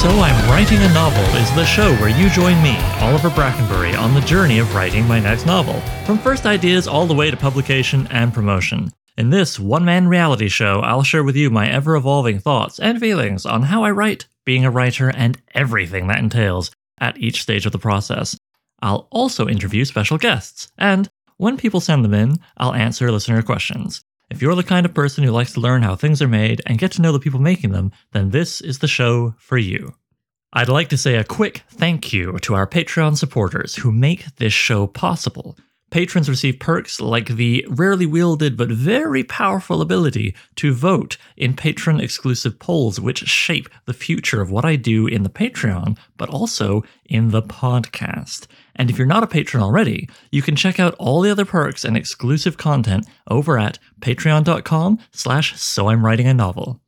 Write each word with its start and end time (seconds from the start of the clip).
So 0.00 0.08
I'm 0.08 0.50
Writing 0.50 0.78
a 0.78 0.88
Novel 0.94 1.22
is 1.36 1.54
the 1.54 1.66
show 1.66 1.94
where 1.96 2.08
you 2.08 2.30
join 2.30 2.62
me, 2.62 2.74
Oliver 3.02 3.28
Brackenbury, 3.28 3.94
on 3.94 4.14
the 4.14 4.22
journey 4.22 4.58
of 4.58 4.74
writing 4.74 5.06
my 5.06 5.20
next 5.20 5.44
novel, 5.44 5.78
from 6.06 6.16
first 6.16 6.46
ideas 6.46 6.88
all 6.88 7.04
the 7.04 7.12
way 7.12 7.30
to 7.30 7.36
publication 7.36 8.06
and 8.10 8.32
promotion. 8.32 8.90
In 9.18 9.28
this 9.28 9.60
one 9.60 9.84
man 9.84 10.08
reality 10.08 10.48
show, 10.48 10.80
I'll 10.80 11.02
share 11.02 11.22
with 11.22 11.36
you 11.36 11.50
my 11.50 11.68
ever 11.68 11.96
evolving 11.96 12.38
thoughts 12.38 12.78
and 12.80 12.98
feelings 12.98 13.44
on 13.44 13.64
how 13.64 13.84
I 13.84 13.90
write, 13.90 14.26
being 14.46 14.64
a 14.64 14.70
writer, 14.70 15.10
and 15.10 15.36
everything 15.52 16.06
that 16.06 16.20
entails 16.20 16.70
at 16.98 17.18
each 17.18 17.42
stage 17.42 17.66
of 17.66 17.72
the 17.72 17.78
process. 17.78 18.38
I'll 18.80 19.06
also 19.10 19.48
interview 19.48 19.84
special 19.84 20.16
guests, 20.16 20.72
and 20.78 21.10
when 21.36 21.58
people 21.58 21.78
send 21.82 22.06
them 22.06 22.14
in, 22.14 22.38
I'll 22.56 22.72
answer 22.72 23.12
listener 23.12 23.42
questions. 23.42 24.02
If 24.30 24.40
you're 24.40 24.54
the 24.54 24.62
kind 24.62 24.86
of 24.86 24.94
person 24.94 25.24
who 25.24 25.32
likes 25.32 25.54
to 25.54 25.60
learn 25.60 25.82
how 25.82 25.96
things 25.96 26.22
are 26.22 26.28
made 26.28 26.62
and 26.64 26.78
get 26.78 26.92
to 26.92 27.02
know 27.02 27.10
the 27.10 27.18
people 27.18 27.40
making 27.40 27.72
them, 27.72 27.90
then 28.12 28.30
this 28.30 28.60
is 28.60 28.78
the 28.78 28.86
show 28.86 29.34
for 29.38 29.58
you. 29.58 29.94
I'd 30.52 30.68
like 30.68 30.88
to 30.88 30.96
say 30.96 31.14
a 31.14 31.22
quick 31.22 31.62
thank 31.68 32.12
you 32.12 32.36
to 32.40 32.54
our 32.54 32.66
Patreon 32.66 33.16
supporters 33.16 33.76
who 33.76 33.92
make 33.92 34.34
this 34.36 34.52
show 34.52 34.88
possible. 34.88 35.56
Patrons 35.92 36.28
receive 36.28 36.58
perks 36.58 37.00
like 37.00 37.28
the 37.28 37.64
rarely 37.68 38.04
wielded 38.04 38.56
but 38.56 38.68
very 38.68 39.22
powerful 39.22 39.80
ability 39.80 40.34
to 40.56 40.72
vote 40.72 41.16
in 41.36 41.54
patron 41.54 42.00
exclusive 42.00 42.58
polls, 42.58 43.00
which 43.00 43.28
shape 43.28 43.68
the 43.86 43.94
future 43.94 44.40
of 44.40 44.50
what 44.50 44.64
I 44.64 44.74
do 44.74 45.06
in 45.06 45.22
the 45.22 45.28
Patreon, 45.28 45.96
but 46.16 46.28
also 46.30 46.82
in 47.04 47.30
the 47.30 47.42
podcast. 47.42 48.48
And 48.74 48.90
if 48.90 48.98
you're 48.98 49.06
not 49.06 49.22
a 49.22 49.28
patron 49.28 49.62
already, 49.62 50.08
you 50.32 50.42
can 50.42 50.56
check 50.56 50.80
out 50.80 50.96
all 50.98 51.20
the 51.20 51.30
other 51.30 51.44
perks 51.44 51.84
and 51.84 51.96
exclusive 51.96 52.56
content 52.56 53.06
over 53.28 53.56
at 53.56 53.78
patreon.com 54.00 54.98
slash 55.12 55.60
so 55.60 55.88
I'm 55.88 56.04
writing 56.04 56.26
a 56.26 56.34
novel. 56.34 56.80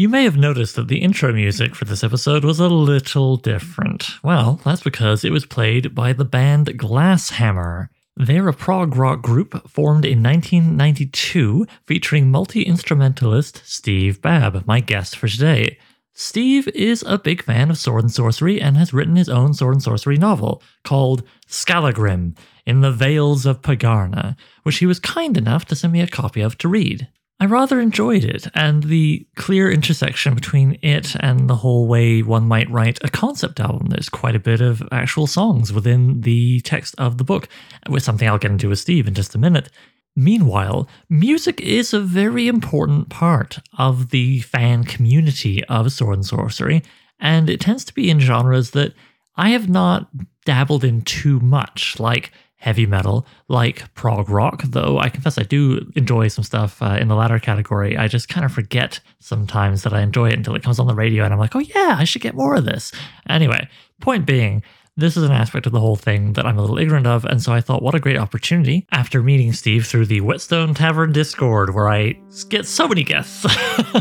You 0.00 0.08
may 0.08 0.24
have 0.24 0.38
noticed 0.38 0.76
that 0.76 0.88
the 0.88 1.02
intro 1.02 1.30
music 1.30 1.74
for 1.74 1.84
this 1.84 2.02
episode 2.02 2.42
was 2.42 2.58
a 2.58 2.70
little 2.70 3.36
different. 3.36 4.08
Well, 4.22 4.58
that's 4.64 4.82
because 4.82 5.26
it 5.26 5.30
was 5.30 5.44
played 5.44 5.94
by 5.94 6.14
the 6.14 6.24
band 6.24 6.78
Glass 6.78 7.28
Hammer. 7.28 7.90
They're 8.16 8.48
a 8.48 8.54
prog 8.54 8.96
rock 8.96 9.20
group 9.20 9.68
formed 9.68 10.06
in 10.06 10.22
1992 10.22 11.66
featuring 11.86 12.30
multi 12.30 12.62
instrumentalist 12.62 13.60
Steve 13.66 14.22
Babb, 14.22 14.66
my 14.66 14.80
guest 14.80 15.16
for 15.16 15.28
today. 15.28 15.76
Steve 16.14 16.66
is 16.68 17.04
a 17.06 17.18
big 17.18 17.42
fan 17.42 17.68
of 17.68 17.76
sword 17.76 18.04
and 18.04 18.10
sorcery 18.10 18.58
and 18.58 18.78
has 18.78 18.94
written 18.94 19.16
his 19.16 19.28
own 19.28 19.52
sword 19.52 19.74
and 19.74 19.82
sorcery 19.82 20.16
novel 20.16 20.62
called 20.82 21.24
Skallagrim 21.46 22.34
in 22.64 22.80
the 22.80 22.90
Vales 22.90 23.44
of 23.44 23.60
Pagarna, 23.60 24.34
which 24.62 24.78
he 24.78 24.86
was 24.86 24.98
kind 24.98 25.36
enough 25.36 25.66
to 25.66 25.76
send 25.76 25.92
me 25.92 26.00
a 26.00 26.06
copy 26.06 26.40
of 26.40 26.56
to 26.56 26.68
read. 26.68 27.06
I 27.42 27.46
rather 27.46 27.80
enjoyed 27.80 28.22
it, 28.22 28.48
and 28.54 28.82
the 28.82 29.26
clear 29.34 29.72
intersection 29.72 30.34
between 30.34 30.78
it 30.82 31.16
and 31.20 31.48
the 31.48 31.56
whole 31.56 31.88
way 31.88 32.20
one 32.20 32.46
might 32.46 32.68
write 32.68 32.98
a 33.02 33.08
concept 33.08 33.58
album. 33.60 33.86
There's 33.86 34.10
quite 34.10 34.36
a 34.36 34.40
bit 34.40 34.60
of 34.60 34.82
actual 34.92 35.26
songs 35.26 35.72
within 35.72 36.20
the 36.20 36.60
text 36.60 36.94
of 36.98 37.16
the 37.16 37.24
book, 37.24 37.48
with 37.88 38.02
something 38.02 38.28
I'll 38.28 38.36
get 38.36 38.50
into 38.50 38.68
with 38.68 38.78
Steve 38.78 39.08
in 39.08 39.14
just 39.14 39.34
a 39.34 39.38
minute. 39.38 39.70
Meanwhile, 40.14 40.86
music 41.08 41.62
is 41.62 41.94
a 41.94 42.00
very 42.00 42.46
important 42.46 43.08
part 43.08 43.60
of 43.78 44.10
the 44.10 44.40
fan 44.40 44.84
community 44.84 45.64
of 45.64 45.90
Sword 45.92 46.16
and 46.16 46.26
Sorcery, 46.26 46.82
and 47.18 47.48
it 47.48 47.60
tends 47.60 47.86
to 47.86 47.94
be 47.94 48.10
in 48.10 48.20
genres 48.20 48.72
that 48.72 48.92
I 49.36 49.50
have 49.50 49.66
not 49.66 50.10
dabbled 50.44 50.84
in 50.84 51.00
too 51.02 51.40
much, 51.40 51.98
like 51.98 52.32
heavy 52.60 52.86
metal, 52.86 53.26
like 53.48 53.92
prog 53.94 54.28
rock, 54.28 54.62
though 54.64 54.98
I 54.98 55.08
confess 55.08 55.38
I 55.38 55.42
do 55.42 55.90
enjoy 55.96 56.28
some 56.28 56.44
stuff 56.44 56.80
uh, 56.82 56.98
in 57.00 57.08
the 57.08 57.16
latter 57.16 57.38
category. 57.38 57.96
I 57.96 58.06
just 58.06 58.28
kind 58.28 58.44
of 58.44 58.52
forget 58.52 59.00
sometimes 59.18 59.82
that 59.82 59.94
I 59.94 60.02
enjoy 60.02 60.28
it 60.28 60.34
until 60.36 60.54
it 60.54 60.62
comes 60.62 60.78
on 60.78 60.86
the 60.86 60.94
radio 60.94 61.24
and 61.24 61.32
I'm 61.32 61.40
like, 61.40 61.56
oh 61.56 61.60
yeah, 61.60 61.96
I 61.98 62.04
should 62.04 62.22
get 62.22 62.34
more 62.34 62.54
of 62.54 62.66
this. 62.66 62.92
Anyway, 63.28 63.66
point 64.00 64.26
being, 64.26 64.62
this 64.96 65.16
is 65.16 65.22
an 65.22 65.32
aspect 65.32 65.64
of 65.64 65.72
the 65.72 65.80
whole 65.80 65.96
thing 65.96 66.34
that 66.34 66.44
I'm 66.44 66.58
a 66.58 66.60
little 66.60 66.78
ignorant 66.78 67.06
of, 67.06 67.24
and 67.24 67.40
so 67.40 67.52
I 67.54 67.62
thought, 67.62 67.82
what 67.82 67.94
a 67.94 68.00
great 68.00 68.18
opportunity 68.18 68.86
after 68.92 69.22
meeting 69.22 69.54
Steve 69.54 69.86
through 69.86 70.06
the 70.06 70.20
Whetstone 70.20 70.74
Tavern 70.74 71.12
Discord, 71.12 71.74
where 71.74 71.88
I 71.88 72.20
get 72.50 72.66
so 72.66 72.86
many 72.86 73.04
guests. 73.04 73.42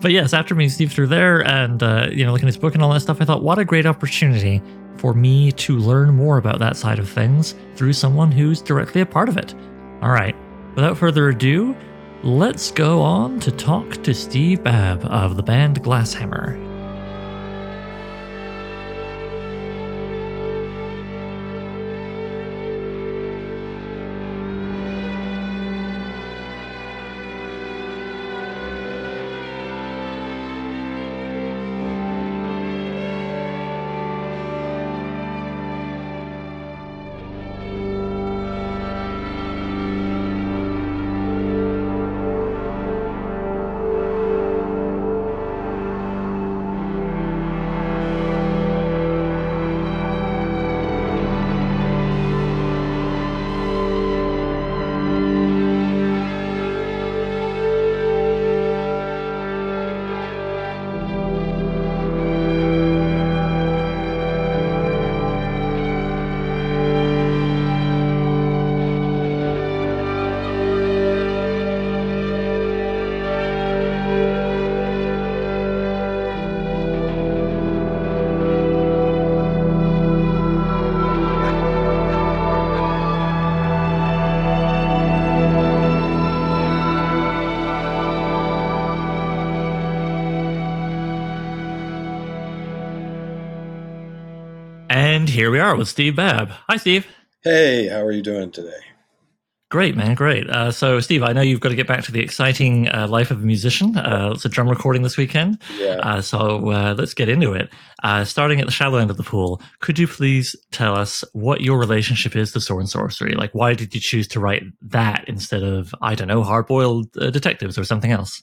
but 0.00 0.10
yes, 0.10 0.34
after 0.34 0.54
meeting 0.54 0.70
Steve 0.70 0.92
through 0.92 1.06
there 1.06 1.40
and 1.46 1.82
uh, 1.82 2.08
you 2.12 2.26
know 2.26 2.32
looking 2.32 2.46
at 2.46 2.52
his 2.52 2.58
book 2.58 2.74
and 2.74 2.82
all 2.82 2.92
that 2.92 3.00
stuff, 3.00 3.22
I 3.22 3.24
thought, 3.24 3.42
what 3.42 3.58
a 3.58 3.64
great 3.64 3.86
opportunity 3.86 4.60
for 4.98 5.14
me 5.14 5.52
to 5.52 5.78
learn 5.78 6.14
more 6.14 6.38
about 6.38 6.58
that 6.58 6.76
side 6.76 6.98
of 6.98 7.08
things 7.08 7.54
through 7.76 7.92
someone 7.92 8.30
who's 8.30 8.60
directly 8.60 9.00
a 9.00 9.06
part 9.06 9.28
of 9.28 9.36
it. 9.36 9.54
All 10.02 10.10
right, 10.10 10.36
without 10.74 10.98
further 10.98 11.28
ado, 11.28 11.76
let's 12.22 12.70
go 12.70 13.00
on 13.00 13.40
to 13.40 13.50
talk 13.50 14.02
to 14.02 14.12
Steve 14.12 14.62
Babb 14.62 15.04
of 15.04 15.36
the 15.36 15.42
band 15.42 15.82
Glass 15.82 16.12
Hammer. 16.12 16.67
Here 95.38 95.52
we 95.52 95.60
are 95.60 95.76
with 95.76 95.86
Steve 95.86 96.16
Babb. 96.16 96.50
Hi, 96.68 96.76
Steve. 96.78 97.06
Hey, 97.44 97.86
how 97.86 98.00
are 98.00 98.10
you 98.10 98.22
doing 98.22 98.50
today? 98.50 98.80
Great, 99.70 99.94
man. 99.94 100.16
Great. 100.16 100.50
Uh, 100.50 100.72
so, 100.72 100.98
Steve, 100.98 101.22
I 101.22 101.32
know 101.32 101.42
you've 101.42 101.60
got 101.60 101.68
to 101.68 101.76
get 101.76 101.86
back 101.86 102.02
to 102.04 102.10
the 102.10 102.18
exciting 102.18 102.88
uh, 102.88 103.06
life 103.06 103.30
of 103.30 103.40
a 103.40 103.46
musician. 103.46 103.96
Uh, 103.96 104.32
it's 104.34 104.44
a 104.44 104.48
drum 104.48 104.68
recording 104.68 105.02
this 105.02 105.16
weekend. 105.16 105.62
Yeah. 105.78 106.00
Uh, 106.02 106.22
so, 106.22 106.72
uh, 106.72 106.96
let's 106.98 107.14
get 107.14 107.28
into 107.28 107.52
it. 107.52 107.70
Uh, 108.02 108.24
starting 108.24 108.58
at 108.58 108.66
the 108.66 108.72
shallow 108.72 108.98
end 108.98 109.12
of 109.12 109.16
the 109.16 109.22
pool, 109.22 109.62
could 109.78 109.96
you 109.96 110.08
please 110.08 110.56
tell 110.72 110.96
us 110.96 111.22
what 111.34 111.60
your 111.60 111.78
relationship 111.78 112.34
is 112.34 112.50
to 112.50 112.60
sword 112.60 112.80
and 112.80 112.90
sorcery? 112.90 113.34
Like, 113.34 113.54
why 113.54 113.74
did 113.74 113.94
you 113.94 114.00
choose 114.00 114.26
to 114.28 114.40
write 114.40 114.64
that 114.88 115.24
instead 115.28 115.62
of, 115.62 115.94
I 116.02 116.16
don't 116.16 116.26
know, 116.26 116.42
hard 116.42 116.66
boiled 116.66 117.12
detectives 117.12 117.78
or 117.78 117.84
something 117.84 118.10
else? 118.10 118.42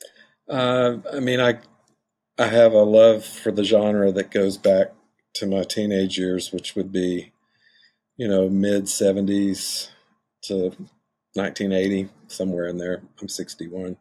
I 0.49 1.19
mean, 1.19 1.41
I 1.41 1.59
I 2.39 2.47
have 2.47 2.71
a 2.71 2.83
love 2.83 3.25
for 3.25 3.51
the 3.51 3.65
genre 3.65 4.13
that 4.13 4.31
goes 4.31 4.57
back 4.57 4.94
to 5.35 5.45
my 5.45 5.63
teenage 5.63 6.17
years, 6.17 6.51
which 6.51 6.75
would 6.75 6.91
be, 6.91 7.31
you 8.17 8.27
know, 8.27 8.49
mid 8.49 8.85
70s 8.85 9.89
to 10.43 10.75
1980, 11.33 12.09
somewhere 12.27 12.67
in 12.67 12.77
there. 12.77 13.01
I'm 13.21 13.29
61. 13.29 13.97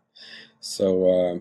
So, 0.60 1.08
uh, 1.08 1.40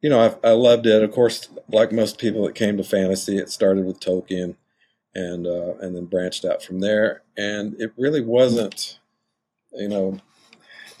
you 0.00 0.08
know, 0.08 0.20
I, 0.20 0.48
I, 0.48 0.52
loved 0.52 0.86
it. 0.86 1.02
Of 1.02 1.12
course, 1.12 1.48
like 1.68 1.92
most 1.92 2.18
people 2.18 2.44
that 2.46 2.54
came 2.54 2.76
to 2.76 2.84
fantasy, 2.84 3.38
it 3.38 3.50
started 3.50 3.84
with 3.84 4.00
Tolkien 4.00 4.54
and, 5.14 5.46
uh, 5.46 5.74
and 5.80 5.96
then 5.96 6.04
branched 6.04 6.44
out 6.44 6.62
from 6.62 6.80
there. 6.80 7.22
And 7.36 7.74
it 7.80 7.92
really 7.96 8.20
wasn't, 8.20 8.98
you 9.72 9.88
know, 9.88 10.20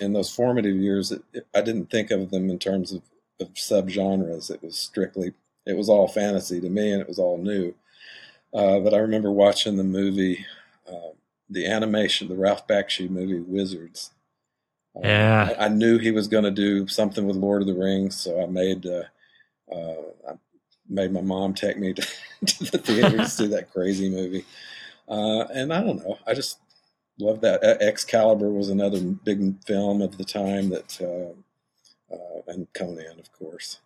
in 0.00 0.12
those 0.12 0.34
formative 0.34 0.76
years, 0.76 1.12
it, 1.12 1.22
it, 1.32 1.46
I 1.54 1.60
didn't 1.60 1.90
think 1.90 2.10
of 2.10 2.30
them 2.30 2.50
in 2.50 2.58
terms 2.58 2.92
of, 2.92 3.02
of 3.40 3.54
subgenres. 3.54 4.50
It 4.50 4.62
was 4.62 4.76
strictly, 4.76 5.34
it 5.66 5.76
was 5.76 5.88
all 5.88 6.08
fantasy 6.08 6.60
to 6.60 6.68
me 6.68 6.90
and 6.90 7.00
it 7.00 7.08
was 7.08 7.18
all 7.18 7.38
new. 7.38 7.74
Uh, 8.54 8.78
but 8.80 8.94
I 8.94 8.98
remember 8.98 9.30
watching 9.30 9.76
the 9.76 9.84
movie, 9.84 10.44
uh, 10.88 11.12
the 11.50 11.66
animation, 11.66 12.28
the 12.28 12.36
Ralph 12.36 12.66
Bakshi 12.66 13.08
movie, 13.10 13.40
Wizards. 13.40 14.12
Uh, 14.96 15.00
yeah, 15.04 15.54
I, 15.58 15.66
I, 15.66 15.68
knew 15.68 15.98
he 15.98 16.10
was 16.10 16.26
going 16.26 16.44
to 16.44 16.50
do 16.50 16.88
something 16.88 17.26
with 17.26 17.36
Lord 17.36 17.60
of 17.60 17.68
the 17.68 17.74
Rings, 17.74 18.16
so 18.16 18.42
I 18.42 18.46
made. 18.46 18.86
Uh, 18.86 19.02
uh, 19.70 20.30
I 20.30 20.32
made 20.88 21.12
my 21.12 21.20
mom 21.20 21.52
take 21.52 21.78
me 21.78 21.92
to, 21.94 22.02
to 22.46 22.64
the 22.70 22.78
theater 22.78 23.16
to 23.18 23.28
see 23.28 23.48
that 23.48 23.72
crazy 23.72 24.08
movie. 24.08 24.44
Uh, 25.08 25.44
and 25.52 25.72
I 25.72 25.82
don't 25.82 25.98
know, 25.98 26.18
I 26.26 26.34
just 26.34 26.58
love 27.18 27.40
that. 27.42 27.62
Excalibur 27.62 28.50
was 28.50 28.68
another 28.68 29.00
big 29.00 29.62
film 29.64 30.02
of 30.02 30.16
the 30.16 30.24
time 30.24 30.70
that, 30.70 31.00
uh, 31.00 32.14
uh, 32.14 32.42
and 32.46 32.72
Conan, 32.72 33.18
of 33.18 33.32
course. 33.32 33.80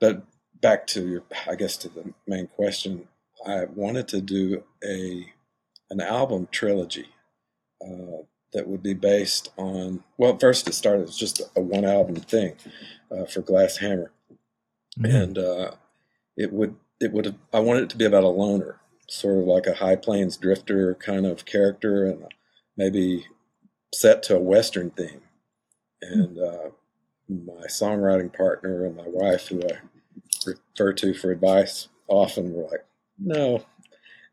But 0.00 0.24
back 0.60 0.86
to 0.88 1.06
your, 1.06 1.22
I 1.48 1.54
guess, 1.54 1.76
to 1.78 1.88
the 1.88 2.12
main 2.26 2.46
question. 2.46 3.06
I 3.46 3.64
wanted 3.64 4.08
to 4.08 4.20
do 4.20 4.64
a 4.84 5.32
an 5.90 6.00
album 6.00 6.48
trilogy 6.50 7.08
uh, 7.84 8.22
that 8.52 8.68
would 8.68 8.82
be 8.82 8.94
based 8.94 9.50
on. 9.56 10.04
Well, 10.16 10.38
first 10.38 10.68
it 10.68 10.74
started 10.74 11.08
as 11.08 11.16
just 11.16 11.40
a 11.56 11.60
one 11.60 11.84
album 11.84 12.16
thing 12.16 12.54
uh, 13.10 13.26
for 13.26 13.40
Glass 13.40 13.78
Hammer, 13.78 14.12
mm-hmm. 14.98 15.04
and 15.04 15.38
uh, 15.38 15.70
it 16.36 16.52
would 16.52 16.76
it 17.00 17.12
would 17.12 17.34
I 17.52 17.60
wanted 17.60 17.84
it 17.84 17.90
to 17.90 17.96
be 17.96 18.04
about 18.04 18.24
a 18.24 18.28
loner, 18.28 18.80
sort 19.08 19.38
of 19.38 19.44
like 19.44 19.66
a 19.66 19.74
High 19.74 19.96
Plains 19.96 20.36
drifter 20.36 20.94
kind 20.94 21.26
of 21.26 21.44
character, 21.44 22.06
and 22.06 22.24
maybe 22.76 23.26
set 23.94 24.22
to 24.24 24.36
a 24.36 24.40
Western 24.40 24.90
theme. 24.90 25.22
And 26.00 26.38
uh, 26.38 26.70
my 27.28 27.66
songwriting 27.66 28.32
partner 28.32 28.84
and 28.84 28.96
my 28.96 29.06
wife, 29.06 29.48
who 29.48 29.62
I 29.62 29.78
refer 30.46 30.92
to 30.94 31.14
for 31.14 31.30
advice, 31.30 31.88
often 32.08 32.52
were 32.52 32.64
like, 32.64 32.84
"No, 33.18 33.64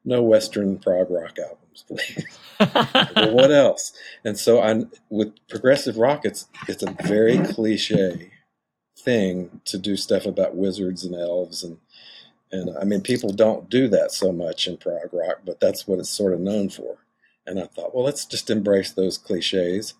no 0.03 0.21
Western 0.21 0.79
prog 0.79 1.09
rock 1.09 1.37
albums, 1.39 1.85
please." 1.87 2.25
well, 2.59 3.33
what 3.33 3.51
else? 3.51 3.93
And 4.23 4.37
so, 4.37 4.61
I 4.61 4.85
with 5.09 5.35
progressive 5.47 5.97
rock, 5.97 6.25
it's 6.25 6.47
it's 6.67 6.83
a 6.83 6.95
very 7.03 7.37
cliche 7.39 8.31
thing 8.97 9.61
to 9.65 9.77
do 9.77 9.95
stuff 9.95 10.25
about 10.25 10.55
wizards 10.55 11.05
and 11.05 11.15
elves 11.15 11.63
and 11.63 11.77
and 12.51 12.75
I 12.77 12.83
mean 12.83 13.01
people 13.01 13.31
don't 13.31 13.69
do 13.69 13.87
that 13.89 14.11
so 14.11 14.31
much 14.31 14.67
in 14.67 14.77
prog 14.77 15.13
rock, 15.13 15.41
but 15.45 15.59
that's 15.59 15.87
what 15.87 15.99
it's 15.99 16.09
sort 16.09 16.33
of 16.33 16.39
known 16.39 16.69
for. 16.69 16.97
And 17.45 17.59
I 17.59 17.65
thought, 17.65 17.93
well, 17.95 18.03
let's 18.03 18.25
just 18.25 18.49
embrace 18.49 18.91
those 18.91 19.17
cliches 19.17 19.93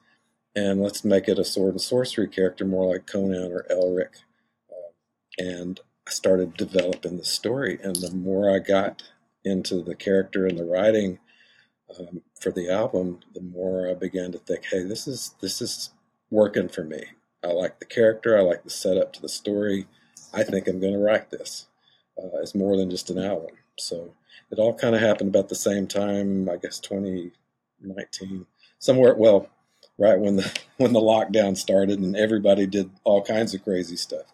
and 0.56 0.82
let's 0.82 1.04
make 1.04 1.28
it 1.28 1.40
a 1.40 1.46
sword 1.46 1.74
and 1.74 1.82
sorcery 1.82 2.28
character 2.28 2.66
more 2.66 2.92
like 2.92 3.06
Conan 3.06 3.52
or 3.52 3.66
Elric. 3.70 4.24
Uh, 4.70 4.92
and 5.38 5.80
started 6.10 6.56
developing 6.56 7.18
the 7.18 7.26
story, 7.26 7.80
and 7.84 7.96
the 7.96 8.12
more 8.12 8.54
I 8.54 8.60
got 8.60 9.04
into 9.44 9.82
the 9.82 9.96
character 9.96 10.46
and 10.46 10.58
the 10.58 10.66
writing 10.66 11.20
um, 11.98 12.22
for 12.40 12.52
the 12.52 12.70
album, 12.70 13.20
the 13.34 13.42
more 13.42 13.90
I 13.90 13.94
began 13.94 14.32
to 14.34 14.38
think, 14.38 14.66
hey, 14.66 14.84
this 14.84 15.08
is 15.08 15.36
this 15.42 15.62
is 15.62 15.92
working 16.30 16.70
for 16.70 16.84
me. 16.84 17.06
I 17.44 17.48
like 17.48 17.80
the 17.80 17.86
character. 17.86 18.38
I 18.38 18.42
like 18.42 18.64
the 18.64 18.70
setup 18.70 19.14
to 19.14 19.22
the 19.22 19.30
story. 19.30 19.88
I 20.34 20.44
think 20.44 20.68
I'm 20.68 20.80
going 20.80 20.94
to 20.94 21.00
write 21.00 21.32
this 21.32 21.68
uh, 22.18 22.38
as 22.42 22.54
more 22.54 22.78
than 22.78 22.90
just 22.90 23.10
an 23.10 23.18
album. 23.18 23.56
So 23.78 24.14
it 24.52 24.60
all 24.60 24.74
kind 24.74 24.96
of 24.96 25.02
happened 25.02 25.30
about 25.30 25.50
the 25.50 25.56
same 25.56 25.88
time, 25.88 26.50
I 26.50 26.58
guess 26.58 26.80
2019, 26.80 28.46
somewhere. 28.78 29.16
Well, 29.16 29.50
right 29.98 30.20
when 30.20 30.38
the 30.38 30.60
when 30.78 30.94
the 30.94 31.00
lockdown 31.00 31.58
started 31.58 32.00
and 32.00 32.16
everybody 32.16 32.66
did 32.66 32.92
all 33.04 33.22
kinds 33.24 33.54
of 33.54 33.64
crazy 33.64 33.96
stuff. 33.96 34.26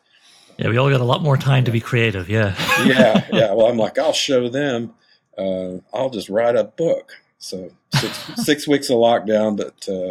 Yeah, 0.57 0.69
we 0.69 0.78
all 0.78 0.90
got 0.90 1.02
a 1.02 1.06
lot 1.06 1.22
more 1.22 1.38
time 1.38 1.66
to 1.66 1.72
be 1.72 1.81
creative. 1.81 2.30
Yeah. 2.30 2.56
yeah, 2.86 3.25
yeah. 3.31 3.54
Well, 3.54 3.68
I'm 3.68 3.78
like, 3.78 3.98
I'll 3.98 4.13
show 4.13 4.50
them. 4.50 4.94
Uh, 5.38 5.78
I'll 5.94 6.10
just 6.10 6.30
write 6.30 6.56
a 6.56 6.63
book. 6.63 7.13
So 7.38 7.72
six 7.94 8.18
six 8.46 8.68
weeks 8.68 8.90
of 8.90 8.98
lockdown, 8.98 9.57
but 9.57 9.88
uh, 9.88 10.10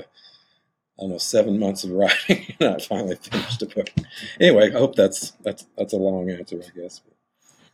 I 0.99 1.02
don't 1.02 1.11
know, 1.11 1.19
seven 1.19 1.58
months 1.58 1.85
of 1.85 1.91
writing, 1.93 2.55
and 2.61 2.75
I 2.75 2.79
finally 2.79 3.17
finished 3.17 3.62
a 3.62 3.67
book. 3.67 3.91
Anyway, 4.41 4.70
I 4.75 4.79
hope 4.79 4.94
that's 4.94 5.32
that's 5.43 5.67
that's 5.76 5.93
a 5.93 5.96
long 5.96 6.31
answer, 6.31 6.61
I 6.62 6.79
guess. 6.79 7.00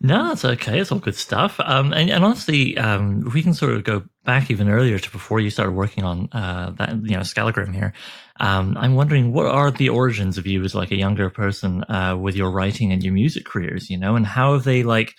No, 0.02 0.32
it's 0.32 0.46
okay. 0.46 0.80
It's 0.80 0.90
all 0.90 0.98
good 0.98 1.14
stuff. 1.14 1.60
Um, 1.60 1.92
and, 1.92 2.08
and 2.10 2.24
honestly, 2.24 2.76
um, 2.78 3.30
we 3.34 3.42
can 3.42 3.52
sort 3.52 3.72
of 3.72 3.84
go 3.84 4.02
back 4.24 4.50
even 4.50 4.70
earlier 4.70 4.98
to 4.98 5.10
before 5.10 5.40
you 5.40 5.50
started 5.50 5.72
working 5.72 6.04
on 6.04 6.30
uh, 6.32 6.70
that, 6.78 6.96
you 7.02 7.16
know, 7.16 7.22
Skallagrim 7.22 7.74
here. 7.74 7.92
Um, 8.40 8.76
I'm 8.78 8.94
wondering 8.94 9.32
what 9.32 9.46
are 9.46 9.70
the 9.70 9.90
origins 9.90 10.38
of 10.38 10.46
you 10.46 10.62
as 10.64 10.74
like 10.74 10.90
a 10.90 10.96
younger 10.96 11.30
person 11.30 11.84
uh, 11.84 12.16
with 12.16 12.34
your 12.34 12.50
writing 12.50 12.92
and 12.92 13.02
your 13.02 13.12
music 13.12 13.44
careers, 13.44 13.90
you 13.90 13.98
know, 13.98 14.16
and 14.16 14.26
how 14.26 14.54
have 14.54 14.64
they 14.64 14.82
like 14.82 15.14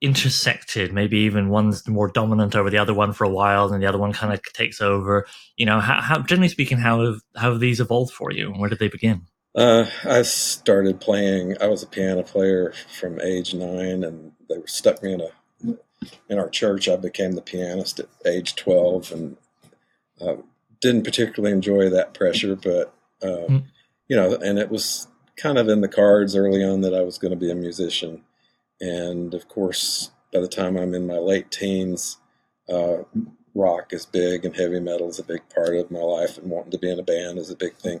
intersected? 0.00 0.92
Maybe 0.92 1.18
even 1.20 1.48
one's 1.48 1.86
more 1.88 2.08
dominant 2.08 2.54
over 2.54 2.70
the 2.70 2.78
other 2.78 2.94
one 2.94 3.12
for 3.12 3.24
a 3.24 3.30
while 3.30 3.72
and 3.72 3.82
the 3.82 3.88
other 3.88 3.98
one 3.98 4.12
kind 4.12 4.32
of 4.32 4.40
takes 4.54 4.80
over. 4.80 5.26
You 5.56 5.66
know 5.66 5.80
how, 5.80 6.00
how 6.00 6.22
generally 6.22 6.48
speaking 6.48 6.78
how 6.78 7.04
have 7.04 7.20
how 7.36 7.50
have 7.50 7.60
these 7.60 7.80
evolved 7.80 8.12
for 8.12 8.32
you 8.32 8.50
and 8.50 8.60
where 8.60 8.70
did 8.70 8.78
they 8.78 8.88
begin? 8.88 9.26
Uh, 9.54 9.84
i 10.04 10.22
started 10.22 10.98
playing 10.98 11.54
i 11.60 11.66
was 11.66 11.82
a 11.82 11.86
piano 11.86 12.22
player 12.22 12.72
from 12.88 13.20
age 13.20 13.52
nine 13.52 14.02
and 14.02 14.32
they 14.48 14.56
stuck 14.64 15.02
me 15.02 15.12
in 15.12 15.20
a 15.20 15.28
in 16.28 16.38
our 16.38 16.48
church. 16.48 16.88
I 16.88 16.96
became 16.96 17.32
the 17.32 17.42
pianist 17.42 18.00
at 18.00 18.08
age 18.26 18.54
12 18.56 19.12
and 19.12 19.36
uh, 20.20 20.36
didn't 20.82 21.04
particularly 21.04 21.54
enjoy 21.54 21.88
that 21.88 22.12
pressure 22.12 22.54
but 22.54 22.94
uh, 23.22 23.46
mm. 23.48 23.64
you 24.08 24.16
know 24.16 24.34
and 24.34 24.58
it 24.58 24.70
was 24.70 25.08
kind 25.36 25.56
of 25.56 25.68
in 25.68 25.80
the 25.80 25.88
cards 25.88 26.36
early 26.36 26.62
on 26.62 26.82
that 26.82 26.94
i 26.94 27.00
was 27.00 27.16
going 27.16 27.32
to 27.32 27.38
be 27.38 27.50
a 27.50 27.54
musician 27.54 28.22
and 28.82 29.32
of 29.32 29.46
course, 29.46 30.10
by 30.32 30.40
the 30.40 30.48
time 30.48 30.76
I'm 30.76 30.92
in 30.92 31.06
my 31.06 31.18
late 31.18 31.52
teens, 31.52 32.18
uh, 32.68 33.04
rock 33.54 33.92
is 33.92 34.04
big 34.04 34.44
and 34.44 34.56
heavy 34.56 34.80
metal 34.80 35.08
is 35.08 35.20
a 35.20 35.24
big 35.24 35.48
part 35.54 35.76
of 35.76 35.90
my 35.90 36.00
life, 36.00 36.36
and 36.36 36.50
wanting 36.50 36.72
to 36.72 36.78
be 36.78 36.90
in 36.90 36.98
a 36.98 37.04
band 37.04 37.38
is 37.38 37.48
a 37.48 37.56
big 37.56 37.76
thing. 37.76 38.00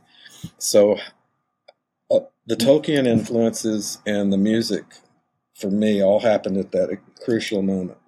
So, 0.58 0.98
uh, 2.10 2.20
the 2.46 2.56
Tolkien 2.56 3.06
influences 3.06 3.98
and 4.04 4.32
the 4.32 4.38
music 4.38 4.84
for 5.54 5.70
me 5.70 6.02
all 6.02 6.18
happened 6.18 6.56
at 6.56 6.72
that 6.72 6.98
crucial 7.24 7.62
moment 7.62 7.98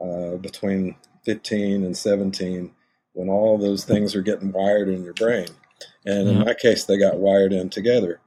uh, 0.00 0.36
between 0.36 0.94
15 1.24 1.82
and 1.84 1.96
17 1.96 2.72
when 3.12 3.28
all 3.28 3.58
those 3.58 3.84
things 3.84 4.14
are 4.14 4.22
getting 4.22 4.52
wired 4.52 4.88
in 4.88 5.04
your 5.04 5.14
brain. 5.14 5.48
And 6.04 6.28
in 6.28 6.34
mm-hmm. 6.36 6.44
my 6.46 6.54
case, 6.54 6.84
they 6.84 6.98
got 6.98 7.18
wired 7.18 7.52
in 7.52 7.70
together. 7.70 8.20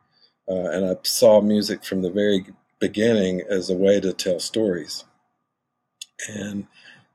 Uh, 0.47 0.69
and 0.69 0.85
I 0.85 0.95
saw 1.03 1.41
music 1.41 1.83
from 1.83 2.01
the 2.01 2.11
very 2.11 2.45
beginning 2.79 3.41
as 3.49 3.69
a 3.69 3.75
way 3.75 3.99
to 3.99 4.13
tell 4.13 4.39
stories. 4.39 5.05
And 6.29 6.67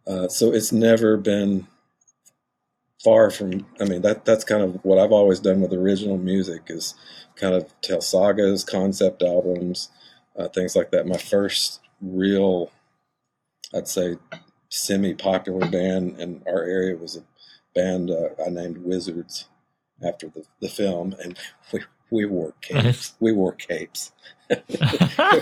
uh, 0.06 0.28
so 0.28 0.52
it's 0.52 0.72
never 0.72 1.16
been 1.16 1.66
far 3.02 3.30
from 3.30 3.66
i 3.80 3.84
mean 3.84 4.02
that 4.02 4.24
that's 4.24 4.44
kind 4.44 4.62
of 4.62 4.74
what 4.84 4.98
i've 4.98 5.12
always 5.12 5.40
done 5.40 5.60
with 5.60 5.72
original 5.72 6.18
music 6.18 6.64
is 6.66 6.94
kind 7.34 7.54
of 7.54 7.72
tell 7.80 8.00
sagas 8.00 8.62
concept 8.62 9.22
albums 9.22 9.88
uh, 10.38 10.48
things 10.48 10.76
like 10.76 10.90
that 10.90 11.06
my 11.06 11.16
first 11.16 11.80
real 12.02 12.70
i'd 13.74 13.88
say 13.88 14.16
semi-popular 14.68 15.66
band 15.70 16.20
in 16.20 16.42
our 16.46 16.62
area 16.62 16.96
was 16.96 17.16
a 17.16 17.22
band 17.74 18.10
uh, 18.10 18.28
i 18.44 18.48
named 18.48 18.78
wizards 18.78 19.48
after 20.02 20.28
the, 20.28 20.44
the 20.60 20.68
film 20.68 21.14
and 21.22 21.38
we 21.72 21.80
we 22.10 22.24
wore 22.24 22.54
capes. 22.60 22.84
Nice. 22.84 23.14
We 23.20 23.32
wore 23.32 23.52
capes. 23.52 24.12
it, 24.50 24.68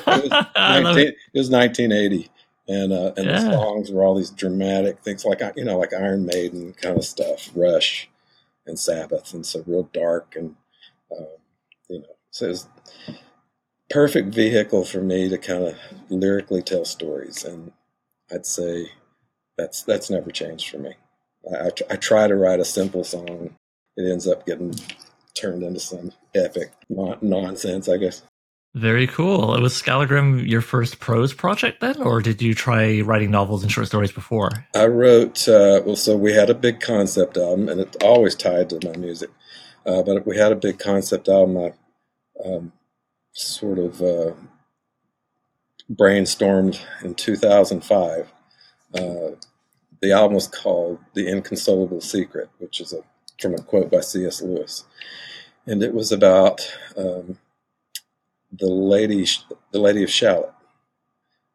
was 0.07 0.31
19, 0.57 0.99
it, 0.99 1.17
was 1.35 1.51
1980, 1.51 2.31
and 2.69 2.93
uh, 2.93 3.13
and 3.17 3.27
yeah. 3.27 3.33
the 3.33 3.53
songs 3.53 3.91
were 3.91 4.05
all 4.05 4.15
these 4.15 4.31
dramatic 4.31 5.01
things, 5.01 5.25
like 5.25 5.41
you 5.57 5.65
know, 5.65 5.79
like 5.79 5.95
Iron 5.95 6.27
Maiden 6.27 6.75
kind 6.75 6.99
of 6.99 7.05
stuff, 7.05 7.51
Rush, 7.55 8.11
and 8.67 8.79
Sabbath, 8.79 9.33
and 9.33 9.47
so 9.47 9.65
real 9.67 9.89
dark, 9.95 10.35
and 10.37 10.57
um, 11.17 11.27
you 11.89 12.01
know, 12.01 12.17
so 12.31 12.47
it 12.47 12.49
was 12.51 12.69
perfect 13.89 14.35
vehicle 14.35 14.85
for 14.85 15.01
me 15.01 15.29
to 15.31 15.39
kind 15.39 15.65
of 15.65 15.75
lyrically 16.11 16.63
tell 16.63 16.85
stories, 16.85 17.45
and 17.45 17.73
I'd 18.31 18.45
say 18.45 18.91
that's 19.57 19.83
that's 19.83 20.11
never 20.11 20.31
changed 20.31 20.69
for 20.69 20.79
me. 20.79 20.97
I, 21.55 21.71
I, 21.91 21.97
try 21.97 22.27
to 22.27 22.35
write 22.35 22.61
a 22.61 22.65
simple 22.65 23.05
song. 23.05 23.55
It 23.97 24.11
ends 24.11 24.27
up 24.27 24.47
getting 24.47 24.75
turned 25.35 25.63
into 25.63 25.81
some 25.81 26.13
epic 26.35 26.73
nonsense, 26.89 27.89
I 27.89 27.97
guess. 27.97 28.23
Very 28.75 29.07
cool. 29.07 29.55
It 29.55 29.63
Was 29.63 29.75
Skallagrim 29.75 30.41
your 30.47 30.61
first 30.61 31.01
prose 31.01 31.33
project 31.33 31.81
then, 31.81 32.01
or 32.03 32.21
did 32.21 32.43
you 32.43 32.55
try 32.55 33.01
writing 33.01 33.31
novels 33.31 33.63
and 33.63 33.73
short 33.73 33.87
stories 33.87 34.13
before? 34.13 34.67
I 34.75 34.87
wrote, 34.87 35.49
uh, 35.49 35.83
well, 35.85 35.97
so 35.97 36.17
we 36.17 36.33
had 36.35 36.51
a 36.51 36.55
big 36.55 36.81
concept 36.81 37.37
album, 37.37 37.69
and 37.69 37.81
it's 37.81 37.97
always 38.03 38.35
tied 38.35 38.71
to 38.71 38.81
my 38.85 38.97
music. 38.97 39.31
Uh, 39.87 40.03
but 40.03 40.27
we 40.27 40.37
had 40.37 40.53
a 40.53 40.57
big 40.57 40.79
concept 40.79 41.29
album. 41.29 41.57
I 41.57 41.73
um, 42.45 42.73
sort 43.33 43.79
of 43.79 44.03
uh, 44.03 44.33
brainstormed 45.91 46.81
in 47.03 47.15
2005. 47.15 48.33
The 50.01 50.13
album 50.13 50.35
was 50.35 50.47
called 50.47 50.99
The 51.15 51.29
Inconsolable 51.29 52.01
Secret, 52.01 52.49
which 52.59 52.81
is 52.81 52.93
a 52.93 53.03
from 53.41 53.55
a 53.55 53.59
quote 53.59 53.91
by 53.91 54.01
C.S. 54.01 54.43
Lewis 54.43 54.85
and 55.69 55.83
it 55.83 55.93
was 55.93 56.11
about 56.11 56.75
um, 56.97 57.39
the 58.51 58.67
lady, 58.67 59.27
the 59.71 59.79
Lady 59.79 60.03
of 60.03 60.11
Shalott. 60.11 60.55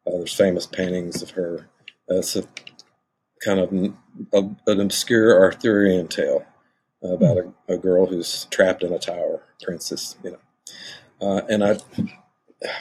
Uh, 0.06 0.18
there's 0.18 0.32
famous 0.32 0.66
paintings 0.66 1.20
of 1.20 1.30
her. 1.30 1.68
Uh, 2.08 2.18
it's 2.18 2.36
a 2.36 2.44
kind 3.44 3.58
of 3.58 3.72
a, 4.32 4.70
an 4.70 4.80
obscure 4.80 5.42
Arthurian 5.42 6.06
tale 6.06 6.46
about 7.02 7.36
a, 7.36 7.74
a, 7.74 7.76
girl 7.76 8.06
who's 8.06 8.46
trapped 8.46 8.82
in 8.82 8.92
a 8.92 8.98
tower, 8.98 9.42
princess, 9.62 10.16
you 10.22 10.30
know. 10.30 10.38
Uh, 11.20 11.42
and 11.50 11.64
I 11.64 11.78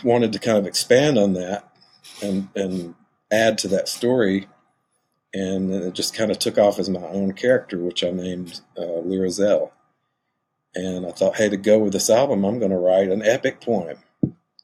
wanted 0.03 0.31
to 0.33 0.39
kind 0.39 0.57
of 0.57 0.67
expand 0.67 1.17
on 1.17 1.33
that 1.33 1.67
and 2.21 2.47
and 2.55 2.95
add 3.31 3.57
to 3.59 3.67
that 3.69 3.89
story, 3.89 4.47
and 5.33 5.73
it 5.73 5.93
just 5.93 6.13
kind 6.13 6.31
of 6.31 6.37
took 6.37 6.57
off 6.57 6.79
as 6.79 6.89
my 6.89 7.01
own 7.01 7.33
character, 7.33 7.79
which 7.79 8.03
I 8.03 8.11
named 8.11 8.61
uh, 8.77 9.01
Lyrazel. 9.01 9.71
And 10.75 11.05
I 11.05 11.11
thought, 11.11 11.35
hey, 11.35 11.49
to 11.49 11.57
go 11.57 11.79
with 11.79 11.93
this 11.93 12.09
album, 12.09 12.45
I'm 12.45 12.59
going 12.59 12.71
to 12.71 12.77
write 12.77 13.09
an 13.09 13.23
epic 13.23 13.61
poem, 13.61 13.97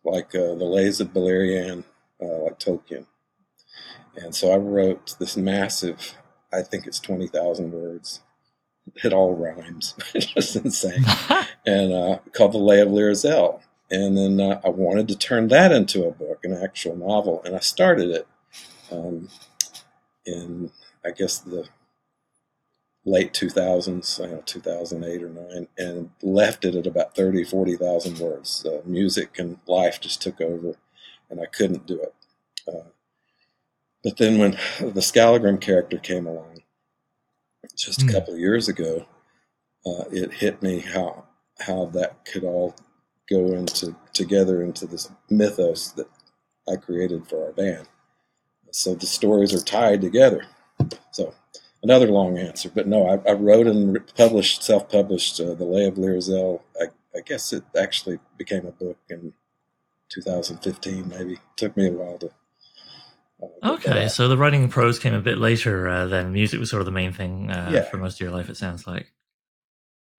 like 0.04 0.34
uh, 0.36 0.56
the 0.56 0.66
Lays 0.66 1.00
of 1.00 1.14
Beleriand, 1.14 1.84
uh, 2.22 2.44
like 2.44 2.60
Tolkien. 2.60 3.06
And 4.16 4.36
so 4.36 4.52
I 4.52 4.58
wrote 4.58 5.16
this 5.20 5.38
massive, 5.38 6.16
I 6.52 6.62
think 6.62 6.88
it's 6.88 7.00
20,000 7.00 7.72
words. 7.72 8.22
It 9.04 9.14
all 9.14 9.36
rhymes. 9.36 9.96
it's 10.14 10.26
just 10.28 10.56
insane. 10.56 11.06
and 11.66 11.94
uh, 11.94 12.20
called 12.34 12.54
The 12.54 12.58
Lay 12.58 12.82
of 12.82 12.90
Lyrazel. 12.90 13.62
And 13.92 14.18
then 14.18 14.40
uh, 14.40 14.62
I 14.64 14.70
wanted 14.70 15.08
to 15.08 15.18
turn 15.18 15.48
that 15.48 15.72
into 15.72 16.06
a 16.06 16.12
book, 16.12 16.44
an 16.44 16.54
actual 16.54 16.96
novel. 16.96 17.42
And 17.44 17.56
I 17.56 17.60
started 17.60 18.10
it 18.10 18.28
um, 18.92 19.30
in, 20.26 20.72
I 21.06 21.12
guess, 21.12 21.40
the 21.40 21.68
late 23.06 23.34
2000s, 23.34 24.20
you 24.20 24.28
know, 24.28 24.44
2008 24.46 25.24
or 25.24 25.30
9, 25.30 25.68
and 25.78 26.12
left 26.22 26.66
it 26.66 26.76
at 26.76 26.88
about 26.88 27.16
30, 27.16 27.44
40,000 27.44 28.20
words. 28.20 28.66
Uh, 28.66 28.82
music 28.86 29.40
and 29.40 29.60
life 29.68 30.00
just 30.00 30.22
took 30.22 30.42
over, 30.42 30.76
and 31.30 31.42
I 31.42 31.46
couldn't 31.46 31.86
do 31.86 32.02
it. 32.02 32.14
Uh, 32.68 32.90
but 34.04 34.18
then 34.18 34.38
when 34.38 34.58
the 34.80 35.02
Skallagrim 35.02 35.58
character 35.58 35.98
came 35.98 36.28
along, 36.28 36.64
just 37.76 38.02
a 38.02 38.06
hmm. 38.06 38.12
couple 38.12 38.34
of 38.34 38.40
years 38.40 38.68
ago, 38.68 39.06
uh, 39.86 40.06
it 40.12 40.34
hit 40.34 40.62
me 40.62 40.80
how 40.80 41.26
how 41.60 41.86
that 41.86 42.24
could 42.26 42.44
all 42.44 42.76
go 43.30 43.54
into 43.54 43.96
together 44.14 44.62
into 44.62 44.86
this 44.88 45.10
mythos 45.30 45.92
that 45.94 46.10
I 46.68 46.76
created 46.76 47.28
for 47.28 47.46
our 47.46 47.52
band. 47.52 47.88
So 48.72 48.96
the 48.96 49.06
stories 49.06 49.54
are 49.54 49.64
tied 49.64 50.02
together. 50.02 50.46
So 51.12 51.34
another 51.84 52.08
long 52.08 52.38
answer, 52.38 52.72
but 52.74 52.88
no, 52.88 53.08
I, 53.08 53.30
I 53.30 53.34
wrote 53.34 53.68
and 53.68 54.00
published, 54.16 54.64
self-published 54.64 55.40
uh, 55.40 55.54
the 55.54 55.66
Lay 55.66 55.86
of 55.86 55.96
Lyrazel. 55.96 56.62
I, 56.80 56.86
I, 57.16 57.22
guess 57.22 57.54
it 57.54 57.64
actually 57.78 58.20
became 58.38 58.66
a 58.66 58.72
book 58.72 58.98
in 59.10 59.34
2015. 60.10 61.10
Maybe 61.10 61.34
it 61.34 61.40
took 61.56 61.76
me 61.76 61.88
a 61.88 61.92
while 61.92 62.18
to. 62.20 62.32
Uh, 63.42 63.74
okay, 63.74 64.08
so 64.08 64.28
the 64.28 64.38
writing 64.38 64.68
prose 64.68 65.00
came 65.00 65.14
a 65.14 65.22
bit 65.22 65.38
later 65.38 65.88
uh, 65.88 66.06
than 66.08 66.34
music 66.34 66.60
was 66.60 66.70
sort 66.70 66.82
of 66.82 66.86
the 66.86 66.92
main 66.92 67.14
thing 67.14 67.50
uh, 67.50 67.72
yeah. 67.74 67.84
for 67.84 67.98
most 67.98 68.16
of 68.16 68.22
your 68.22 68.32
life. 68.32 68.50
It 68.50 68.58
sounds 68.58 68.86
like. 68.86 69.14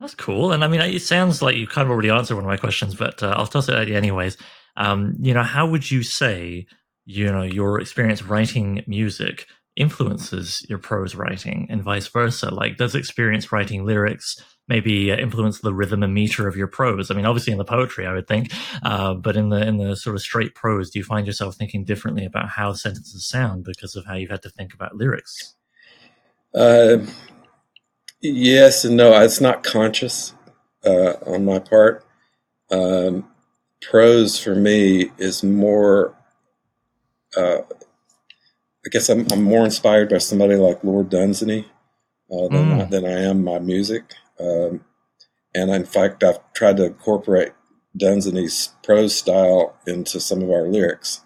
That's 0.01 0.15
cool, 0.15 0.53
and 0.53 0.65
I 0.65 0.69
mean, 0.69 0.81
it 0.81 1.03
sounds 1.03 1.43
like 1.43 1.57
you 1.57 1.67
kind 1.67 1.85
of 1.85 1.93
already 1.93 2.09
answered 2.09 2.35
one 2.35 2.45
of 2.45 2.49
my 2.49 2.57
questions, 2.57 2.95
but 2.95 3.23
uh, 3.23 3.35
I'll 3.37 3.47
toss 3.47 3.69
it 3.69 3.75
at 3.75 3.87
you 3.87 3.97
anyways. 3.97 4.39
Um, 4.75 5.15
you 5.21 5.35
know, 5.35 5.43
how 5.43 5.67
would 5.67 5.91
you 5.91 6.03
say, 6.03 6.67
you 7.11 7.31
know, 7.31 7.43
your 7.43 7.81
experience 7.81 8.23
writing 8.23 8.85
music 8.87 9.47
influences 9.75 10.65
your 10.69 10.79
prose 10.79 11.15
writing 11.17 11.67
and 11.69 11.83
vice 11.83 12.07
versa? 12.07 12.55
Like, 12.55 12.77
does 12.77 12.95
experience 12.95 13.51
writing 13.51 13.85
lyrics 13.85 14.41
maybe 14.69 15.11
uh, 15.11 15.17
influence 15.17 15.61
the 15.61 15.75
rhythm 15.75 16.05
and 16.05 16.15
meter 16.15 16.47
of 16.47 16.57
your 16.57 16.69
prose? 16.69 17.11
I 17.11 17.15
mean, 17.15 17.27
obviously 17.27 17.53
in 17.53 17.59
the 17.59 17.65
poetry, 17.65 18.07
I 18.07 18.13
would 18.13 18.29
think, 18.29 18.53
uh, 18.85 19.15
but 19.15 19.37
in 19.37 19.49
the 19.49 19.67
in 19.67 19.79
the 19.79 19.97
sort 19.97 20.15
of 20.15 20.23
straight 20.23 20.55
prose, 20.55 20.91
do 20.91 21.01
you 21.01 21.05
find 21.05 21.27
yourself 21.27 21.57
thinking 21.57 21.85
differently 21.85 22.25
about 22.25 22.49
how 22.49 22.75
sentences 22.75 23.27
sound 23.27 23.65
because 23.65 23.97
of 23.97 24.07
how 24.07 24.15
you've 24.15 24.31
had 24.31 24.43
to 24.43 24.51
think 24.51 24.73
about 24.73 24.95
lyrics? 24.95 25.55
Uh, 26.55 26.99
yes 28.21 28.85
and 28.85 28.97
no. 28.97 29.21
It's 29.21 29.41
not 29.41 29.65
conscious 29.65 30.33
uh, 30.85 31.15
on 31.27 31.45
my 31.45 31.59
part. 31.59 32.05
Um, 32.71 33.29
prose 33.83 34.39
for 34.39 34.55
me 34.55 35.11
is 35.19 35.43
more 35.43 36.15
uh, 37.37 37.63
I 38.85 38.89
guess 38.91 39.09
I'm, 39.09 39.27
I'm 39.31 39.43
more 39.43 39.65
inspired 39.65 40.09
by 40.09 40.19
somebody 40.19 40.57
like 40.57 40.83
Lord 40.83 41.11
Dunsany 41.11 41.67
uh, 42.33 42.49
than, 42.49 42.71
mm. 42.71 42.81
I, 42.81 42.85
than 42.85 43.05
I 43.05 43.21
am 43.23 43.45
my 43.45 43.59
music. 43.59 44.15
Um, 44.39 44.85
and 45.55 45.71
in 45.71 45.85
fact, 45.85 46.25
I've 46.25 46.41
tried 46.55 46.79
to 46.79 46.87
incorporate 46.87 47.53
Dunsany's 47.97 48.71
prose 48.83 49.15
style 49.15 49.77
into 49.87 50.21
some 50.21 50.43
of 50.43 50.51
our 50.51 50.69
lyrics. 50.69 51.23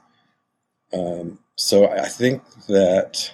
Um, 0.93 1.39
so 1.57 1.89
I 1.89 2.09
think 2.09 2.43
that, 2.69 3.33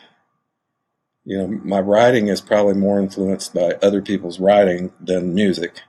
you 1.25 1.39
know, 1.39 1.47
my 1.47 1.81
writing 1.81 2.29
is 2.29 2.41
probably 2.41 2.75
more 2.75 2.99
influenced 2.99 3.55
by 3.55 3.79
other 3.83 4.03
people's 4.03 4.41
writing 4.41 4.93
than 5.01 5.35
music, 5.35 5.81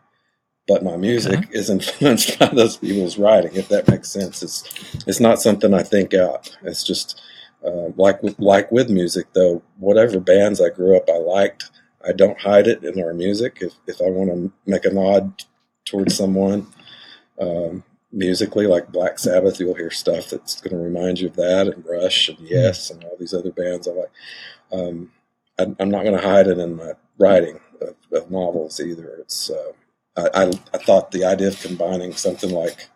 but 0.67 0.83
my 0.83 0.95
music 0.95 1.39
okay. 1.39 1.49
is 1.51 1.69
influenced 1.69 2.39
by 2.39 2.47
those 2.47 2.77
people's 2.77 3.17
writing. 3.17 3.51
If 3.53 3.69
that 3.69 3.87
makes 3.87 4.11
sense, 4.11 4.43
it's 4.43 4.63
it's 5.07 5.19
not 5.19 5.41
something 5.41 5.73
I 5.73 5.83
think 5.83 6.13
out. 6.13 6.55
It's 6.63 6.83
just 6.83 7.21
uh, 7.65 7.89
like 7.95 8.21
with, 8.23 8.39
like 8.39 8.71
with 8.71 8.89
music, 8.89 9.27
though, 9.33 9.61
whatever 9.77 10.19
bands 10.19 10.61
I 10.61 10.69
grew 10.69 10.97
up 10.97 11.09
I 11.09 11.17
liked, 11.17 11.69
I 12.07 12.11
don't 12.11 12.39
hide 12.39 12.67
it 12.67 12.83
in 12.83 13.01
our 13.03 13.13
music. 13.13 13.59
If 13.61 13.73
if 13.87 14.01
I 14.01 14.09
want 14.09 14.31
to 14.31 14.51
make 14.65 14.85
a 14.85 14.91
nod 14.91 15.43
towards 15.85 16.15
someone 16.15 16.67
um, 17.39 17.83
musically, 18.11 18.67
like 18.67 18.91
Black 18.91 19.19
Sabbath, 19.19 19.59
you'll 19.59 19.75
hear 19.75 19.91
stuff 19.91 20.29
that's 20.29 20.59
going 20.61 20.75
to 20.75 20.83
remind 20.83 21.19
you 21.19 21.27
of 21.27 21.35
that, 21.35 21.67
and 21.67 21.85
Rush, 21.85 22.29
and 22.29 22.39
Yes, 22.39 22.89
and 22.89 23.03
all 23.03 23.17
these 23.19 23.33
other 23.33 23.51
bands 23.51 23.87
I 23.87 23.91
like. 23.91 24.11
Um, 24.71 25.11
I, 25.59 25.63
am 25.79 25.91
not 25.91 26.03
going 26.03 26.15
to 26.15 26.27
hide 26.27 26.47
it 26.47 26.57
in 26.57 26.75
my 26.77 26.93
writing 27.17 27.59
of, 27.81 27.95
of 28.11 28.31
novels 28.31 28.79
either. 28.79 29.17
It's 29.19 29.49
uh, 29.49 29.73
I, 30.33 30.51
I, 30.73 30.77
thought 30.77 31.11
the 31.11 31.25
idea 31.25 31.49
of 31.49 31.59
combining 31.59 32.13
something 32.13 32.51
like 32.51 32.89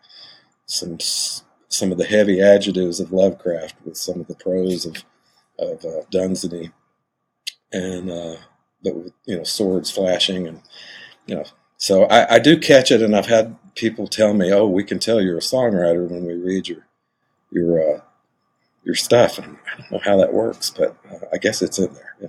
some 0.66 0.98
some 1.00 1.92
of 1.92 1.98
the 1.98 2.06
heavy 2.06 2.42
adjectives 2.42 3.00
of 3.00 3.12
Lovecraft 3.12 3.76
with 3.84 3.98
some 3.98 4.20
of 4.20 4.28
the 4.28 4.36
prose 4.36 4.86
of 4.86 5.04
of 5.58 5.86
uh, 5.86 6.02
Dunsany, 6.12 6.72
and 7.72 8.10
uh, 8.10 8.36
with 8.84 9.14
you 9.26 9.38
know 9.38 9.44
swords 9.44 9.92
flashing 9.92 10.48
and 10.48 10.62
you 11.26 11.36
know. 11.36 11.46
So 11.78 12.06
I, 12.06 12.36
I 12.36 12.40
do 12.40 12.58
catch 12.58 12.92
it, 12.92 13.02
and 13.02 13.16
I've 13.16 13.26
had 13.28 13.58
people 13.76 14.08
tell 14.08 14.34
me, 14.34 14.52
"Oh, 14.52 14.68
we 14.68 14.84
can 14.84 15.00
tell 15.00 15.22
you're 15.22 15.38
a 15.38 15.42
songwriter 15.42 16.10
when 16.10 16.26
we 16.26 16.34
read 16.34 16.68
your 16.68 16.88
your 17.52 17.98
uh, 17.98 18.02
your 18.84 18.96
stuff." 18.96 19.38
And 19.38 19.58
I 19.68 19.82
don't 19.82 19.92
know 19.92 20.00
how 20.04 20.18
that 20.18 20.34
works, 20.34 20.70
but 20.70 20.96
uh, 21.12 21.26
I 21.34 21.38
guess 21.38 21.62
it's 21.62 21.80
in 21.80 21.94
there. 21.94 22.16
Yeah. 22.22 22.28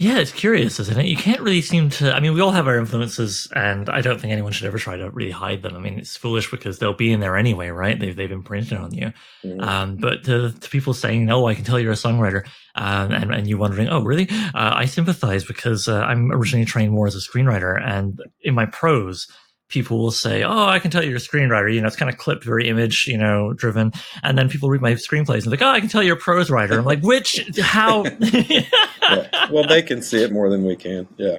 Yeah, 0.00 0.18
it's 0.18 0.30
curious, 0.30 0.78
isn't 0.78 0.96
it? 0.96 1.06
You 1.06 1.16
can't 1.16 1.40
really 1.40 1.60
seem 1.60 1.90
to. 1.90 2.14
I 2.14 2.20
mean, 2.20 2.32
we 2.32 2.40
all 2.40 2.52
have 2.52 2.68
our 2.68 2.78
influences, 2.78 3.48
and 3.56 3.90
I 3.90 4.00
don't 4.00 4.20
think 4.20 4.32
anyone 4.32 4.52
should 4.52 4.68
ever 4.68 4.78
try 4.78 4.96
to 4.96 5.10
really 5.10 5.32
hide 5.32 5.62
them. 5.64 5.74
I 5.74 5.80
mean, 5.80 5.98
it's 5.98 6.16
foolish 6.16 6.52
because 6.52 6.78
they'll 6.78 6.94
be 6.94 7.12
in 7.12 7.18
there 7.18 7.36
anyway, 7.36 7.70
right? 7.70 7.98
They've 7.98 8.14
they've 8.14 8.30
imprinted 8.30 8.78
on 8.78 8.94
you. 8.94 9.12
Mm-hmm. 9.44 9.60
Um, 9.60 9.96
but 9.96 10.22
to, 10.26 10.52
to, 10.52 10.70
people 10.70 10.94
saying, 10.94 11.24
"No, 11.24 11.48
I 11.48 11.56
can 11.56 11.64
tell 11.64 11.80
you're 11.80 11.90
a 11.90 11.96
songwriter," 11.96 12.46
um, 12.76 13.10
and 13.10 13.34
and 13.34 13.48
you 13.48 13.58
wondering, 13.58 13.88
"Oh, 13.88 14.04
really?" 14.04 14.28
Uh, 14.30 14.70
I 14.76 14.84
sympathize 14.84 15.44
because 15.44 15.88
uh, 15.88 15.98
I'm 15.98 16.30
originally 16.30 16.64
trained 16.64 16.92
more 16.92 17.08
as 17.08 17.16
a 17.16 17.18
screenwriter, 17.18 17.84
and 17.84 18.22
in 18.42 18.54
my 18.54 18.66
prose, 18.66 19.26
people 19.68 19.98
will 19.98 20.10
say, 20.10 20.42
"Oh, 20.42 20.66
I 20.66 20.78
can 20.78 20.90
tell 20.90 21.04
you're 21.04 21.16
a 21.16 21.20
screenwriter." 21.20 21.72
You 21.72 21.80
know, 21.80 21.86
it's 21.86 21.96
kind 21.96 22.10
of 22.10 22.18
clipped, 22.18 22.44
very 22.44 22.68
image, 22.68 23.06
you 23.06 23.18
know, 23.18 23.52
driven. 23.52 23.92
And 24.22 24.36
then 24.36 24.48
people 24.48 24.68
read 24.68 24.80
my 24.80 24.92
screenplays 24.92 25.42
and 25.42 25.46
like, 25.46 25.62
"Oh, 25.62 25.70
I 25.70 25.80
can 25.80 25.88
tell 25.88 26.02
you're 26.02 26.16
a 26.16 26.20
prose 26.20 26.50
writer." 26.50 26.78
I'm 26.78 26.84
like, 26.84 27.02
"Which? 27.02 27.40
How?" 27.60 28.04
yeah. 28.20 29.48
Well, 29.50 29.66
they 29.66 29.82
can 29.82 30.02
see 30.02 30.22
it 30.22 30.32
more 30.32 30.50
than 30.50 30.64
we 30.64 30.76
can. 30.76 31.08
Yeah. 31.16 31.38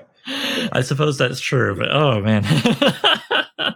I 0.72 0.82
suppose 0.82 1.18
that's 1.18 1.40
true, 1.40 1.76
but 1.76 1.92
oh 1.92 2.22
man. 2.22 2.46
uh, 3.60 3.74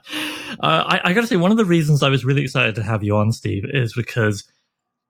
I, 0.62 1.02
I 1.04 1.14
got 1.14 1.22
to 1.22 1.28
say, 1.28 1.38
one 1.38 1.52
of 1.52 1.58
the 1.58 1.66
reasons 1.66 2.04
I 2.04 2.10
was 2.10 2.26
really 2.26 2.44
excited 2.44 2.76
to 2.76 2.84
have 2.84 3.04
you 3.04 3.16
on, 3.16 3.32
Steve, 3.32 3.66
is 3.68 3.94
because 3.94 4.44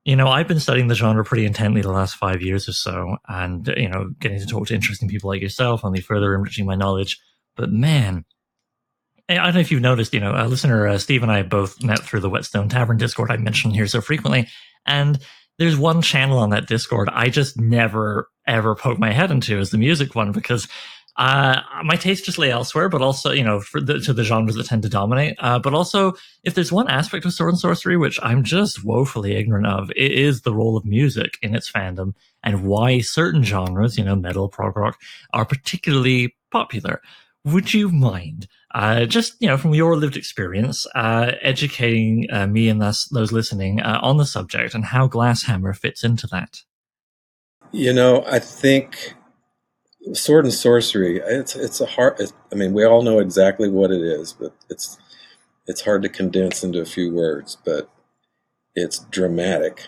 you 0.06 0.18
know, 0.18 0.28
I've 0.28 0.50
been 0.50 0.60
studying 0.60 0.90
the 0.90 0.96
genre 0.96 1.24
pretty 1.24 1.46
intently 1.46 1.82
the 1.82 1.92
last 1.92 2.16
five 2.16 2.42
years 2.42 2.68
or 2.68 2.74
so, 2.74 3.18
and 3.28 3.68
you 3.78 3.88
know, 3.88 4.10
getting 4.20 4.40
to 4.40 4.46
talk 4.46 4.68
to 4.68 4.76
interesting 4.76 5.08
people 5.08 5.30
like 5.30 5.42
yourself 5.42 5.86
only 5.86 6.02
further 6.02 6.36
enriching 6.36 6.66
my 6.66 6.76
knowledge. 6.76 7.20
But 7.56 7.72
man, 7.72 8.26
I 9.30 9.36
don't 9.36 9.54
know 9.54 9.60
if 9.62 9.72
you've 9.72 9.82
noticed, 9.82 10.14
you 10.14 10.20
know, 10.20 10.34
a 10.36 10.48
listener, 10.48 10.88
uh, 10.88 10.98
Steve 10.98 11.24
and 11.24 11.32
I 11.32 11.44
both 11.44 11.82
met 11.82 12.00
through 12.00 12.20
the 12.20 12.30
Whetstone 12.30 12.68
Tavern 12.68 12.98
Discord 12.98 13.32
I 13.32 13.38
mentioned 13.38 13.74
here 13.74 13.88
so 13.88 14.02
frequently. 14.02 14.48
And 14.86 15.20
there's 15.60 15.78
one 15.78 16.02
channel 16.02 16.40
on 16.40 16.50
that 16.50 16.68
Discord 16.68 17.10
I 17.12 17.30
just 17.30 17.60
never, 17.60 18.30
ever 18.48 18.76
poke 18.76 19.00
my 19.00 19.12
head 19.12 19.32
into 19.32 19.60
is 19.60 19.70
the 19.70 19.78
music 19.78 20.14
one 20.14 20.32
because 20.34 20.68
uh, 21.16 21.62
my 21.84 21.96
taste 21.96 22.26
just 22.26 22.40
lay 22.40 22.52
elsewhere, 22.52 22.90
but 22.90 23.02
also, 23.02 23.32
you 23.32 23.44
know, 23.44 23.60
for 23.60 23.80
the, 23.80 24.00
to 24.00 24.14
the 24.14 24.24
genres 24.24 24.56
that 24.56 24.66
tend 24.66 24.82
to 24.82 24.90
dominate. 24.90 25.36
Uh, 25.40 25.60
but 25.60 25.74
also, 25.74 26.14
if 26.44 26.56
there's 26.56 26.72
one 26.72 26.90
aspect 26.90 27.24
of 27.24 27.34
sword 27.34 27.52
and 27.52 27.60
sorcery 27.60 27.98
which 27.98 28.20
I'm 28.24 28.44
just 28.44 28.84
woefully 28.84 29.36
ignorant 29.36 29.68
of, 29.68 29.92
it 29.92 30.12
is 30.12 30.42
the 30.42 30.54
role 30.54 30.76
of 30.76 30.86
music 30.86 31.38
in 31.42 31.56
its 31.56 31.72
fandom 31.72 32.14
and 32.42 32.66
why 32.66 33.00
certain 33.00 33.44
genres, 33.44 33.98
you 33.98 34.04
know, 34.04 34.16
metal, 34.16 34.50
prog 34.50 34.76
rock, 34.76 35.00
are 35.34 35.46
particularly 35.46 36.36
popular. 36.52 37.02
Would 37.46 37.74
you 37.74 37.90
mind 37.90 38.48
uh, 38.74 39.06
just 39.06 39.36
you 39.40 39.48
know 39.48 39.58
from 39.58 39.74
your 39.74 39.96
lived 39.96 40.18
experience, 40.18 40.88
uh, 40.96 41.34
educating 41.42 42.28
uh, 42.32 42.48
me 42.48 42.70
and 42.70 42.82
thus 42.82 43.06
those 43.06 43.32
listening 43.32 43.82
uh, 43.82 44.00
on 44.02 44.18
the 44.18 44.26
subject 44.26 44.74
and 44.74 44.86
how 44.86 45.08
Glass 45.08 45.44
Hammer 45.44 45.74
fits 45.74 46.04
into 46.04 46.28
that. 46.28 46.62
You 47.72 47.94
know, 47.94 48.24
I 48.28 48.40
think 48.40 49.16
sword 50.14 50.46
and 50.46 50.54
sorcery. 50.54 51.20
It's 51.20 51.56
it's 51.56 51.82
a 51.82 51.86
hard. 51.86 52.20
I 52.52 52.56
mean, 52.56 52.74
we 52.74 52.86
all 52.86 53.04
know 53.04 53.20
exactly 53.20 53.70
what 53.70 53.92
it 53.92 54.02
is, 54.02 54.34
but 54.34 54.54
it's 54.70 54.98
it's 55.68 55.82
hard 55.82 56.02
to 56.04 56.10
condense 56.10 56.64
into 56.64 56.82
a 56.82 56.86
few 56.86 57.14
words. 57.14 57.58
But 57.64 57.90
it's 58.76 59.00
dramatic, 59.00 59.88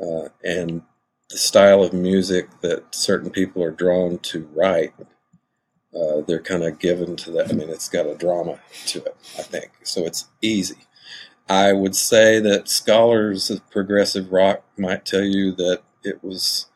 uh, 0.00 0.28
and 0.44 0.82
the 1.30 1.38
style 1.38 1.82
of 1.82 1.92
music 1.92 2.48
that 2.60 2.94
certain 2.94 3.30
people 3.30 3.62
are 3.62 3.70
drawn 3.70 4.18
to 4.18 4.48
write, 4.54 4.92
uh, 5.94 6.22
they're 6.26 6.40
kind 6.40 6.62
of 6.62 6.78
given 6.78 7.16
to 7.16 7.30
that. 7.32 7.50
I 7.50 7.52
mean, 7.52 7.68
it's 7.68 7.88
got 7.88 8.06
a 8.06 8.14
drama 8.14 8.58
to 8.86 8.98
it, 9.04 9.16
I 9.38 9.42
think. 9.42 9.70
So 9.82 10.04
it's 10.04 10.28
easy. 10.40 10.78
I 11.48 11.72
would 11.72 11.94
say 11.94 12.38
that 12.40 12.68
scholars 12.68 13.50
of 13.50 13.68
progressive 13.70 14.32
rock 14.32 14.64
might 14.78 15.04
tell 15.04 15.24
you 15.24 15.52
that 15.52 15.82
it 16.02 16.22
was 16.24 16.66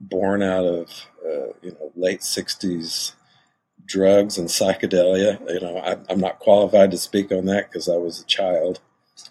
born 0.00 0.42
out 0.42 0.64
of 0.64 1.06
uh, 1.24 1.52
you 1.62 1.72
know 1.72 1.92
late 1.94 2.20
'60s 2.20 3.12
drugs 3.84 4.36
and 4.36 4.48
psychedelia. 4.48 5.38
You 5.48 5.60
know, 5.60 5.78
I, 5.78 6.12
am 6.12 6.20
not 6.20 6.40
qualified 6.40 6.90
to 6.90 6.98
speak 6.98 7.30
on 7.30 7.46
that 7.46 7.70
because 7.70 7.88
I 7.88 7.96
was 7.96 8.20
a 8.20 8.26
child 8.26 8.80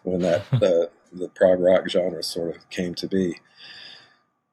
when 0.03 0.21
that 0.21 0.41
uh, 0.53 0.87
the 1.11 1.29
prog 1.33 1.59
rock 1.59 1.89
genre 1.89 2.23
sort 2.23 2.55
of 2.55 2.69
came 2.69 2.95
to 2.95 3.07
be. 3.07 3.39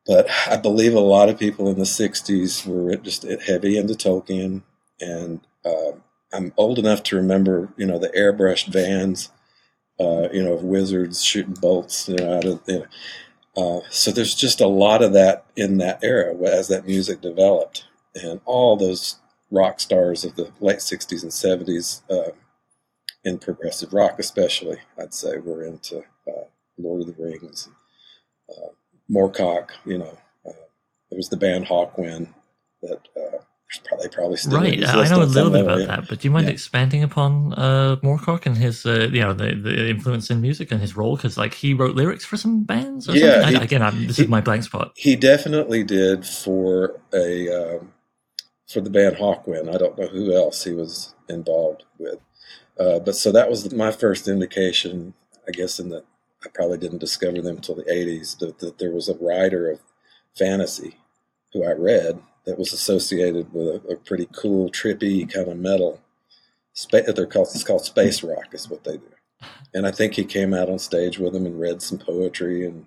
But 0.05 0.29
I 0.49 0.57
believe 0.57 0.95
a 0.95 1.01
lot 1.01 1.29
of 1.29 1.39
people 1.39 1.69
in 1.69 1.79
the 1.79 1.85
'60s 1.85 2.67
were 2.67 2.97
just 2.97 3.23
heavy 3.47 3.77
into 3.77 3.95
Tolkien, 3.95 4.62
and 5.03 5.41
uh, 5.65 5.93
I'm 6.33 6.55
old 6.57 6.79
enough 6.79 7.03
to 7.05 7.17
remember, 7.17 7.73
you 7.77 7.87
know, 7.87 7.99
the 7.99 8.09
airbrushed 8.11 8.69
vans, 8.69 9.31
uh, 10.01 10.29
you 10.33 10.43
know, 10.43 10.55
of 10.55 10.63
wizards 10.63 11.23
shooting 11.23 11.57
bolts, 11.61 12.09
you 12.09 12.17
know, 12.17 12.37
out 12.37 12.45
of. 12.45 12.61
You 12.67 12.79
know, 12.79 12.87
uh, 13.55 13.81
so 13.91 14.11
there's 14.11 14.35
just 14.35 14.61
a 14.61 14.67
lot 14.67 15.03
of 15.03 15.13
that 15.13 15.45
in 15.57 15.79
that 15.79 16.03
era 16.03 16.35
as 16.45 16.69
that 16.69 16.87
music 16.87 17.21
developed, 17.21 17.85
and 18.15 18.41
all 18.47 18.77
those 18.77 19.17
rock 19.51 19.81
stars 19.81 20.25
of 20.25 20.37
the 20.37 20.51
late 20.61 20.79
'60s 20.79 21.23
and 21.23 21.33
'70s 21.33 22.03
uh, 22.11 22.33
in 23.25 23.39
progressive 23.39 23.93
rock, 23.93 24.19
especially, 24.19 24.79
I'd 24.99 25.13
say, 25.13 25.37
were 25.37 25.65
into 25.65 25.99
uh, 26.27 26.45
Lord 26.79 27.03
of 27.03 27.09
the 27.09 27.23
Rings, 27.23 27.69
uh, 28.49 28.69
Moorcock. 29.11 29.71
You 29.85 29.99
know, 29.99 30.19
uh, 30.47 30.65
there 31.11 31.19
was 31.19 31.29
the 31.29 31.37
band 31.37 31.67
Hawkwind 31.67 32.29
that 32.83 33.07
probably 33.81 34.09
probably 34.09 34.37
still 34.37 34.59
right. 34.59 34.85
I 34.85 35.09
know 35.09 35.23
a 35.23 35.25
little 35.25 35.50
bit 35.50 35.62
about 35.62 35.87
that, 35.87 36.09
but 36.09 36.21
do 36.21 36.29
you 36.29 36.33
mind 36.33 36.47
yeah. 36.47 36.52
expanding 36.52 37.02
upon 37.02 37.55
uh, 37.55 37.97
Moorcock 38.02 38.47
and 38.47 38.57
his, 38.57 38.85
uh, 38.85 39.09
you 39.11 39.21
know, 39.21 39.33
the, 39.33 39.55
the 39.55 39.88
influence 39.88 40.31
in 40.31 40.41
music 40.41 40.71
and 40.71 40.81
his 40.81 40.97
role? 40.97 41.17
Because 41.17 41.38
like 41.38 41.55
he 41.55 41.75
wrote 41.75 41.97
lyrics 41.97 42.25
for 42.25 42.37
some 42.37 42.64
bands. 42.64 43.09
Or 43.09 43.17
yeah, 43.17 43.49
he, 43.49 43.57
I, 43.57 43.62
again, 43.62 43.83
I'm, 43.83 44.07
this 44.07 44.17
he, 44.17 44.25
is 44.25 44.29
my 44.29 44.41
blank 44.41 44.64
spot. 44.64 44.93
He 44.97 45.17
definitely 45.17 45.85
did 45.85 46.26
for 46.26 47.00
a 47.12 47.49
um, 47.79 47.93
for 48.69 48.81
the 48.81 48.91
band 48.91 49.17
Hawkwind. 49.17 49.73
I 49.73 49.79
don't 49.79 49.99
know 49.99 50.09
who 50.09 50.35
else 50.35 50.64
he 50.64 50.73
was 50.73 51.14
involved 51.29 51.85
with, 51.99 52.19
uh, 52.79 52.99
but 52.99 53.17
so 53.17 53.33
that 53.33 53.49
was 53.49 53.73
my 53.73 53.91
first 53.91 54.29
indication, 54.29 55.14
I 55.49 55.52
guess, 55.52 55.79
in 55.79 55.88
that 55.91 56.05
I 56.45 56.49
probably 56.52 56.79
didn't 56.79 56.99
discover 56.99 57.41
them 57.41 57.57
until 57.57 57.76
the 57.76 57.85
'80s 57.85 58.38
that, 58.38 58.59
that 58.59 58.79
there 58.79 58.93
was 58.93 59.09
a 59.09 59.14
writer 59.14 59.71
of 59.71 59.81
fantasy 60.37 60.97
who 61.52 61.64
I 61.64 61.73
read 61.73 62.21
that 62.45 62.59
was 62.59 62.73
associated 62.73 63.53
with 63.53 63.67
a, 63.67 63.93
a 63.93 63.97
pretty 63.97 64.29
cool, 64.33 64.71
trippy 64.71 65.31
kind 65.33 65.49
of 65.49 65.57
metal. 65.57 66.01
Spa- 66.73 67.13
they're 67.15 67.27
called 67.27 67.49
it's 67.55 67.65
called 67.65 67.85
space 67.85 68.23
rock 68.23 68.53
is 68.53 68.69
what 68.69 68.85
they 68.85 68.97
do. 68.97 69.09
And 69.75 69.87
I 69.87 69.91
think 69.91 70.15
he 70.15 70.25
came 70.25 70.55
out 70.55 70.69
on 70.69 70.79
stage 70.79 71.19
with 71.19 71.33
them 71.33 71.47
and 71.47 71.61
read 71.61 71.83
some 71.83 71.99
poetry 71.99 72.64
and 72.64 72.87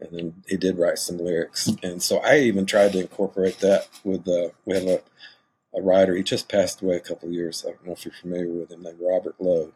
and 0.00 0.18
then 0.18 0.34
he 0.48 0.56
did 0.56 0.78
write 0.78 0.98
some 0.98 1.18
lyrics. 1.18 1.70
And 1.82 2.02
so 2.02 2.18
I 2.18 2.40
even 2.40 2.66
tried 2.66 2.92
to 2.92 3.00
incorporate 3.00 3.60
that 3.60 3.88
with 4.02 4.26
uh, 4.26 4.48
we 4.64 4.74
have 4.74 4.86
a 4.86 5.00
a 5.74 5.80
writer. 5.80 6.14
He 6.14 6.22
just 6.22 6.48
passed 6.48 6.82
away 6.82 6.96
a 6.96 7.00
couple 7.00 7.28
of 7.28 7.34
years. 7.34 7.64
I 7.66 7.70
don't 7.70 7.86
know 7.86 7.92
if 7.92 8.04
you're 8.04 8.12
familiar 8.12 8.48
with 8.48 8.70
him, 8.70 8.82
named 8.82 9.00
Robert 9.00 9.36
Low, 9.38 9.72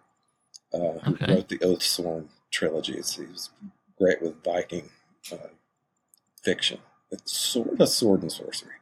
uh, 0.73 0.99
who 1.05 1.17
wrote 1.27 1.49
the 1.49 1.59
Oathsworn 1.59 2.27
trilogies. 2.51 3.17
He 3.17 3.23
was 3.27 3.51
great 3.99 4.23
with 4.23 4.43
Viking 4.45 4.91
uh, 5.33 5.49
fiction. 6.43 6.81
It's 7.11 7.33
sort 7.33 7.81
of 7.81 7.89
sword 7.89 8.23
and 8.23 8.33
sorcery. 8.33 8.75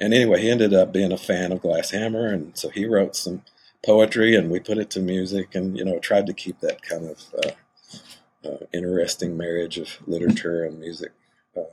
And 0.00 0.14
anyway, 0.14 0.40
he 0.40 0.50
ended 0.50 0.72
up 0.72 0.92
being 0.92 1.12
a 1.12 1.18
fan 1.18 1.52
of 1.52 1.60
Glass 1.60 1.90
Hammer, 1.90 2.26
and 2.26 2.56
so 2.56 2.70
he 2.70 2.86
wrote 2.86 3.14
some 3.14 3.42
poetry, 3.84 4.34
and 4.34 4.50
we 4.50 4.58
put 4.58 4.78
it 4.78 4.90
to 4.90 5.00
music, 5.00 5.54
and 5.54 5.76
you 5.76 5.84
know, 5.84 5.98
tried 5.98 6.26
to 6.26 6.32
keep 6.32 6.60
that 6.60 6.80
kind 6.82 7.06
of 7.06 7.34
uh, 7.44 8.48
uh, 8.48 8.66
interesting 8.72 9.36
marriage 9.36 9.76
of 9.76 9.98
literature 10.06 10.64
and 10.64 10.80
music 10.80 11.12
uh, 11.56 11.64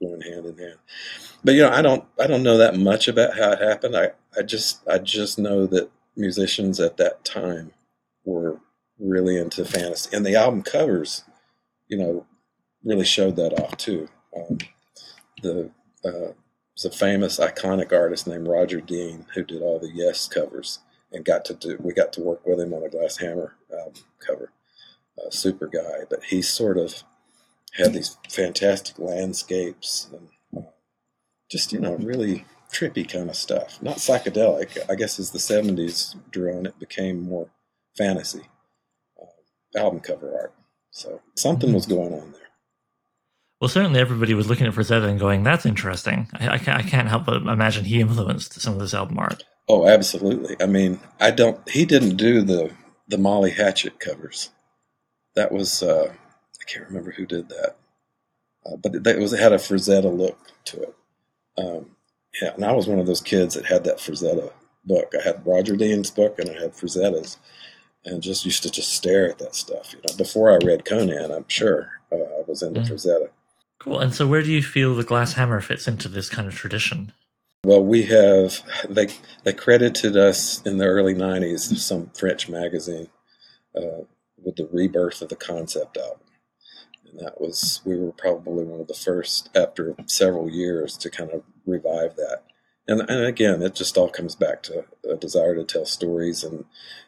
going 0.00 0.20
hand 0.20 0.46
in 0.46 0.58
hand. 0.58 0.78
But 1.42 1.54
you 1.54 1.62
know, 1.62 1.70
I 1.70 1.82
don't, 1.82 2.04
I 2.20 2.28
don't 2.28 2.44
know 2.44 2.56
that 2.58 2.76
much 2.76 3.08
about 3.08 3.36
how 3.36 3.52
it 3.52 3.60
happened. 3.60 3.96
I, 3.96 4.12
I 4.38 4.42
just, 4.42 4.86
I 4.88 4.98
just 4.98 5.38
know 5.38 5.66
that 5.66 5.90
musicians 6.16 6.78
at 6.78 6.98
that 6.98 7.24
time 7.24 7.72
were 8.24 8.60
really 9.00 9.36
into 9.36 9.64
fantasy, 9.64 10.14
and 10.16 10.24
the 10.24 10.36
album 10.36 10.62
covers, 10.62 11.24
you 11.88 11.98
know, 11.98 12.26
really 12.84 13.04
showed 13.04 13.34
that 13.36 13.60
off 13.60 13.76
too. 13.76 14.08
Um, 14.36 14.58
the 15.42 15.70
uh, 16.04 16.32
was 16.74 16.84
a 16.84 16.90
famous, 16.90 17.38
iconic 17.38 17.92
artist 17.92 18.26
named 18.26 18.48
Roger 18.48 18.80
Dean 18.80 19.26
who 19.34 19.44
did 19.44 19.62
all 19.62 19.78
the 19.78 19.90
Yes 19.92 20.26
covers 20.28 20.80
and 21.12 21.24
got 21.24 21.44
to 21.46 21.54
do. 21.54 21.76
We 21.80 21.92
got 21.92 22.12
to 22.14 22.22
work 22.22 22.46
with 22.46 22.60
him 22.60 22.72
on 22.72 22.82
a 22.82 22.88
Glass 22.88 23.18
Hammer 23.18 23.54
album 23.72 24.02
cover. 24.18 24.52
Uh, 25.18 25.30
super 25.30 25.66
guy, 25.66 26.04
but 26.08 26.24
he 26.24 26.40
sort 26.40 26.78
of 26.78 27.02
had 27.74 27.92
these 27.92 28.16
fantastic 28.30 28.98
landscapes 28.98 30.08
and 30.12 30.28
uh, 30.56 30.70
just 31.50 31.72
you 31.72 31.80
know 31.80 31.96
really 31.96 32.46
trippy 32.72 33.06
kind 33.06 33.28
of 33.28 33.36
stuff. 33.36 33.80
Not 33.82 33.98
psychedelic. 33.98 34.78
I 34.90 34.94
guess 34.94 35.18
as 35.18 35.30
the 35.30 35.38
'70s 35.38 36.16
drew 36.30 36.56
on, 36.56 36.66
it 36.66 36.78
became 36.78 37.20
more 37.20 37.50
fantasy 37.96 38.42
uh, 39.20 39.78
album 39.78 40.00
cover 40.00 40.34
art. 40.34 40.54
So 40.90 41.20
something 41.36 41.68
mm-hmm. 41.68 41.74
was 41.74 41.86
going 41.86 42.14
on 42.14 42.32
there. 42.32 42.41
Well, 43.62 43.68
certainly 43.68 44.00
everybody 44.00 44.34
was 44.34 44.48
looking 44.48 44.66
at 44.66 44.74
Frazetta 44.74 45.08
and 45.08 45.20
going, 45.20 45.44
"That's 45.44 45.64
interesting." 45.64 46.26
I, 46.34 46.54
I, 46.54 46.58
can't, 46.58 46.80
I 46.80 46.82
can't 46.82 47.06
help 47.06 47.26
but 47.26 47.42
imagine 47.42 47.84
he 47.84 48.00
influenced 48.00 48.60
some 48.60 48.74
of 48.74 48.80
this 48.80 48.92
album 48.92 49.20
art. 49.20 49.44
Oh, 49.68 49.86
absolutely. 49.86 50.56
I 50.60 50.66
mean, 50.66 50.98
I 51.20 51.30
don't. 51.30 51.60
He 51.68 51.84
didn't 51.84 52.16
do 52.16 52.42
the 52.42 52.72
the 53.06 53.18
Molly 53.18 53.52
Hatchet 53.52 54.00
covers. 54.00 54.50
That 55.36 55.52
was 55.52 55.80
uh, 55.80 56.12
I 56.12 56.64
can't 56.64 56.88
remember 56.88 57.12
who 57.12 57.24
did 57.24 57.50
that, 57.50 57.76
uh, 58.66 58.74
but 58.82 58.96
it, 58.96 59.06
it, 59.06 59.20
was 59.20 59.32
it 59.32 59.38
had 59.38 59.52
a 59.52 59.58
Frazetta 59.58 60.12
look 60.12 60.40
to 60.64 60.82
it. 60.82 60.96
Um, 61.56 61.92
yeah, 62.42 62.54
and 62.54 62.64
I 62.64 62.72
was 62.72 62.88
one 62.88 62.98
of 62.98 63.06
those 63.06 63.20
kids 63.20 63.54
that 63.54 63.66
had 63.66 63.84
that 63.84 63.98
Frazetta 63.98 64.50
book. 64.84 65.12
I 65.16 65.22
had 65.22 65.46
Roger 65.46 65.76
Dean's 65.76 66.10
book 66.10 66.40
and 66.40 66.50
I 66.50 66.60
had 66.60 66.72
Frazetta's, 66.72 67.38
and 68.04 68.24
just 68.24 68.44
used 68.44 68.64
to 68.64 68.72
just 68.72 68.92
stare 68.92 69.30
at 69.30 69.38
that 69.38 69.54
stuff. 69.54 69.94
You 69.94 70.00
know, 70.00 70.16
before 70.16 70.50
I 70.50 70.56
read 70.66 70.84
Conan, 70.84 71.30
I'm 71.30 71.46
sure 71.46 72.00
uh, 72.10 72.16
I 72.16 72.42
was 72.48 72.64
into 72.64 72.80
mm. 72.80 72.90
Frazetta. 72.90 73.28
Cool. 73.82 73.98
And 73.98 74.14
so, 74.14 74.28
where 74.28 74.44
do 74.44 74.52
you 74.52 74.62
feel 74.62 74.94
the 74.94 75.02
glass 75.02 75.32
hammer 75.32 75.60
fits 75.60 75.88
into 75.88 76.08
this 76.08 76.28
kind 76.28 76.46
of 76.46 76.54
tradition? 76.54 77.12
Well, 77.64 77.84
we 77.84 78.04
have 78.04 78.60
they 78.88 79.08
they 79.42 79.52
credited 79.52 80.16
us 80.16 80.62
in 80.62 80.78
the 80.78 80.84
early 80.84 81.14
'90s 81.16 81.76
some 81.78 82.10
French 82.16 82.48
magazine 82.48 83.08
uh, 83.76 84.04
with 84.40 84.54
the 84.54 84.68
rebirth 84.70 85.20
of 85.20 85.30
the 85.30 85.36
concept 85.36 85.96
album, 85.96 86.20
and 87.10 87.18
that 87.18 87.40
was 87.40 87.80
we 87.84 87.98
were 87.98 88.12
probably 88.12 88.62
one 88.62 88.80
of 88.80 88.86
the 88.86 88.94
first 88.94 89.50
after 89.52 89.96
several 90.06 90.48
years 90.48 90.96
to 90.98 91.10
kind 91.10 91.32
of 91.32 91.42
revive 91.66 92.14
that. 92.14 92.42
And 92.86 93.00
and 93.00 93.24
again, 93.24 93.62
it 93.62 93.74
just 93.74 93.98
all 93.98 94.08
comes 94.08 94.36
back 94.36 94.62
to 94.64 94.84
a 95.10 95.16
desire 95.16 95.56
to 95.56 95.64
tell 95.64 95.86
stories, 95.86 96.44
and 96.44 96.66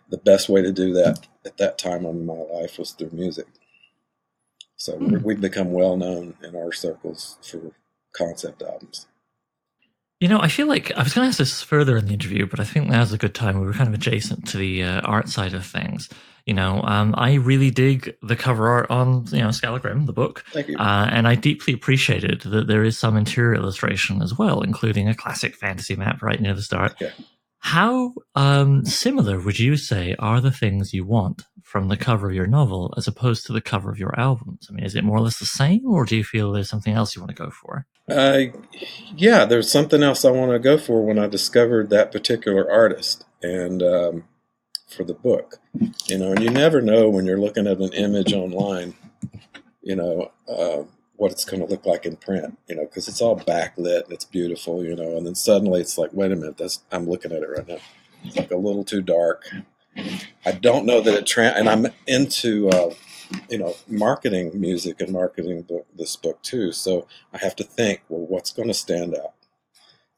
the 0.08 0.18
best 0.18 0.48
way 0.48 0.60
to 0.60 0.72
do 0.72 0.92
that 0.94 1.28
at 1.46 1.56
that 1.58 1.78
time 1.78 2.04
in 2.04 2.26
my 2.26 2.34
life 2.34 2.80
was 2.80 2.90
through 2.90 3.10
music. 3.12 3.46
So 4.76 4.98
mm. 4.98 5.22
we've 5.22 5.40
become 5.40 5.72
well 5.72 5.96
known 5.96 6.34
in 6.42 6.56
our 6.56 6.72
circles 6.72 7.38
for 7.42 7.72
concept 8.14 8.62
albums. 8.62 9.06
You 10.20 10.28
know, 10.28 10.40
I 10.40 10.48
feel 10.48 10.66
like 10.66 10.92
I 10.92 11.02
was 11.02 11.12
going 11.12 11.24
to 11.24 11.28
ask 11.28 11.38
this 11.38 11.62
further 11.62 11.96
in 11.96 12.06
the 12.06 12.14
interview, 12.14 12.46
but 12.46 12.60
I 12.60 12.64
think 12.64 12.88
now's 12.88 13.12
a 13.12 13.18
good 13.18 13.34
time. 13.34 13.60
We 13.60 13.66
were 13.66 13.72
kind 13.72 13.88
of 13.88 13.94
adjacent 13.94 14.48
to 14.48 14.56
the 14.56 14.82
uh, 14.82 15.00
art 15.02 15.28
side 15.28 15.54
of 15.54 15.66
things. 15.66 16.08
You 16.46 16.54
know, 16.54 16.82
um, 16.82 17.14
I 17.16 17.34
really 17.34 17.70
dig 17.70 18.14
the 18.22 18.36
cover 18.36 18.68
art 18.68 18.90
on, 18.90 19.26
you 19.32 19.40
know, 19.40 19.50
Skallagrim, 19.50 20.06
the 20.06 20.12
book. 20.12 20.44
Thank 20.52 20.68
you. 20.68 20.78
Uh, 20.78 21.08
and 21.10 21.26
I 21.26 21.34
deeply 21.34 21.74
appreciated 21.74 22.42
that 22.42 22.68
there 22.68 22.84
is 22.84 22.98
some 22.98 23.16
interior 23.16 23.54
illustration 23.54 24.22
as 24.22 24.36
well, 24.38 24.60
including 24.60 25.08
a 25.08 25.14
classic 25.14 25.56
fantasy 25.56 25.96
map 25.96 26.22
right 26.22 26.40
near 26.40 26.54
the 26.54 26.62
start. 26.62 26.94
Yeah. 27.00 27.10
How 27.58 28.12
um, 28.34 28.84
similar 28.84 29.40
would 29.40 29.58
you 29.58 29.76
say 29.76 30.14
are 30.18 30.40
the 30.40 30.50
things 30.52 30.92
you 30.92 31.04
want 31.04 31.44
from 31.74 31.88
the 31.88 31.96
cover 31.96 32.28
of 32.28 32.36
your 32.36 32.46
novel 32.46 32.94
as 32.96 33.08
opposed 33.08 33.44
to 33.44 33.52
the 33.52 33.60
cover 33.60 33.90
of 33.90 33.98
your 33.98 34.16
albums? 34.16 34.68
I 34.70 34.74
mean, 34.74 34.84
is 34.84 34.94
it 34.94 35.02
more 35.02 35.16
or 35.16 35.22
less 35.22 35.40
the 35.40 35.44
same, 35.44 35.84
or 35.84 36.04
do 36.04 36.16
you 36.16 36.22
feel 36.22 36.52
there's 36.52 36.70
something 36.70 36.94
else 36.94 37.16
you 37.16 37.20
want 37.20 37.36
to 37.36 37.42
go 37.42 37.50
for? 37.50 37.84
Uh, 38.08 38.42
yeah, 39.16 39.44
there's 39.44 39.72
something 39.72 40.00
else 40.00 40.24
I 40.24 40.30
want 40.30 40.52
to 40.52 40.60
go 40.60 40.78
for 40.78 41.04
when 41.04 41.18
I 41.18 41.26
discovered 41.26 41.90
that 41.90 42.12
particular 42.12 42.70
artist 42.70 43.24
and 43.42 43.82
um, 43.82 44.24
for 44.86 45.02
the 45.02 45.14
book. 45.14 45.56
You 46.06 46.16
know, 46.16 46.30
and 46.30 46.44
you 46.44 46.50
never 46.50 46.80
know 46.80 47.08
when 47.08 47.26
you're 47.26 47.40
looking 47.40 47.66
at 47.66 47.78
an 47.78 47.92
image 47.92 48.32
online, 48.32 48.94
you 49.82 49.96
know, 49.96 50.30
uh, 50.48 50.84
what 51.16 51.32
it's 51.32 51.44
going 51.44 51.60
to 51.60 51.66
look 51.66 51.86
like 51.86 52.06
in 52.06 52.14
print, 52.14 52.56
you 52.68 52.76
know, 52.76 52.84
because 52.84 53.08
it's 53.08 53.20
all 53.20 53.36
backlit 53.36 54.04
and 54.04 54.12
it's 54.12 54.24
beautiful, 54.24 54.84
you 54.84 54.94
know, 54.94 55.16
and 55.16 55.26
then 55.26 55.34
suddenly 55.34 55.80
it's 55.80 55.98
like, 55.98 56.12
wait 56.12 56.30
a 56.30 56.36
minute, 56.36 56.56
that's 56.56 56.84
I'm 56.92 57.08
looking 57.08 57.32
at 57.32 57.42
it 57.42 57.50
right 57.50 57.66
now. 57.66 57.78
It's 58.22 58.36
like 58.36 58.52
a 58.52 58.56
little 58.56 58.84
too 58.84 59.02
dark. 59.02 59.50
I 60.44 60.52
don't 60.52 60.86
know 60.86 61.00
that 61.00 61.14
it 61.14 61.26
trans, 61.26 61.58
and 61.58 61.68
I'm 61.68 61.86
into 62.06 62.68
uh, 62.68 62.94
you 63.48 63.58
know, 63.58 63.74
marketing 63.88 64.50
music 64.54 65.00
and 65.00 65.12
marketing 65.12 65.62
book, 65.62 65.86
this 65.96 66.16
book 66.16 66.42
too. 66.42 66.72
So 66.72 67.06
I 67.32 67.38
have 67.38 67.56
to 67.56 67.64
think, 67.64 68.02
well, 68.08 68.26
what's 68.26 68.52
going 68.52 68.68
to 68.68 68.74
stand 68.74 69.14
out? 69.14 69.34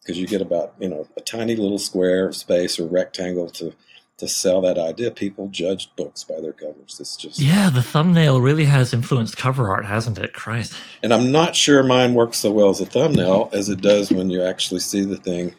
Because 0.01 0.19
you 0.19 0.27
get 0.27 0.41
about 0.41 0.75
you 0.79 0.89
know 0.89 1.09
a 1.17 1.21
tiny 1.21 1.57
little 1.57 1.79
square 1.79 2.33
space 2.33 2.79
or 2.79 2.87
rectangle 2.87 3.51
to 3.51 3.75
to 4.19 4.29
sell 4.29 4.61
that 4.63 4.79
idea. 4.79 5.11
People 5.11 5.49
judge 5.49 5.95
books 5.97 6.23
by 6.25 6.41
their 6.41 6.53
covers. 6.53 6.99
It's 7.01 7.17
just 7.17 7.41
yeah, 7.41 7.71
the 7.71 7.83
thumbnail 7.83 8.41
really 8.41 8.67
has 8.67 8.95
influenced 8.95 9.37
cover 9.37 9.69
art, 9.69 9.85
hasn't 9.85 10.19
it? 10.19 10.33
Christ. 10.33 10.75
And 11.03 11.13
I'm 11.13 11.33
not 11.33 11.57
sure 11.57 11.83
mine 11.83 12.15
works 12.15 12.39
so 12.39 12.53
well 12.53 12.69
as 12.69 12.81
a 12.81 12.87
thumbnail 12.87 13.51
as 13.53 13.69
it 13.69 13.81
does 13.81 14.13
when 14.13 14.31
you 14.31 14.43
actually 14.43 14.81
see 14.81 15.05
the 15.05 15.17
thing. 15.17 15.55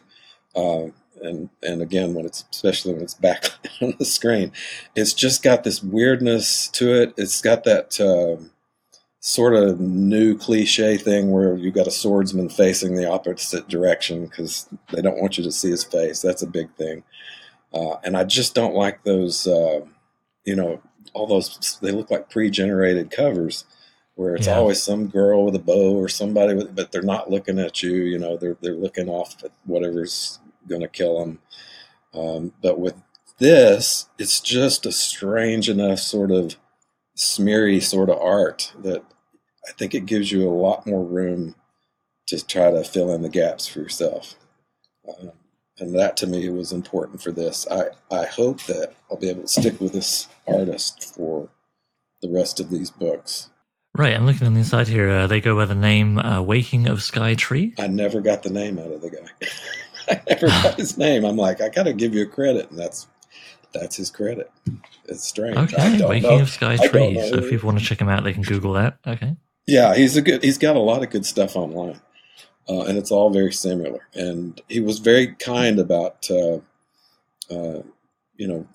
Uh, 0.56 0.88
and 1.22 1.48
and 1.62 1.82
again 1.82 2.14
when 2.14 2.24
it's 2.24 2.44
especially 2.52 2.92
when 2.94 3.02
it's 3.02 3.14
back 3.14 3.50
on 3.80 3.94
the 3.98 4.04
screen 4.04 4.52
it's 4.94 5.12
just 5.12 5.42
got 5.42 5.64
this 5.64 5.82
weirdness 5.82 6.68
to 6.68 6.92
it. 6.92 7.14
It's 7.16 7.40
got 7.40 7.64
that 7.64 8.00
uh, 8.00 8.42
sort 9.20 9.54
of 9.54 9.80
new 9.80 10.36
cliche 10.36 10.96
thing 10.96 11.30
where 11.30 11.56
you've 11.56 11.74
got 11.74 11.86
a 11.86 11.92
swordsman 11.92 12.48
facing 12.48 12.94
the 12.94 13.10
opposite 13.10 13.68
direction 13.68 14.26
because 14.26 14.68
they 14.92 15.02
don't 15.02 15.20
want 15.20 15.38
you 15.38 15.44
to 15.44 15.52
see 15.52 15.70
his 15.70 15.84
face. 15.84 16.20
That's 16.20 16.42
a 16.42 16.46
big 16.46 16.72
thing. 16.74 17.02
Uh, 17.74 17.96
and 18.02 18.16
i 18.16 18.24
just 18.24 18.54
don't 18.54 18.74
like 18.74 19.04
those 19.04 19.46
uh, 19.46 19.80
you 20.46 20.56
know 20.56 20.80
all 21.12 21.26
those 21.26 21.78
they 21.82 21.90
look 21.90 22.10
like 22.10 22.30
pre-generated 22.30 23.10
covers 23.10 23.64
where 24.14 24.34
it's 24.34 24.46
yeah. 24.46 24.56
always 24.56 24.82
some 24.82 25.06
girl 25.06 25.44
with 25.44 25.54
a 25.54 25.58
bow 25.58 25.94
or 25.94 26.08
somebody 26.08 26.54
with, 26.54 26.74
but 26.74 26.90
they're 26.90 27.02
not 27.02 27.30
looking 27.30 27.58
at 27.58 27.82
you 27.82 27.92
you 27.92 28.18
know 28.18 28.38
they're 28.38 28.56
they're 28.62 28.72
looking 28.72 29.10
off 29.10 29.44
at 29.44 29.52
whatever's 29.66 30.38
going 30.68 30.82
to 30.82 30.88
kill 30.88 31.22
him. 31.22 31.38
Um, 32.14 32.52
but 32.62 32.78
with 32.78 32.94
this, 33.38 34.08
it's 34.18 34.40
just 34.40 34.86
a 34.86 34.92
strange 34.92 35.68
enough 35.68 36.00
sort 36.00 36.30
of 36.30 36.56
smeary 37.14 37.80
sort 37.80 38.10
of 38.10 38.18
art 38.20 38.72
that 38.78 39.02
I 39.68 39.72
think 39.72 39.94
it 39.94 40.06
gives 40.06 40.30
you 40.32 40.48
a 40.48 40.50
lot 40.50 40.86
more 40.86 41.04
room 41.04 41.54
to 42.28 42.46
try 42.46 42.70
to 42.70 42.84
fill 42.84 43.12
in 43.12 43.22
the 43.22 43.28
gaps 43.28 43.66
for 43.66 43.80
yourself. 43.80 44.34
Um, 45.08 45.32
and 45.78 45.94
that 45.94 46.16
to 46.18 46.26
me 46.26 46.48
was 46.50 46.72
important 46.72 47.22
for 47.22 47.32
this. 47.32 47.66
I, 47.70 47.88
I 48.10 48.26
hope 48.26 48.62
that 48.64 48.94
I'll 49.10 49.16
be 49.16 49.30
able 49.30 49.42
to 49.42 49.48
stick 49.48 49.80
with 49.80 49.92
this 49.92 50.28
artist 50.46 51.14
for 51.14 51.48
the 52.20 52.30
rest 52.30 52.60
of 52.60 52.70
these 52.70 52.90
books. 52.90 53.50
Right, 53.94 54.14
I'm 54.14 54.26
looking 54.26 54.46
on 54.46 54.54
the 54.54 54.60
inside 54.60 54.88
here. 54.88 55.08
Uh, 55.08 55.26
they 55.26 55.40
go 55.40 55.56
by 55.56 55.64
the 55.64 55.74
name 55.74 56.18
uh, 56.18 56.42
Waking 56.42 56.86
of 56.88 57.02
Sky 57.02 57.34
Tree. 57.34 57.74
I 57.78 57.86
never 57.86 58.20
got 58.20 58.42
the 58.42 58.50
name 58.50 58.78
out 58.78 58.92
of 58.92 59.00
the 59.00 59.10
guy. 59.10 59.48
I 60.10 60.22
never 60.28 60.46
got 60.46 60.74
his 60.76 60.96
name. 60.98 61.24
I'm 61.24 61.36
like, 61.36 61.60
I 61.60 61.68
got 61.68 61.84
to 61.84 61.92
give 61.92 62.14
you 62.14 62.22
a 62.22 62.26
credit, 62.26 62.70
and 62.70 62.78
that's 62.78 63.06
that's 63.72 63.96
his 63.96 64.10
credit. 64.10 64.50
It's 65.06 65.24
strange. 65.24 65.56
Okay, 65.56 66.04
Waking 66.04 66.30
know. 66.30 66.40
of 66.40 66.50
Sky 66.50 66.76
Tree. 66.76 67.14
So 67.28 67.36
if 67.36 67.50
people 67.50 67.66
want 67.66 67.78
to 67.78 67.84
check 67.84 68.00
him 68.00 68.08
out, 68.08 68.24
they 68.24 68.32
can 68.32 68.42
Google 68.42 68.72
that. 68.74 68.98
Okay. 69.06 69.36
Yeah, 69.66 69.94
he's 69.94 70.16
a 70.16 70.22
good. 70.22 70.42
He's 70.42 70.58
got 70.58 70.76
a 70.76 70.80
lot 70.80 71.02
of 71.02 71.10
good 71.10 71.26
stuff 71.26 71.56
online, 71.56 72.00
uh, 72.68 72.82
and 72.82 72.96
it's 72.96 73.10
all 73.10 73.30
very 73.30 73.52
similar. 73.52 74.06
And 74.14 74.60
he 74.68 74.80
was 74.80 74.98
very 74.98 75.28
kind 75.34 75.78
about, 75.78 76.26
uh, 76.30 76.60
uh, 77.50 77.82
you 78.36 78.48
know, 78.48 78.66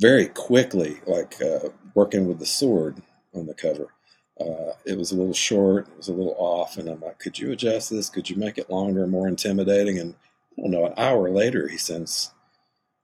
very 0.00 0.26
quickly, 0.26 0.98
like 1.06 1.40
uh, 1.42 1.70
working 1.94 2.28
with 2.28 2.38
the 2.38 2.46
sword 2.46 3.02
on 3.34 3.46
the 3.46 3.54
cover. 3.54 3.88
Uh, 4.40 4.72
it 4.84 4.96
was 4.96 5.10
a 5.10 5.16
little 5.16 5.34
short, 5.34 5.88
it 5.88 5.96
was 5.96 6.08
a 6.08 6.12
little 6.12 6.36
off, 6.38 6.76
and 6.76 6.88
I'm 6.88 7.00
like, 7.00 7.18
could 7.18 7.40
you 7.40 7.50
adjust 7.50 7.90
this? 7.90 8.08
Could 8.08 8.30
you 8.30 8.36
make 8.36 8.56
it 8.56 8.70
longer, 8.70 9.04
more 9.08 9.26
intimidating? 9.26 9.98
And 9.98 10.14
I 10.58 10.62
don't 10.62 10.70
know, 10.70 10.86
an 10.86 10.94
hour 10.96 11.30
later, 11.30 11.68
he 11.68 11.78
sends 11.78 12.32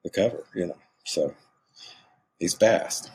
the 0.03 0.11
cover, 0.11 0.45
you 0.55 0.67
know. 0.67 0.77
So 1.05 1.35
he's 2.39 2.55
fast. 2.55 3.11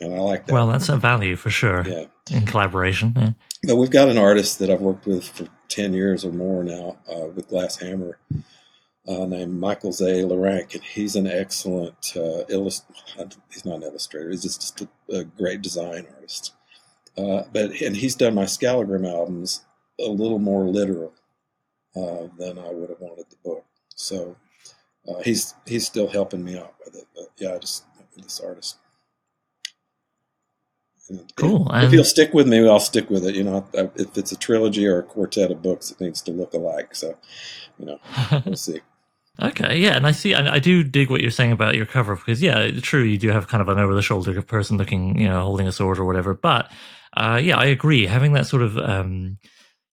And 0.00 0.14
I 0.14 0.18
like 0.18 0.46
that. 0.46 0.52
Well, 0.52 0.68
that's 0.68 0.88
a 0.88 0.96
value 0.96 1.36
for 1.36 1.50
sure. 1.50 1.84
Yeah. 1.86 2.04
In 2.30 2.46
collaboration. 2.46 3.14
Yeah. 3.16 3.30
But 3.64 3.76
we've 3.76 3.90
got 3.90 4.08
an 4.08 4.18
artist 4.18 4.58
that 4.60 4.70
I've 4.70 4.80
worked 4.80 5.06
with 5.06 5.26
for 5.28 5.48
10 5.68 5.92
years 5.92 6.24
or 6.24 6.32
more 6.32 6.62
now 6.62 6.98
uh, 7.10 7.26
with 7.26 7.48
Glass 7.48 7.78
Hammer 7.78 8.18
uh, 9.08 9.26
named 9.26 9.58
Michael 9.58 9.92
Zay 9.92 10.22
Larank. 10.22 10.74
And 10.74 10.84
he's 10.84 11.16
an 11.16 11.26
excellent 11.26 12.12
uh, 12.14 12.44
illustrator. 12.48 13.30
He's 13.50 13.64
not 13.64 13.76
an 13.76 13.82
illustrator, 13.84 14.30
he's 14.30 14.42
just 14.42 14.80
a, 14.80 14.88
a 15.12 15.24
great 15.24 15.62
design 15.62 16.06
artist. 16.14 16.54
Uh, 17.16 17.42
but 17.52 17.72
and 17.82 17.96
he's 17.96 18.14
done 18.14 18.34
my 18.34 18.46
Skallagrim 18.46 19.04
albums 19.04 19.64
a 19.98 20.08
little 20.08 20.38
more 20.38 20.64
literal 20.66 21.12
uh, 21.98 22.28
than 22.38 22.58
I 22.58 22.70
would 22.70 22.90
have 22.90 23.00
wanted 23.00 23.26
the 23.30 23.36
book. 23.44 23.64
So 23.94 24.36
uh, 25.08 25.20
he's 25.24 25.54
he's 25.66 25.86
still 25.86 26.08
helping 26.08 26.44
me 26.44 26.56
out 26.56 26.74
with 26.84 26.94
it. 26.94 27.06
But 27.14 27.30
yeah, 27.38 27.54
I 27.54 27.58
just 27.58 27.84
this 28.22 28.40
artist. 28.40 28.76
And 31.08 31.32
cool. 31.36 31.70
If, 31.72 31.84
if 31.84 31.90
he'll 31.92 32.04
stick 32.04 32.34
with 32.34 32.46
me, 32.46 32.68
I'll 32.68 32.80
stick 32.80 33.08
with 33.08 33.24
it. 33.24 33.34
You 33.34 33.44
know, 33.44 33.66
if 33.72 34.16
it's 34.18 34.32
a 34.32 34.36
trilogy 34.36 34.86
or 34.86 34.98
a 34.98 35.02
quartet 35.02 35.50
of 35.50 35.62
books, 35.62 35.90
it 35.90 36.00
needs 36.00 36.20
to 36.22 36.32
look 36.32 36.52
alike. 36.52 36.94
So, 36.94 37.16
you 37.78 37.86
know, 37.86 37.98
we'll 38.44 38.56
see. 38.56 38.80
Okay, 39.40 39.78
yeah, 39.78 39.96
and 39.96 40.04
I 40.04 40.10
see, 40.10 40.34
I, 40.34 40.54
I 40.54 40.58
do 40.58 40.82
dig 40.82 41.10
what 41.10 41.20
you're 41.20 41.30
saying 41.30 41.52
about 41.52 41.76
your 41.76 41.86
cover 41.86 42.16
because, 42.16 42.42
yeah, 42.42 42.72
true, 42.80 43.04
you 43.04 43.16
do 43.16 43.28
have 43.28 43.46
kind 43.46 43.62
of 43.62 43.68
an 43.68 43.78
over 43.78 43.94
the 43.94 44.02
shoulder 44.02 44.42
person 44.42 44.78
looking, 44.78 45.18
you 45.18 45.28
know, 45.28 45.42
holding 45.42 45.68
a 45.68 45.72
sword 45.72 45.98
or 45.98 46.04
whatever. 46.04 46.34
But 46.34 46.70
uh, 47.16 47.40
yeah, 47.42 47.56
I 47.56 47.66
agree. 47.66 48.06
Having 48.06 48.32
that 48.32 48.48
sort 48.48 48.62
of 48.62 48.76
um, 48.76 49.38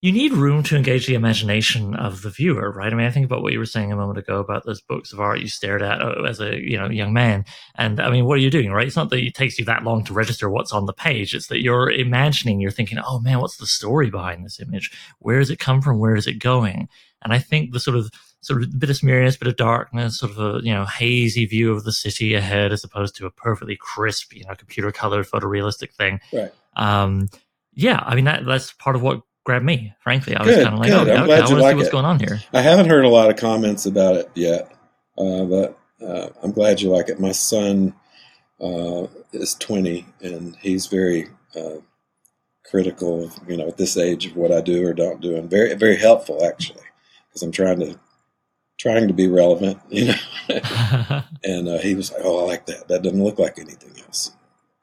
you 0.05 0.11
need 0.11 0.33
room 0.33 0.61
to 0.61 0.75
engage 0.75 1.07
the 1.07 1.15
imagination 1.15 1.95
of 1.95 2.21
the 2.21 2.29
viewer, 2.29 2.71
right? 2.71 2.93
I 2.93 2.95
mean, 2.95 3.07
I 3.07 3.09
think 3.09 3.25
about 3.25 3.41
what 3.41 3.53
you 3.53 3.57
were 3.57 3.65
saying 3.65 3.91
a 3.91 3.95
moment 3.95 4.19
ago 4.19 4.37
about 4.37 4.63
those 4.63 4.79
books 4.79 5.11
of 5.11 5.19
art 5.19 5.39
you 5.39 5.47
stared 5.47 5.81
at 5.81 5.99
uh, 5.99 6.21
as 6.29 6.39
a 6.39 6.59
you 6.61 6.77
know 6.77 6.91
young 6.91 7.11
man, 7.11 7.43
and 7.73 7.99
I 7.99 8.11
mean, 8.11 8.25
what 8.25 8.35
are 8.35 8.41
you 8.41 8.51
doing, 8.51 8.71
right? 8.71 8.85
It's 8.85 8.95
not 8.95 9.09
that 9.09 9.23
it 9.23 9.33
takes 9.33 9.57
you 9.57 9.65
that 9.65 9.83
long 9.83 10.03
to 10.03 10.13
register 10.13 10.47
what's 10.47 10.71
on 10.71 10.85
the 10.85 10.93
page; 10.93 11.33
it's 11.33 11.47
that 11.47 11.63
you're 11.63 11.89
imagining, 11.89 12.61
you're 12.61 12.69
thinking, 12.69 12.99
oh 13.03 13.19
man, 13.19 13.39
what's 13.39 13.57
the 13.57 13.65
story 13.65 14.11
behind 14.11 14.45
this 14.45 14.59
image? 14.59 14.91
Where 15.17 15.39
does 15.39 15.49
it 15.49 15.57
come 15.57 15.81
from? 15.81 15.97
Where 15.97 16.15
is 16.15 16.27
it 16.27 16.37
going? 16.37 16.87
And 17.23 17.33
I 17.33 17.39
think 17.39 17.71
the 17.71 17.79
sort 17.79 17.97
of 17.97 18.11
sort 18.41 18.61
of 18.61 18.77
bit 18.77 18.91
of 18.91 18.97
smeariness, 18.97 19.39
bit 19.39 19.47
of 19.47 19.55
darkness, 19.55 20.19
sort 20.19 20.33
of 20.33 20.37
a 20.37 20.59
you 20.63 20.71
know 20.71 20.85
hazy 20.85 21.47
view 21.47 21.71
of 21.71 21.83
the 21.83 21.91
city 21.91 22.35
ahead, 22.35 22.71
as 22.71 22.83
opposed 22.83 23.15
to 23.15 23.25
a 23.25 23.31
perfectly 23.31 23.75
crisp, 23.75 24.35
you 24.35 24.45
know, 24.45 24.53
computer 24.53 24.91
colored 24.91 25.25
photorealistic 25.25 25.93
thing. 25.93 26.19
Right. 26.31 26.51
Um, 26.75 27.29
yeah, 27.73 28.03
I 28.05 28.13
mean 28.13 28.25
that 28.25 28.45
that's 28.45 28.71
part 28.73 28.95
of 28.95 29.01
what 29.01 29.23
grabbed 29.45 29.63
me. 29.63 29.93
Frankly, 30.01 30.35
I 30.35 30.43
was 30.43 30.55
kind 30.55 30.67
of 30.67 30.79
like, 30.79 30.89
good. 30.89 31.07
oh, 31.07 31.13
I'm 31.13 31.17
okay, 31.19 31.25
glad 31.25 31.43
I 31.43 31.45
to 31.47 31.55
like 31.55 31.71
see 31.71 31.75
what's 31.75 31.87
it. 31.87 31.91
going 31.91 32.05
on 32.05 32.19
here. 32.19 32.41
I 32.51 32.61
haven't 32.61 32.89
heard 32.89 33.05
a 33.05 33.09
lot 33.09 33.29
of 33.29 33.37
comments 33.37 33.85
about 33.85 34.17
it 34.17 34.29
yet, 34.35 34.69
uh, 35.17 35.45
but 35.45 35.79
uh, 36.05 36.29
I'm 36.43 36.51
glad 36.51 36.81
you 36.81 36.89
like 36.89 37.07
it. 37.07 37.19
My 37.19 37.31
son 37.31 37.93
uh, 38.59 39.07
is 39.31 39.55
20, 39.55 40.05
and 40.21 40.57
he's 40.57 40.87
very 40.87 41.29
uh, 41.55 41.77
critical 42.65 43.25
of 43.25 43.39
you 43.47 43.55
know 43.55 43.67
at 43.69 43.77
this 43.77 43.95
age 43.95 44.25
of 44.25 44.35
what 44.35 44.51
I 44.51 44.59
do 44.59 44.85
or 44.85 44.93
don't 44.93 45.21
do, 45.21 45.35
and 45.35 45.49
very 45.49 45.73
very 45.75 45.97
helpful 45.97 46.43
actually 46.43 46.83
because 47.29 47.43
I'm 47.43 47.51
trying 47.51 47.79
to 47.79 47.99
trying 48.77 49.07
to 49.07 49.13
be 49.13 49.27
relevant, 49.27 49.79
you 49.89 50.07
know. 50.07 50.15
and 51.43 51.67
uh, 51.67 51.77
he 51.79 51.95
was 51.95 52.11
like, 52.11 52.21
"Oh, 52.23 52.43
I 52.43 52.47
like 52.47 52.65
that. 52.65 52.87
That 52.87 53.03
doesn't 53.03 53.23
look 53.23 53.39
like 53.39 53.59
anything 53.59 53.93
else." 54.05 54.31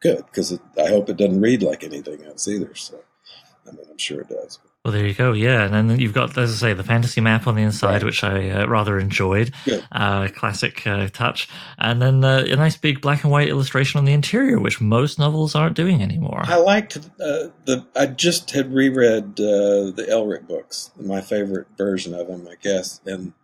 Good, 0.01 0.25
because 0.27 0.59
I 0.77 0.88
hope 0.88 1.09
it 1.09 1.16
doesn't 1.16 1.40
read 1.40 1.62
like 1.62 1.85
anything 1.85 2.25
else 2.25 2.48
either. 2.48 2.75
So, 2.75 3.01
I 3.66 3.72
mean, 3.72 3.87
I'm 3.90 3.98
sure 3.98 4.20
it 4.20 4.29
does. 4.29 4.59
Well, 4.85 4.90
there 4.90 5.07
you 5.07 5.14
go. 5.14 5.33
Yeah, 5.33 5.62
and 5.62 5.72
then 5.90 6.01
you've 6.01 6.12
got, 6.12 6.37
as 6.37 6.51
I 6.51 6.68
say, 6.68 6.75
the 6.75 6.83
fantasy 6.83 7.20
map 7.20 7.46
on 7.46 7.55
the 7.55 7.62
inside, 7.62 7.92
right. 7.92 8.05
which 8.05 8.25
I 8.25 8.51
uh, 8.51 8.66
rather 8.66 8.98
enjoyed. 8.98 9.55
Uh, 9.92 10.27
classic 10.29 10.85
uh, 10.87 11.07
touch, 11.09 11.48
and 11.79 12.03
then 12.03 12.25
uh, 12.25 12.44
a 12.48 12.57
nice 12.57 12.77
big 12.77 13.01
black 13.01 13.22
and 13.22 13.31
white 13.31 13.48
illustration 13.48 13.98
on 13.98 14.05
the 14.05 14.12
interior, 14.12 14.59
which 14.59 14.81
most 14.81 15.20
novels 15.20 15.55
aren't 15.55 15.77
doing 15.77 16.03
anymore. 16.03 16.42
I 16.44 16.57
liked 16.57 16.96
uh, 16.96 17.51
the. 17.64 17.87
I 17.94 18.07
just 18.07 18.51
had 18.51 18.75
reread 18.75 19.38
uh, 19.38 19.92
the 19.94 20.07
Elric 20.11 20.48
books, 20.48 20.90
my 20.98 21.20
favorite 21.20 21.68
version 21.77 22.12
of 22.12 22.27
them, 22.27 22.48
I 22.51 22.57
guess, 22.61 23.01
and 23.07 23.35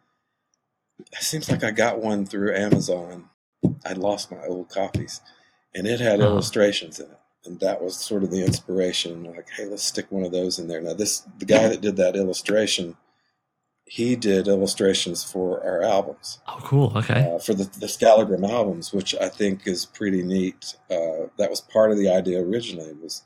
it 0.99 1.23
seems 1.23 1.49
like 1.49 1.63
I 1.63 1.71
got 1.71 2.01
one 2.01 2.27
through 2.27 2.57
Amazon. 2.57 3.29
I 3.87 3.93
lost 3.93 4.33
my 4.33 4.45
old 4.45 4.71
copies, 4.71 5.21
and 5.73 5.87
it 5.87 6.01
had 6.01 6.21
uh-huh. 6.21 6.31
illustrations 6.31 6.99
in 6.99 7.07
it, 7.07 7.18
and 7.49 7.61
that 7.61 7.83
was 7.83 7.97
sort 7.97 8.23
of 8.23 8.31
the 8.31 8.45
inspiration. 8.45 9.25
Like, 9.25 9.49
hey, 9.57 9.65
let's 9.65 9.83
stick 9.83 10.07
one 10.11 10.25
of 10.25 10.33
those 10.33 10.59
in 10.59 10.69
there. 10.69 10.81
Now, 10.81 10.95
this 10.95 11.21
the 11.39 11.47
guy 11.47 11.69
that 11.69 11.81
did 11.81 11.97
that 11.97 12.15
illustration, 12.15 12.97
he 13.85 14.15
did 14.15 14.47
illustrations 14.47 15.25
for 15.25 15.65
our 15.65 15.83
albums. 15.83 16.41
Oh, 16.47 16.61
cool. 16.63 16.93
Okay. 16.97 17.33
Uh, 17.35 17.39
for 17.39 17.55
the 17.55 17.65
the 17.65 17.89
Skallagrim 17.89 18.45
albums, 18.45 18.93
which 18.93 19.15
I 19.21 19.29
think 19.29 19.67
is 19.67 19.87
pretty 19.87 20.23
neat. 20.23 20.77
Uh, 20.91 21.29
that 21.39 21.51
was 21.51 21.61
part 21.61 21.91
of 21.91 21.99
the 21.99 22.11
idea 22.11 22.41
originally. 22.41 22.93
Was 23.03 23.23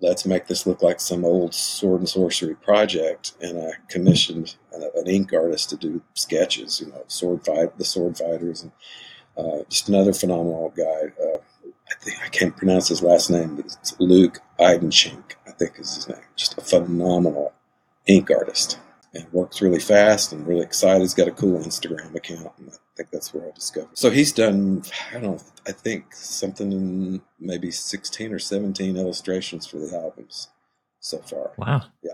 let's 0.00 0.24
make 0.24 0.46
this 0.46 0.66
look 0.66 0.82
like 0.82 1.00
some 1.00 1.24
old 1.24 1.54
sword 1.54 2.00
and 2.00 2.08
sorcery 2.08 2.54
project. 2.54 3.32
And 3.40 3.58
I 3.58 3.72
commissioned 3.88 4.56
an, 4.72 4.88
an 4.94 5.06
ink 5.06 5.32
artist 5.32 5.70
to 5.70 5.76
do 5.76 6.02
sketches, 6.14 6.80
you 6.80 6.86
know, 6.88 7.04
sword 7.08 7.44
fight, 7.44 7.76
the 7.76 7.84
sword 7.84 8.16
fighters, 8.16 8.62
and 8.62 8.72
uh, 9.36 9.64
just 9.68 9.88
another 9.88 10.12
phenomenal 10.12 10.72
guy. 10.76 11.19
I 12.00 12.04
think 12.04 12.22
I 12.24 12.28
can't 12.28 12.56
pronounce 12.56 12.88
his 12.88 13.02
last 13.02 13.30
name, 13.30 13.56
but 13.56 13.66
it's 13.66 13.94
Luke 14.00 14.38
Eidenschink, 14.58 15.34
I 15.46 15.50
think 15.52 15.78
is 15.78 15.94
his 15.94 16.08
name. 16.08 16.18
Just 16.34 16.56
a 16.56 16.62
phenomenal 16.62 17.52
ink 18.06 18.30
artist. 18.30 18.78
and 19.12 19.30
works 19.32 19.60
really 19.60 19.80
fast 19.80 20.32
and 20.32 20.46
really 20.46 20.62
excited. 20.62 21.00
He's 21.00 21.14
got 21.14 21.28
a 21.28 21.32
cool 21.32 21.58
Instagram 21.58 22.14
account, 22.14 22.52
and 22.58 22.70
I 22.70 22.76
think 22.96 23.10
that's 23.10 23.34
where 23.34 23.46
I 23.46 23.50
discovered. 23.50 23.98
So 23.98 24.10
he's 24.10 24.32
done, 24.32 24.84
I 25.10 25.14
don't 25.14 25.22
know, 25.22 25.38
I 25.66 25.72
think 25.72 26.14
something 26.14 26.72
in 26.72 27.20
maybe 27.38 27.70
16 27.70 28.32
or 28.32 28.38
17 28.38 28.96
illustrations 28.96 29.66
for 29.66 29.78
the 29.78 29.94
albums 29.96 30.48
so 31.00 31.18
far. 31.18 31.52
Wow. 31.58 31.82
Yeah. 32.02 32.12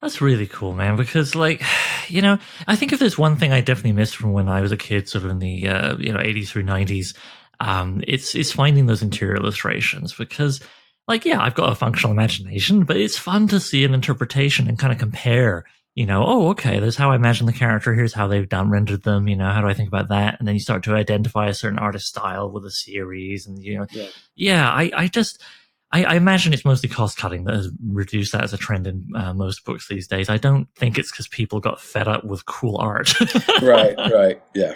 That's 0.00 0.20
really 0.22 0.46
cool, 0.46 0.72
man. 0.72 0.96
Because, 0.96 1.34
like, 1.34 1.62
you 2.08 2.22
know, 2.22 2.38
I 2.66 2.76
think 2.76 2.92
if 2.92 3.00
there's 3.00 3.18
one 3.18 3.36
thing 3.36 3.52
I 3.52 3.60
definitely 3.60 3.92
missed 3.92 4.16
from 4.16 4.32
when 4.32 4.48
I 4.48 4.60
was 4.60 4.72
a 4.72 4.76
kid, 4.76 5.08
sort 5.08 5.24
of 5.24 5.30
in 5.30 5.40
the 5.40 5.68
uh, 5.68 5.96
you 5.98 6.12
know 6.12 6.20
80s 6.20 6.48
through 6.48 6.64
90s, 6.64 7.14
um, 7.60 8.02
it's 8.06 8.34
it's 8.34 8.52
finding 8.52 8.86
those 8.86 9.02
interior 9.02 9.36
illustrations. 9.36 10.14
Because, 10.14 10.60
like, 11.06 11.24
yeah, 11.24 11.40
I've 11.40 11.54
got 11.54 11.72
a 11.72 11.76
functional 11.76 12.12
imagination, 12.12 12.84
but 12.84 12.96
it's 12.96 13.18
fun 13.18 13.48
to 13.48 13.60
see 13.60 13.84
an 13.84 13.94
interpretation 13.94 14.68
and 14.68 14.78
kind 14.78 14.92
of 14.92 14.98
compare. 14.98 15.64
You 15.96 16.06
know, 16.06 16.24
oh, 16.24 16.48
okay, 16.50 16.78
there's 16.78 16.96
how 16.96 17.10
I 17.10 17.16
imagine 17.16 17.46
the 17.46 17.52
character. 17.52 17.92
Here's 17.92 18.14
how 18.14 18.28
they've 18.28 18.48
done 18.48 18.70
rendered 18.70 19.02
them. 19.02 19.26
You 19.28 19.36
know, 19.36 19.50
how 19.50 19.60
do 19.60 19.66
I 19.66 19.74
think 19.74 19.88
about 19.88 20.08
that? 20.08 20.38
And 20.38 20.46
then 20.46 20.54
you 20.54 20.60
start 20.60 20.84
to 20.84 20.94
identify 20.94 21.48
a 21.48 21.54
certain 21.54 21.80
artist 21.80 22.06
style 22.06 22.50
with 22.50 22.64
a 22.64 22.70
series, 22.70 23.46
and 23.46 23.62
you 23.62 23.78
know, 23.78 23.86
Yeah. 23.90 24.06
yeah, 24.36 24.70
I, 24.70 24.90
I 24.94 25.06
just 25.08 25.42
I, 25.92 26.04
I 26.04 26.14
imagine 26.14 26.52
it's 26.52 26.64
mostly 26.64 26.88
cost 26.88 27.16
cutting 27.16 27.44
that 27.44 27.54
has 27.54 27.70
reduced 27.88 28.32
that 28.32 28.44
as 28.44 28.52
a 28.52 28.56
trend 28.56 28.86
in 28.86 29.08
uh, 29.14 29.34
most 29.34 29.64
books 29.64 29.88
these 29.88 30.06
days. 30.06 30.28
I 30.28 30.36
don't 30.36 30.68
think 30.76 30.98
it's 30.98 31.10
because 31.10 31.28
people 31.28 31.60
got 31.60 31.80
fed 31.80 32.06
up 32.06 32.24
with 32.24 32.46
cool 32.46 32.76
art. 32.76 33.12
right, 33.62 33.96
right, 33.96 34.40
yeah. 34.54 34.74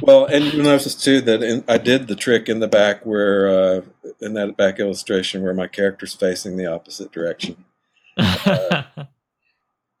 Well, 0.00 0.24
and 0.26 0.44
you 0.44 0.62
notice 0.62 0.94
too 0.94 1.20
that 1.22 1.42
in, 1.42 1.64
I 1.68 1.78
did 1.78 2.08
the 2.08 2.16
trick 2.16 2.48
in 2.48 2.60
the 2.60 2.68
back 2.68 3.04
where, 3.04 3.48
uh, 3.48 3.82
in 4.20 4.34
that 4.34 4.56
back 4.56 4.78
illustration, 4.78 5.42
where 5.42 5.54
my 5.54 5.66
character's 5.66 6.14
facing 6.14 6.56
the 6.56 6.66
opposite 6.66 7.12
direction. 7.12 7.64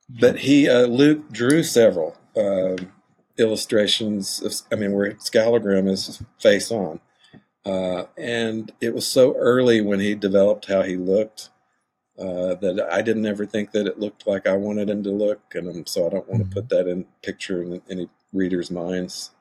But 0.08 0.38
he, 0.38 0.68
uh, 0.68 0.86
Luke, 0.86 1.30
drew 1.32 1.62
several 1.62 2.16
um 2.36 2.92
illustrations. 3.38 4.40
Of, 4.42 4.54
I 4.72 4.80
mean, 4.80 4.92
where 4.92 5.16
Skallagrim 5.18 5.88
is 5.88 6.22
face 6.38 6.70
on, 6.70 7.00
uh, 7.66 8.06
and 8.16 8.70
it 8.80 8.94
was 8.94 9.06
so 9.06 9.34
early 9.36 9.80
when 9.80 9.98
he 9.98 10.14
developed 10.14 10.66
how 10.66 10.82
he 10.82 10.96
looked 10.96 11.50
uh, 12.16 12.54
that 12.54 12.88
I 12.90 13.02
didn't 13.02 13.26
ever 13.26 13.44
think 13.44 13.72
that 13.72 13.88
it 13.88 13.98
looked 13.98 14.26
like 14.26 14.46
I 14.46 14.56
wanted 14.56 14.88
him 14.88 15.02
to 15.02 15.10
look, 15.10 15.54
and 15.54 15.68
um, 15.68 15.86
so 15.86 16.06
I 16.06 16.10
don't 16.10 16.28
want 16.28 16.48
to 16.48 16.54
put 16.54 16.68
that 16.68 16.86
in 16.86 17.06
picture 17.22 17.62
in 17.62 17.82
any 17.90 18.08
reader's 18.32 18.70
minds 18.70 19.32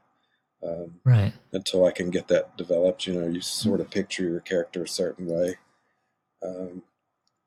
um, 0.64 0.96
right. 1.04 1.34
until 1.54 1.86
I 1.86 1.92
can 1.92 2.10
get 2.10 2.28
that 2.30 2.58
developed. 2.58 3.06
You 3.06 3.14
know, 3.14 3.28
you 3.28 3.42
sort 3.42 3.80
of 3.80 3.92
picture 3.92 4.24
your 4.24 4.40
character 4.40 4.84
a 4.84 4.88
certain 4.88 5.28
way, 5.28 5.58
um, 6.44 6.82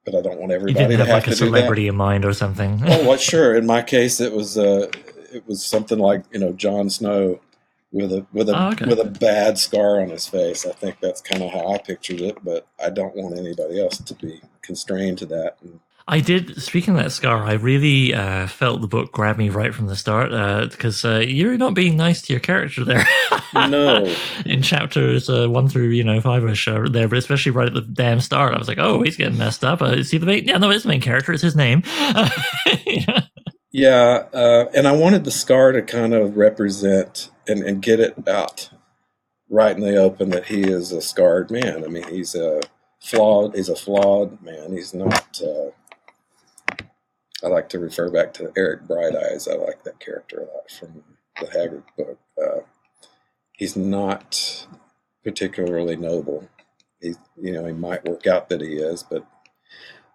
but 0.04 0.14
I 0.14 0.22
don't 0.22 0.38
want 0.38 0.50
You 0.50 0.56
everybody 0.56 0.86
didn't 0.86 0.90
to 0.92 0.96
have 0.98 1.06
have 1.08 1.16
like 1.16 1.24
to 1.24 1.30
a 1.32 1.36
celebrity 1.36 1.88
in 1.88 1.96
mind 1.96 2.24
or 2.24 2.32
something. 2.32 2.80
Oh, 2.86 3.08
well, 3.08 3.16
sure. 3.18 3.56
In 3.56 3.66
my 3.66 3.82
case, 3.82 4.20
it 4.20 4.32
was 4.32 4.56
uh, 4.56 4.88
it 5.32 5.44
was 5.46 5.66
something 5.66 5.98
like 5.98 6.22
you 6.30 6.38
know 6.38 6.52
Jon 6.52 6.88
Snow 6.88 7.40
with 7.92 8.12
a 8.12 8.26
with 8.32 8.48
a 8.48 8.56
Oh, 8.58 8.68
okay. 8.72 8.86
with 8.86 9.00
a 9.00 9.04
bad 9.04 9.58
scar 9.58 10.00
on 10.00 10.10
his 10.10 10.26
face. 10.26 10.66
I 10.66 10.72
think 10.72 10.98
that's 11.00 11.20
kind 11.20 11.42
of 11.42 11.50
how 11.50 11.68
I 11.72 11.78
pictured 11.78 12.20
it, 12.20 12.42
but 12.44 12.66
I 12.82 12.90
don't 12.90 13.16
want 13.16 13.38
anybody 13.38 13.80
else 13.80 13.98
to 13.98 14.14
be 14.14 14.40
constrained 14.62 15.18
to 15.18 15.26
that. 15.26 15.56
And, 15.62 15.80
I 16.10 16.20
did. 16.20 16.62
Speaking 16.62 16.96
of 16.96 17.02
that 17.02 17.10
scar, 17.12 17.42
I 17.44 17.52
really 17.52 18.14
uh, 18.14 18.46
felt 18.46 18.80
the 18.80 18.86
book 18.86 19.12
grab 19.12 19.36
me 19.36 19.50
right 19.50 19.74
from 19.74 19.88
the 19.88 19.96
start 19.96 20.30
because 20.70 21.04
uh, 21.04 21.18
you're 21.18 21.58
not 21.58 21.74
being 21.74 21.98
nice 21.98 22.22
to 22.22 22.32
your 22.32 22.40
character 22.40 22.82
there. 22.84 23.06
No. 23.54 24.14
in 24.44 24.60
chapters 24.62 25.30
uh, 25.30 25.48
one 25.48 25.68
through 25.68 25.88
you 25.88 26.04
know 26.04 26.20
five 26.20 26.44
ish 26.44 26.68
uh, 26.68 26.86
there, 26.90 27.08
but 27.08 27.16
especially 27.18 27.52
right 27.52 27.66
at 27.66 27.72
the 27.74 27.80
damn 27.80 28.20
start, 28.20 28.54
I 28.54 28.58
was 28.58 28.68
like, 28.68 28.78
oh, 28.78 29.02
he's 29.02 29.16
getting 29.16 29.38
messed 29.38 29.64
up. 29.64 29.80
Uh, 29.80 29.86
is 29.86 30.10
he 30.10 30.18
the 30.18 30.26
main? 30.26 30.44
Yeah, 30.44 30.58
no, 30.58 30.70
it's 30.70 30.82
the 30.82 30.90
main 30.90 31.00
character. 31.00 31.32
It's 31.32 31.42
his 31.42 31.56
name. 31.56 31.82
yeah, 33.78 34.26
uh, 34.32 34.66
and 34.74 34.88
I 34.88 34.92
wanted 34.92 35.22
the 35.24 35.30
scar 35.30 35.70
to 35.70 35.82
kind 35.82 36.12
of 36.12 36.36
represent 36.36 37.30
and, 37.46 37.62
and 37.62 37.80
get 37.80 38.00
it 38.00 38.28
out 38.28 38.70
right 39.48 39.74
in 39.74 39.80
the 39.80 39.96
open 39.96 40.30
that 40.30 40.46
he 40.46 40.62
is 40.62 40.90
a 40.90 41.00
scarred 41.00 41.50
man. 41.50 41.84
I 41.84 41.86
mean, 41.86 42.08
he's 42.08 42.34
a 42.34 42.60
flawed. 43.00 43.54
He's 43.54 43.68
a 43.68 43.76
flawed 43.76 44.42
man. 44.42 44.72
He's 44.72 44.92
not. 44.92 45.40
Uh, 45.40 45.70
I 47.44 47.46
like 47.46 47.68
to 47.68 47.78
refer 47.78 48.10
back 48.10 48.34
to 48.34 48.52
Eric 48.56 48.82
Brighteyes. 48.88 49.48
I 49.48 49.54
like 49.54 49.84
that 49.84 50.00
character 50.00 50.40
a 50.40 50.54
lot 50.56 50.70
from 50.70 51.04
the 51.40 51.46
Haggard 51.46 51.84
book. 51.96 52.18
Uh, 52.36 52.60
he's 53.52 53.76
not 53.76 54.66
particularly 55.22 55.94
noble. 55.94 56.48
He, 57.00 57.14
you 57.40 57.52
know, 57.52 57.64
he 57.64 57.72
might 57.72 58.04
work 58.04 58.26
out 58.26 58.48
that 58.48 58.60
he 58.60 58.74
is, 58.74 59.04
but 59.04 59.24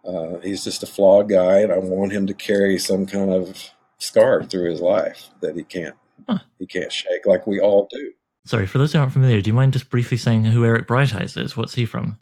uh, 0.06 0.40
he's 0.40 0.64
just 0.64 0.84
a 0.84 0.88
flawed 0.88 1.30
guy, 1.30 1.60
and 1.60 1.72
I 1.72 1.78
want 1.78 2.12
him 2.12 2.28
to 2.28 2.34
carry 2.34 2.78
some 2.78 3.06
kind 3.06 3.32
of 3.32 3.72
scar 3.98 4.44
through 4.44 4.70
his 4.70 4.82
life 4.82 5.30
that 5.42 5.56
he 5.56 5.64
can't 5.64 5.96
Huh. 6.28 6.40
he 6.60 6.66
can't 6.66 6.92
shake, 6.92 7.26
like 7.26 7.46
we 7.48 7.60
all 7.60 7.88
do. 7.92 8.14
Sorry, 8.46 8.66
for 8.66 8.78
those 8.78 8.94
who 8.94 9.00
aren't 9.00 9.14
familiar, 9.14 9.42
do 9.42 9.50
you 9.50 9.54
mind 9.54 9.74
just 9.74 9.90
briefly 9.90 10.18
saying 10.18 10.46
who 10.46 10.66
Eric 10.66 10.88
Brighteyes 10.88 11.42
is? 11.42 11.58
What's 11.58 11.76
he 11.76 11.86
from? 11.86 12.18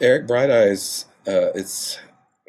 Eric 0.00 0.26
Brighteyes, 0.26 1.06
uh, 1.26 1.50
it's 1.54 1.98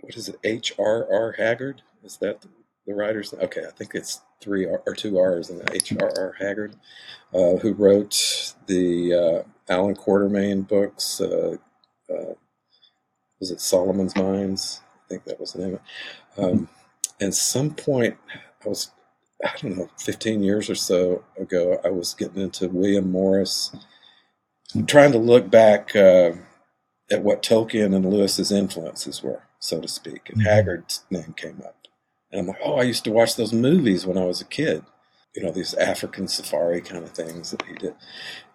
what 0.01 0.15
is 0.15 0.29
it? 0.29 0.39
H. 0.43 0.73
R. 0.79 1.07
R. 1.11 1.31
Haggard. 1.33 1.81
Is 2.03 2.17
that 2.17 2.41
the, 2.41 2.49
writer's? 2.93 3.33
Okay, 3.33 3.63
I 3.65 3.71
think 3.71 3.95
it's 3.95 4.21
three 4.41 4.67
R, 4.67 4.81
or 4.85 4.93
two 4.95 5.17
R's 5.17 5.49
in 5.49 5.61
H. 5.71 5.93
R. 6.01 6.11
R. 6.17 6.35
Haggard, 6.39 6.75
uh, 7.33 7.55
who 7.57 7.73
wrote 7.73 8.55
the 8.67 9.13
uh, 9.13 9.73
Allan 9.73 9.95
Quatermain 9.95 10.67
books. 10.67 11.21
Was 13.41 13.51
it 13.51 13.59
Solomon's 13.61 14.15
Mines? 14.15 14.81
I 15.05 15.09
think 15.09 15.25
that 15.25 15.39
was 15.41 15.53
the 15.53 15.59
name. 15.63 15.73
of 15.75 15.79
it. 16.37 16.43
Um, 16.43 16.69
and 17.19 17.35
some 17.35 17.71
point, 17.71 18.17
I 18.65 18.69
was 18.69 18.91
I 19.43 19.51
don't 19.61 19.77
know, 19.77 19.89
15 19.97 20.43
years 20.43 20.69
or 20.69 20.75
so 20.75 21.23
ago, 21.39 21.81
I 21.83 21.89
was 21.89 22.13
getting 22.13 22.41
into 22.41 22.69
William 22.69 23.11
Morris, 23.11 23.75
I'm 24.75 24.85
trying 24.85 25.11
to 25.13 25.17
look 25.17 25.49
back 25.49 25.95
uh, 25.95 26.33
at 27.11 27.23
what 27.23 27.43
Tolkien 27.43 27.95
and 27.95 28.05
Lewis's 28.09 28.51
influences 28.51 29.21
were, 29.23 29.43
so 29.59 29.81
to 29.81 29.87
speak. 29.87 30.29
And 30.29 30.41
Mhm. 30.41 30.45
Haggard's 30.45 31.03
name 31.09 31.33
came 31.35 31.61
up. 31.65 31.75
And 32.31 32.41
I'm 32.41 32.47
like, 32.47 32.59
oh, 32.63 32.75
I 32.75 32.83
used 32.83 33.03
to 33.05 33.11
watch 33.11 33.35
those 33.35 33.51
movies 33.51 34.05
when 34.05 34.17
I 34.17 34.25
was 34.25 34.39
a 34.41 34.45
kid. 34.45 34.83
You 35.35 35.43
know, 35.43 35.51
these 35.51 35.73
African 35.73 36.27
safari 36.27 36.81
kind 36.81 37.03
of 37.03 37.11
things 37.11 37.51
that 37.51 37.63
he 37.63 37.73
did. 37.75 37.95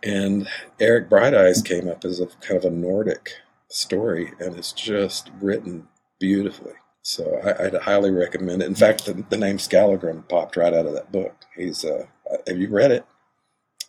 And 0.03 0.49
Eric 0.81 1.11
Brighteyes 1.11 1.65
came 1.65 1.89
up 1.89 2.05
as 2.05 2.21
a 2.21 2.27
kind 2.27 2.57
of 2.59 2.65
a 2.65 2.71
Nordic 2.75 3.33
story, 3.69 4.33
and 4.41 4.57
it's 4.57 4.73
just 4.73 5.31
written 5.41 5.89
beautifully. 6.19 6.75
So 7.03 7.41
I, 7.45 7.67
I'd 7.67 7.75
highly 7.75 8.11
recommend 8.11 8.63
it. 8.63 8.67
In 8.67 8.75
fact, 8.75 9.07
the, 9.07 9.25
the 9.29 9.37
name 9.37 9.59
Skallagrim 9.59 10.25
popped 10.29 10.57
right 10.57 10.75
out 10.75 10.87
of 10.87 10.95
that 10.95 11.13
book. 11.13 11.35
He's, 11.57 11.85
uh, 11.85 12.07
have 12.47 12.59
you 12.59 12.69
read 12.69 12.91
it? 12.91 13.05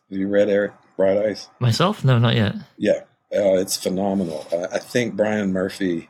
Have 0.10 0.20
you 0.20 0.28
read 0.28 0.50
Eric 0.50 0.74
Brighteyes? 0.98 1.48
Myself? 1.60 2.04
No, 2.04 2.20
not 2.20 2.36
yet. 2.36 2.56
Yeah, 2.78 3.02
uh, 3.34 3.58
it's 3.58 3.76
phenomenal. 3.76 4.48
I, 4.52 4.76
I 4.76 4.80
think 4.80 5.16
Brian 5.16 5.52
Murphy 5.52 6.10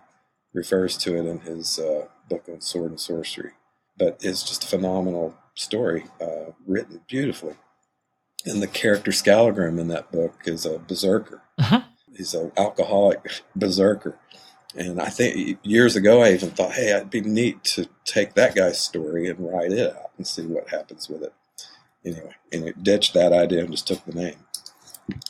refers 0.53 0.97
to 0.97 1.15
it 1.15 1.25
in 1.25 1.39
his 1.39 1.79
uh, 1.79 2.07
book 2.29 2.45
on 2.49 2.61
sword 2.61 2.91
and 2.91 2.99
sorcery, 2.99 3.51
but 3.97 4.17
it's 4.21 4.43
just 4.43 4.63
a 4.63 4.67
phenomenal 4.67 5.35
story, 5.55 6.05
uh, 6.21 6.51
written 6.65 7.01
beautifully. 7.07 7.55
And 8.45 8.61
the 8.61 8.67
character 8.67 9.11
Skallagrim 9.11 9.79
in 9.79 9.87
that 9.87 10.11
book 10.11 10.41
is 10.45 10.65
a 10.65 10.79
berserker. 10.79 11.41
Uh-huh. 11.57 11.81
He's 12.17 12.33
an 12.33 12.51
alcoholic 12.57 13.29
berserker. 13.55 14.17
And 14.75 15.01
I 15.01 15.09
think 15.09 15.59
years 15.63 15.95
ago, 15.95 16.21
I 16.21 16.33
even 16.33 16.51
thought, 16.51 16.73
hey, 16.73 16.91
it'd 16.91 17.09
be 17.09 17.21
neat 17.21 17.63
to 17.63 17.87
take 18.05 18.33
that 18.33 18.55
guy's 18.55 18.79
story 18.79 19.27
and 19.27 19.39
write 19.39 19.71
it 19.71 19.95
out 19.95 20.11
and 20.17 20.27
see 20.27 20.45
what 20.45 20.69
happens 20.69 21.09
with 21.09 21.23
it. 21.23 21.33
Anyway, 22.05 22.35
and 22.51 22.67
it 22.67 22.83
ditched 22.83 23.13
that 23.13 23.33
idea 23.33 23.61
and 23.61 23.71
just 23.71 23.87
took 23.87 24.03
the 24.05 24.13
name. 24.13 24.37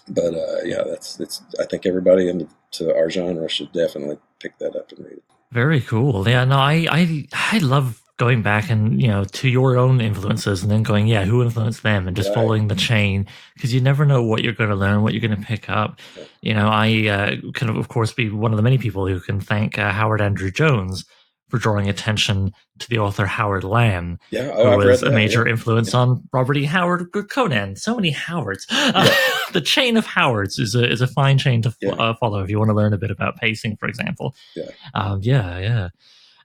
But 0.08 0.34
uh, 0.34 0.63
yeah, 0.63 0.84
that's 0.86 1.19
it's. 1.19 1.41
I 1.60 1.65
think 1.65 1.86
everybody 1.86 2.30
into 2.30 2.95
our 2.95 3.10
genre 3.10 3.47
should 3.47 3.71
definitely 3.71 4.17
pick 4.39 4.58
that 4.58 4.76
up 4.76 4.91
and 4.91 5.06
read 5.06 5.17
it. 5.17 5.23
Very 5.52 5.82
cool. 5.82 6.28
Yeah, 6.28 6.45
no, 6.45 6.58
I, 6.58 6.88
I, 6.89 7.28
I 7.32 7.58
love 7.60 8.02
going 8.17 8.41
back 8.41 8.69
and 8.71 8.99
you 9.01 9.08
know 9.08 9.23
to 9.23 9.47
your 9.47 9.77
own 9.77 10.01
influences 10.01 10.63
and 10.63 10.71
then 10.71 10.84
going, 10.84 11.08
yeah, 11.08 11.23
who 11.25 11.41
influenced 11.43 11.84
them, 11.84 12.08
and 12.08 12.15
just 12.17 12.30
Right. 12.30 12.36
following 12.36 12.67
the 12.67 12.75
chain 12.75 13.25
because 13.56 13.73
you 13.73 13.80
never 13.82 14.06
know 14.06 14.23
what 14.23 14.43
you're 14.43 14.53
going 14.53 14.69
to 14.71 14.75
learn, 14.75 15.01
what 15.03 15.13
you're 15.13 15.21
going 15.27 15.39
to 15.39 15.45
pick 15.47 15.69
up. 15.69 15.99
You 16.41 16.53
know, 16.53 16.67
I 16.67 17.08
uh, 17.08 17.51
can 17.53 17.69
of 17.69 17.88
course 17.89 18.12
be 18.13 18.30
one 18.30 18.51
of 18.51 18.58
the 18.58 18.63
many 18.63 18.77
people 18.77 19.08
who 19.08 19.19
can 19.19 19.39
thank 19.39 19.77
uh, 19.77 19.91
Howard 19.91 20.21
Andrew 20.21 20.51
Jones 20.51 21.06
for 21.49 21.58
drawing 21.60 21.88
attention 21.88 22.51
to 22.80 22.89
the 22.89 22.97
author 22.99 23.25
Howard 23.25 23.63
Lamb, 23.63 24.19
Yeah, 24.32 24.43
who 24.45 24.51
oh, 24.51 24.71
I've 24.73 24.80
read 24.80 24.88
was 24.88 25.03
a 25.03 25.12
major 25.12 25.45
yeah. 25.45 25.51
influence 25.51 25.93
on 25.93 26.21
Robert 26.34 26.58
E. 26.58 26.65
Howard 26.65 27.08
Conan. 27.30 27.77
So 27.77 27.95
many 27.95 28.10
Howards. 28.12 28.65
the 29.53 29.62
chain 29.63 29.95
of 29.95 30.06
Howards 30.06 30.60
is 30.60 30.75
a 30.75 30.89
is 30.91 30.99
a 30.99 31.08
fine 31.08 31.38
chain 31.38 31.62
to 31.62 31.69
f- 31.69 31.77
Yeah. 31.80 31.91
uh, 31.91 32.15
follow 32.15 32.43
if 32.43 32.49
you 32.49 32.58
want 32.60 32.69
to 32.69 32.75
learn 32.75 32.91
a 32.93 32.97
bit 32.97 33.12
about 33.12 33.38
pacing, 33.38 33.77
for 33.77 33.88
example. 33.88 34.36
Yeah. 34.58 34.65
um, 34.93 35.19
yeah, 35.23 35.58
yeah. 35.60 35.89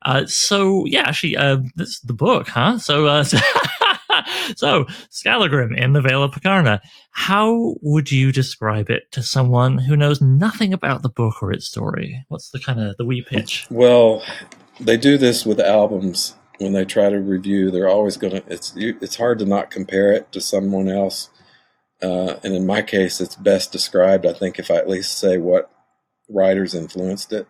Uh, 0.04 0.26
so 0.26 0.84
yeah, 0.86 1.02
actually, 1.08 1.36
uh, 1.36 1.58
this 1.76 1.90
is 1.90 2.00
the 2.00 2.12
book, 2.12 2.48
huh? 2.48 2.78
So, 2.78 3.06
uh, 3.06 3.24
so 4.56 4.86
Skallagrim 5.10 5.74
in 5.74 5.92
the 5.92 6.00
Vale 6.00 6.24
of 6.24 6.32
Pagarna. 6.32 6.80
How 7.12 7.76
would 7.82 8.10
you 8.10 8.32
describe 8.32 8.90
it 8.90 9.10
to 9.12 9.22
someone 9.22 9.78
who 9.78 9.96
knows 9.96 10.20
nothing 10.20 10.72
about 10.72 11.02
the 11.02 11.08
book 11.08 11.42
or 11.42 11.52
its 11.52 11.68
story? 11.68 12.24
What's 12.28 12.50
the 12.50 12.58
kind 12.58 12.80
of 12.80 12.96
the 12.96 13.04
wee 13.04 13.22
pitch? 13.22 13.66
Well, 13.70 14.22
they 14.80 14.96
do 14.96 15.18
this 15.18 15.46
with 15.46 15.60
albums 15.60 16.34
when 16.62 16.72
they 16.72 16.84
try 16.84 17.10
to 17.10 17.20
review, 17.20 17.70
they're 17.70 17.88
always 17.88 18.16
going 18.16 18.34
to. 18.34 18.42
It's 18.46 18.72
it's 18.76 19.16
hard 19.16 19.38
to 19.40 19.44
not 19.44 19.70
compare 19.70 20.12
it 20.12 20.30
to 20.32 20.40
someone 20.40 20.88
else. 20.88 21.28
Uh, 22.00 22.36
and 22.42 22.54
in 22.54 22.66
my 22.66 22.82
case, 22.82 23.20
it's 23.20 23.36
best 23.36 23.70
described, 23.70 24.26
I 24.26 24.32
think, 24.32 24.58
if 24.58 24.70
I 24.70 24.76
at 24.76 24.88
least 24.88 25.18
say 25.18 25.38
what 25.38 25.70
writers 26.28 26.74
influenced 26.74 27.32
it. 27.32 27.46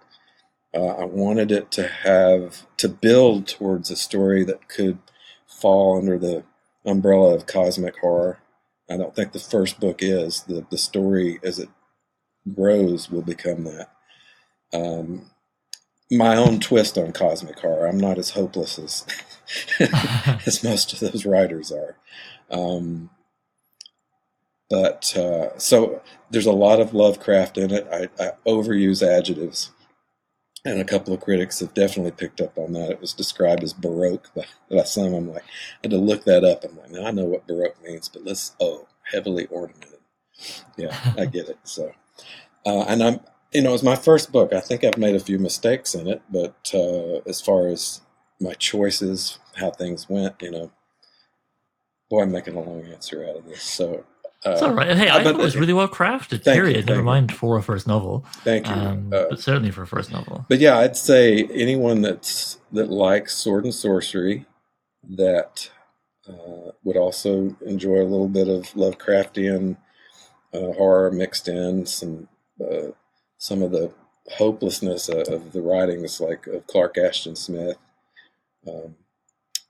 Uh, 0.74 0.86
I 0.86 1.04
wanted 1.04 1.52
it 1.52 1.70
to 1.72 1.86
have 1.86 2.66
to 2.78 2.88
build 2.88 3.46
towards 3.46 3.90
a 3.90 3.96
story 3.96 4.44
that 4.44 4.68
could 4.68 4.98
fall 5.46 5.98
under 5.98 6.18
the 6.18 6.44
umbrella 6.84 7.34
of 7.34 7.46
cosmic 7.46 7.98
horror. 7.98 8.38
I 8.90 8.96
don't 8.96 9.14
think 9.14 9.32
the 9.32 9.38
first 9.38 9.80
book 9.80 9.98
is 10.00 10.42
the 10.42 10.66
the 10.70 10.78
story 10.78 11.38
as 11.42 11.58
it 11.58 11.68
grows 12.54 13.10
will 13.10 13.22
become 13.22 13.64
that. 13.64 13.90
Um, 14.72 15.30
my 16.10 16.36
own 16.36 16.60
twist 16.60 16.98
on 16.98 17.12
cosmic 17.12 17.58
horror. 17.58 17.86
I'm 17.86 18.00
not 18.00 18.18
as 18.18 18.30
hopeless 18.30 18.78
as 18.78 19.06
as 20.46 20.62
most 20.64 20.92
of 20.92 21.00
those 21.00 21.26
writers 21.26 21.72
are. 21.72 21.96
Um, 22.50 23.10
but 24.68 25.14
uh, 25.16 25.58
so 25.58 26.02
there's 26.30 26.46
a 26.46 26.52
lot 26.52 26.80
of 26.80 26.94
Lovecraft 26.94 27.58
in 27.58 27.70
it. 27.72 27.86
I, 27.92 28.08
I, 28.22 28.32
overuse 28.46 29.06
adjectives, 29.06 29.70
and 30.64 30.80
a 30.80 30.84
couple 30.84 31.12
of 31.12 31.20
critics 31.20 31.60
have 31.60 31.74
definitely 31.74 32.12
picked 32.12 32.40
up 32.40 32.56
on 32.56 32.72
that. 32.72 32.90
It 32.90 33.00
was 33.00 33.12
described 33.12 33.62
as 33.62 33.72
baroque 33.72 34.30
by, 34.34 34.44
by 34.70 34.84
some. 34.84 35.14
I'm 35.14 35.32
like, 35.32 35.42
I 35.42 35.78
had 35.84 35.90
to 35.90 35.98
look 35.98 36.24
that 36.24 36.44
up. 36.44 36.64
I'm 36.64 36.76
like, 36.76 36.90
now 36.90 37.06
I 37.06 37.10
know 37.10 37.24
what 37.24 37.46
baroque 37.46 37.82
means, 37.82 38.08
but 38.08 38.24
let's 38.24 38.54
oh, 38.60 38.86
heavily 39.12 39.46
ornamented. 39.46 39.98
Yeah, 40.76 40.96
I 41.18 41.26
get 41.26 41.48
it. 41.48 41.58
So, 41.64 41.92
uh, 42.64 42.84
and 42.88 43.02
I'm 43.02 43.20
you 43.52 43.60
know, 43.60 43.74
it's 43.74 43.82
my 43.82 43.96
first 43.96 44.32
book. 44.32 44.52
I 44.52 44.60
think 44.60 44.82
I've 44.82 44.98
made 44.98 45.14
a 45.14 45.20
few 45.20 45.38
mistakes 45.38 45.94
in 45.94 46.08
it, 46.08 46.22
but 46.30 46.70
uh, 46.74 47.18
as 47.26 47.40
far 47.40 47.68
as 47.68 48.00
my 48.40 48.54
choices, 48.54 49.38
how 49.56 49.70
things 49.70 50.08
went, 50.08 50.36
you 50.40 50.50
know, 50.50 50.70
boy, 52.08 52.22
I'm 52.22 52.32
making 52.32 52.56
a 52.56 52.60
long 52.60 52.84
answer 52.86 53.24
out 53.28 53.36
of 53.36 53.44
this. 53.44 53.62
So 53.62 54.04
uh, 54.44 54.50
it's 54.50 54.62
all 54.62 54.72
right. 54.74 54.96
Hey, 54.96 55.08
I 55.08 55.22
thought 55.22 55.34
it 55.34 55.42
was 55.42 55.56
really 55.56 55.72
well 55.72 55.88
crafted. 55.88 56.44
Period. 56.44 56.88
You, 56.88 56.94
Never 56.94 57.02
mind 57.02 57.32
for 57.34 57.56
a 57.56 57.62
first 57.62 57.86
novel. 57.86 58.24
Thank 58.44 58.66
you. 58.66 58.72
Um, 58.72 59.12
uh, 59.12 59.26
but 59.30 59.40
certainly 59.40 59.70
for 59.70 59.82
a 59.82 59.86
first 59.86 60.10
novel. 60.10 60.46
But 60.48 60.58
yeah, 60.58 60.78
I'd 60.78 60.96
say 60.96 61.44
anyone 61.52 62.02
that's 62.02 62.58
that 62.72 62.90
likes 62.90 63.34
sword 63.36 63.64
and 63.64 63.74
sorcery, 63.74 64.46
that 65.08 65.70
uh, 66.28 66.72
would 66.82 66.96
also 66.96 67.56
enjoy 67.64 68.00
a 68.00 68.04
little 68.04 68.28
bit 68.28 68.48
of 68.48 68.64
Lovecraftian 68.74 69.76
uh, 70.52 70.72
horror 70.72 71.10
mixed 71.12 71.46
in 71.48 71.86
some 71.86 72.28
uh, 72.60 72.88
some 73.38 73.62
of 73.62 73.70
the 73.70 73.92
hopelessness 74.38 75.08
of, 75.08 75.28
of 75.28 75.52
the 75.52 75.62
writings, 75.62 76.20
like 76.20 76.46
of 76.46 76.66
Clark 76.66 76.98
Ashton 76.98 77.36
Smith. 77.36 77.76
Um, 78.66 78.96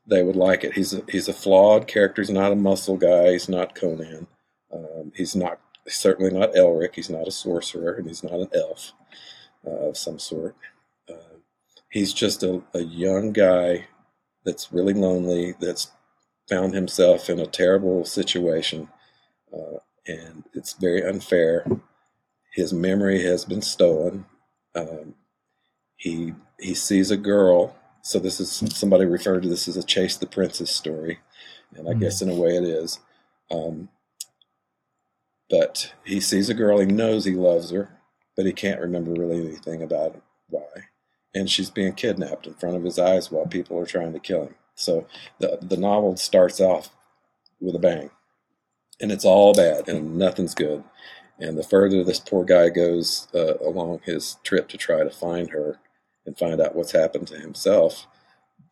they 0.07 0.23
would 0.23 0.37
like 0.37 0.65
it. 0.65 0.75
He's 0.75 0.93
a, 0.93 1.03
he's 1.09 1.29
a 1.29 1.33
flawed 1.33 1.87
character. 1.87 2.23
He's 2.23 2.31
not 2.31 2.53
a 2.53 2.57
muscle 2.57 2.97
guy. 2.97 3.33
He's 3.33 3.49
not 3.49 3.75
Conan. 3.75 4.27
Um, 4.73 5.13
he's 5.15 5.37
not 5.37 5.61
certainly 5.89 6.31
not 6.31 6.55
Elric. 6.55 6.95
He's 6.95 7.11
not 7.11 7.29
a 7.29 7.33
sorcerer, 7.33 7.93
and 7.95 8.07
he's 8.07 8.23
not 8.23 8.35
an 8.35 8.49
elf 8.55 8.93
uh, 9.67 9.89
of 9.89 9.97
some 9.97 10.19
sort. 10.19 10.57
Uh, 11.09 11.39
he's 11.91 12.13
just 12.13 12.43
a, 12.43 12.63
a 12.75 12.81
young 12.81 13.33
guy 13.33 13.87
that's 14.45 14.73
really 14.73 14.95
lonely. 14.95 15.55
That's 15.61 15.91
found 16.49 16.75
himself 16.75 17.29
in 17.31 17.39
a 17.39 17.47
terrible 17.47 18.05
situation, 18.05 18.89
uh, 19.53 19.79
and 20.07 20.45
it's 20.55 20.75
very 20.75 21.03
unfair. 21.03 21.67
His 22.55 22.73
memory 22.73 23.23
has 23.23 23.45
been 23.45 23.63
stolen. 23.63 24.27
Um, 24.75 25.15
he 25.97 26.35
he 26.59 26.75
sees 26.75 27.11
a 27.11 27.17
girl. 27.17 27.77
So 28.05 28.19
this 28.19 28.41
is 28.41 28.51
somebody 28.77 29.05
referred 29.05 29.45
to 29.45 29.49
this 29.49 29.69
as 29.69 29.77
a 29.77 29.83
chase 29.83 30.17
the 30.17 30.27
princess 30.27 30.71
story, 30.71 31.21
and 31.77 31.87
I 31.87 31.93
mm-hmm. 31.93 32.01
guess 32.01 32.21
in 32.21 32.31
a 32.31 32.35
way 32.35 32.57
it 32.57 32.65
is. 32.65 32.99
Um, 33.51 33.89
but 35.53 35.93
he 36.03 36.19
sees 36.19 36.49
a 36.49 36.55
girl. 36.55 36.81
He 36.81 36.87
knows 36.87 37.27
he 37.27 37.35
loves 37.35 37.71
her, 37.71 37.91
but 38.35 38.47
he 38.47 38.53
can't 38.55 38.81
remember 38.81 39.13
really 39.13 39.47
anything 39.47 39.83
about 39.83 40.23
why. 40.49 40.89
And 41.35 41.49
she's 41.49 41.69
being 41.69 41.93
kidnapped 41.93 42.47
in 42.47 42.55
front 42.55 42.77
of 42.77 42.85
his 42.85 42.99
eyes 42.99 43.31
while 43.31 43.47
people 43.47 43.79
are 43.79 43.85
trying 43.85 44.15
to 44.15 44.19
kill 44.19 44.47
him. 44.47 44.55
So 44.75 45.07
the 45.39 45.59
the 45.61 45.77
novel 45.77 46.17
starts 46.17 46.59
off 46.59 46.89
with 47.61 47.77
a 47.77 47.79
bang, 47.79 48.11
and 48.99 49.13
it's 49.13 49.27
all 49.27 49.53
bad 49.53 49.89
and 49.89 50.17
nothing's 50.17 50.55
good. 50.55 50.85
And 51.39 51.59
the 51.59 51.63
further 51.63 52.03
this 52.03 52.21
poor 52.21 52.45
guy 52.45 52.71
goes 52.71 53.29
uh, 53.35 53.59
along 53.59 54.01
his 54.05 54.39
trip 54.45 54.69
to 54.69 54.79
try 54.79 55.05
to 55.05 55.11
find 55.11 55.51
her 55.51 55.79
and 56.25 56.39
find 56.39 56.63
out 56.63 56.75
what's 56.75 56.93
happened 56.93 57.27
to 57.29 57.39
himself, 57.39 58.07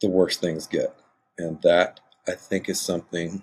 the 0.00 0.08
worse 0.08 0.38
things 0.38 0.66
get. 0.66 0.94
And 1.36 1.60
that, 1.62 2.00
I 2.26 2.32
think, 2.32 2.68
is 2.68 2.80
something 2.80 3.42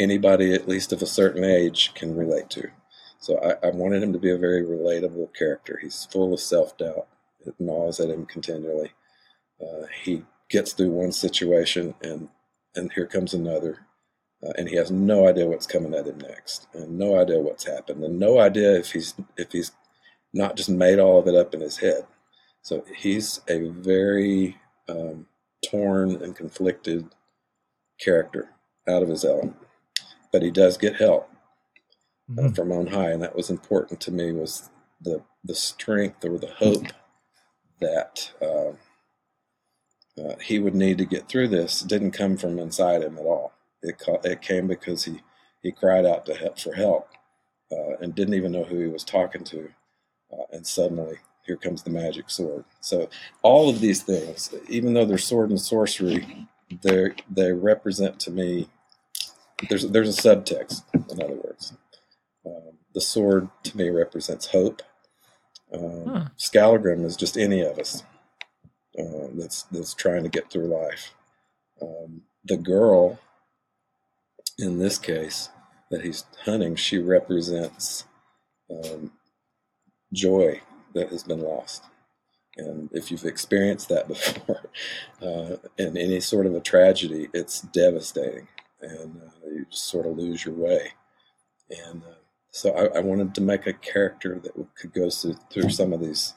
anybody, 0.00 0.52
at 0.54 0.68
least 0.68 0.92
of 0.92 1.02
a 1.02 1.06
certain 1.06 1.44
age, 1.44 1.92
can 1.94 2.16
relate 2.16 2.50
to. 2.50 2.70
So 3.18 3.38
I, 3.38 3.68
I 3.68 3.70
wanted 3.70 4.02
him 4.02 4.12
to 4.12 4.18
be 4.18 4.30
a 4.30 4.38
very 4.38 4.62
relatable 4.64 5.34
character. 5.34 5.78
He's 5.80 6.06
full 6.10 6.32
of 6.32 6.40
self 6.40 6.76
doubt, 6.78 7.06
it 7.46 7.54
gnaws 7.58 8.00
at 8.00 8.10
him 8.10 8.26
continually. 8.26 8.92
Uh, 9.60 9.86
he 10.02 10.24
gets 10.48 10.72
through 10.72 10.90
one 10.90 11.12
situation, 11.12 11.94
and 12.02 12.28
and 12.74 12.92
here 12.92 13.06
comes 13.06 13.34
another, 13.34 13.86
uh, 14.44 14.52
and 14.56 14.68
he 14.68 14.76
has 14.76 14.90
no 14.90 15.28
idea 15.28 15.46
what's 15.46 15.66
coming 15.66 15.94
at 15.94 16.06
him 16.06 16.18
next, 16.18 16.66
and 16.72 16.98
no 16.98 17.20
idea 17.20 17.38
what's 17.40 17.64
happened, 17.66 18.02
and 18.02 18.18
no 18.18 18.40
idea 18.40 18.74
if 18.74 18.92
he's 18.92 19.14
if 19.36 19.52
he's 19.52 19.72
not 20.32 20.56
just 20.56 20.70
made 20.70 20.98
all 20.98 21.18
of 21.18 21.26
it 21.26 21.34
up 21.34 21.54
in 21.54 21.60
his 21.60 21.78
head. 21.78 22.06
So 22.62 22.84
he's 22.96 23.40
a 23.48 23.68
very 23.68 24.56
um, 24.88 25.26
torn 25.64 26.22
and 26.22 26.36
conflicted 26.36 27.08
character 28.00 28.50
out 28.88 29.02
of 29.02 29.08
his 29.08 29.24
element, 29.24 29.56
but 30.32 30.42
he 30.42 30.50
does 30.50 30.76
get 30.76 30.96
help 30.96 31.30
uh, 32.30 32.42
mm-hmm. 32.42 32.52
from 32.54 32.72
on 32.72 32.86
high, 32.86 33.10
and 33.10 33.22
that 33.22 33.36
was 33.36 33.50
important 33.50 34.00
to 34.00 34.12
me. 34.12 34.32
Was 34.32 34.70
the 35.00 35.22
the 35.44 35.54
strength 35.54 36.24
or 36.24 36.38
the 36.38 36.52
hope 36.52 36.86
that 37.80 38.32
uh, 38.42 38.72
uh, 40.20 40.36
he 40.42 40.58
would 40.58 40.74
need 40.74 40.98
to 40.98 41.04
get 41.04 41.28
through 41.28 41.48
this 41.48 41.80
didn't 41.80 42.10
come 42.12 42.36
from 42.36 42.58
inside 42.58 43.02
him 43.02 43.18
at 43.18 43.24
all. 43.24 43.52
It, 43.82 43.98
ca- 43.98 44.20
it 44.24 44.42
came 44.42 44.66
because 44.66 45.04
he, 45.04 45.22
he 45.62 45.72
cried 45.72 46.04
out 46.04 46.26
to 46.26 46.34
help 46.34 46.58
for 46.58 46.74
help 46.74 47.08
uh, 47.72 47.96
and 48.00 48.14
didn't 48.14 48.34
even 48.34 48.52
know 48.52 48.64
who 48.64 48.80
he 48.80 48.88
was 48.88 49.04
talking 49.04 49.44
to. 49.44 49.70
Uh, 50.32 50.44
and 50.52 50.66
suddenly, 50.66 51.16
here 51.46 51.56
comes 51.56 51.82
the 51.82 51.90
magic 51.90 52.30
sword. 52.30 52.64
So, 52.80 53.08
all 53.42 53.68
of 53.68 53.80
these 53.80 54.02
things, 54.02 54.54
even 54.68 54.92
though 54.92 55.04
they're 55.04 55.18
sword 55.18 55.50
and 55.50 55.60
sorcery, 55.60 56.48
they 56.82 57.10
they 57.28 57.52
represent 57.52 58.20
to 58.20 58.30
me. 58.30 58.68
There's 59.68 59.88
there's 59.88 60.18
a 60.18 60.22
subtext. 60.22 60.82
In 60.94 61.22
other 61.22 61.34
words, 61.34 61.74
um, 62.46 62.78
the 62.94 63.00
sword 63.00 63.48
to 63.64 63.76
me 63.76 63.90
represents 63.90 64.46
hope. 64.46 64.82
Um, 65.72 66.06
huh. 66.06 66.24
Skallagrim 66.36 67.04
is 67.04 67.16
just 67.16 67.36
any 67.36 67.60
of 67.60 67.78
us 67.78 68.02
uh, 68.98 69.28
that's 69.34 69.64
that's 69.64 69.94
trying 69.94 70.22
to 70.22 70.28
get 70.28 70.50
through 70.50 70.66
life. 70.66 71.14
Um, 71.80 72.22
the 72.44 72.56
girl 72.56 73.18
in 74.60 74.78
this 74.78 74.98
case 74.98 75.48
that 75.90 76.04
he's 76.04 76.24
hunting, 76.44 76.76
she 76.76 76.98
represents 76.98 78.04
um, 78.70 79.12
joy 80.12 80.60
that 80.94 81.08
has 81.08 81.22
been 81.22 81.40
lost. 81.40 81.84
And 82.56 82.90
if 82.92 83.10
you've 83.10 83.24
experienced 83.24 83.88
that 83.88 84.08
before, 84.08 84.70
uh, 85.22 85.56
in 85.78 85.96
any 85.96 86.20
sort 86.20 86.46
of 86.46 86.54
a 86.54 86.60
tragedy, 86.60 87.28
it's 87.32 87.62
devastating, 87.62 88.48
and 88.82 89.20
uh, 89.22 89.48
you 89.48 89.66
just 89.70 89.84
sort 89.84 90.06
of 90.06 90.16
lose 90.16 90.44
your 90.44 90.54
way. 90.54 90.92
And 91.70 92.02
uh, 92.02 92.14
so 92.50 92.72
I, 92.72 92.98
I, 92.98 93.00
wanted 93.00 93.34
to 93.34 93.40
make 93.40 93.66
a 93.66 93.72
character 93.72 94.40
that 94.42 94.52
could 94.74 94.92
go 94.92 95.08
through, 95.08 95.36
through 95.52 95.70
some 95.70 95.92
of 95.92 96.00
these 96.00 96.34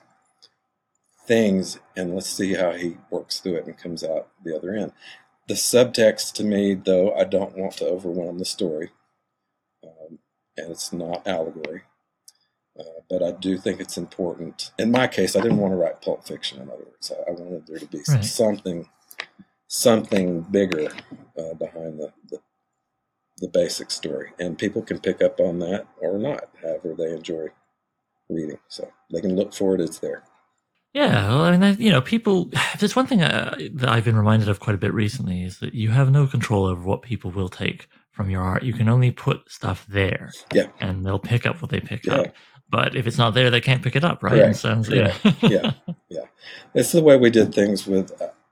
things, 1.26 1.80
and 1.96 2.14
let's 2.14 2.30
see 2.30 2.54
how 2.54 2.72
he 2.72 2.98
works 3.10 3.39
through 3.39 3.56
it 3.56 3.66
and 3.66 3.78
comes 3.78 4.04
out 4.04 4.30
the 4.44 4.56
other 4.56 4.74
end. 4.74 4.91
The 5.48 5.56
subtext 5.56 6.34
to 6.34 6.44
me, 6.44 6.76
though, 6.76 7.14
I 7.16 7.24
don't 7.24 7.58
want 7.58 7.74
to 7.78 7.86
overwhelm 7.86 8.39
the 8.39 8.46
story, 8.46 8.91
um, 9.84 10.20
and 10.56 10.72
it's 10.72 10.94
not 10.94 11.28
allegory. 11.28 11.84
Uh, 12.80 13.02
but 13.10 13.22
I 13.22 13.32
do 13.32 13.58
think 13.58 13.80
it's 13.80 13.98
important. 13.98 14.72
In 14.80 14.89
my 14.89 15.08
case, 15.08 15.36
I 15.36 15.41
didn't 15.41 15.60
want 15.60 15.74
to 15.74 15.78
write 15.78 16.02
pulp 16.02 16.26
fiction. 16.26 16.62
In 16.62 16.70
other 16.70 16.86
words, 16.86 17.12
I, 17.12 17.30
I 17.30 17.34
wanted 17.34 17.68
there 17.68 17.78
to 17.78 17.86
be 17.86 18.02
right. 18.08 18.26
something, 18.26 18.89
something 19.68 20.41
bigger 20.41 20.88
uh, 21.38 21.54
behind 21.54 22.00
the, 22.00 22.12
the, 23.44 23.50
basic 23.54 23.91
story, 23.91 24.32
and 24.39 24.58
people 24.58 24.82
can 24.82 25.00
pick 25.00 25.22
up 25.22 25.39
on 25.39 25.60
that 25.60 25.86
or 26.02 26.18
not, 26.18 26.50
however 26.62 26.96
they 26.98 27.12
enjoy 27.12 27.48
reading. 28.30 28.60
So 28.68 28.91
they 29.12 29.22
can 29.22 29.36
look 29.36 29.54
for 29.54 29.76
it; 29.76 29.82
it's 29.82 30.00
there. 30.00 30.24
Yeah, 30.94 31.28
well, 31.30 31.41
I 31.41 31.58
mean, 31.58 31.78
you 31.80 31.91
know, 31.91 32.02
people. 32.02 32.52
There's 32.80 32.96
one 32.96 33.08
thing 33.08 33.22
uh, 33.22 33.56
that 33.74 33.89
I've 33.89 34.06
been 34.06 34.16
reminded 34.16 34.50
of 34.50 34.60
quite 34.60 34.76
a 34.76 34.80
bit 34.80 34.94
recently 34.94 35.44
is 35.44 35.60
that 35.60 35.74
you 35.74 35.89
have 35.89 36.12
no 36.12 36.28
control 36.28 36.66
over 36.66 36.82
what 36.82 37.02
people 37.02 37.32
will 37.32 37.50
take 37.50 37.88
from 38.12 38.30
your 38.30 38.44
art. 38.44 38.64
You 38.64 38.74
can 38.74 38.89
only 38.89 39.12
put 39.12 39.50
stuff 39.52 39.86
there, 39.88 40.32
yeah, 40.54 40.68
and 40.80 41.06
they'll 41.06 41.20
pick 41.20 41.46
up 41.46 41.62
what 41.62 41.72
they 41.72 41.80
pick 41.80 42.06
yeah. 42.06 42.16
up. 42.16 42.34
But 42.70 42.96
if 42.96 43.06
it's 43.06 43.18
not 43.18 43.34
there, 43.34 43.52
they 43.52 43.62
can't 43.62 43.84
pick 43.84 43.96
it 43.96 44.04
up, 44.04 44.24
right? 44.24 44.41
right. 44.41 44.56
So, 44.56 44.82
yeah, 44.89 45.16
yeah, 45.41 45.72
yeah. 46.10 46.26
It's 46.74 46.91
the 46.91 47.04
way 47.04 47.18
we 47.18 47.30
did 47.30 47.54
things 47.54 47.86
with 47.86 48.12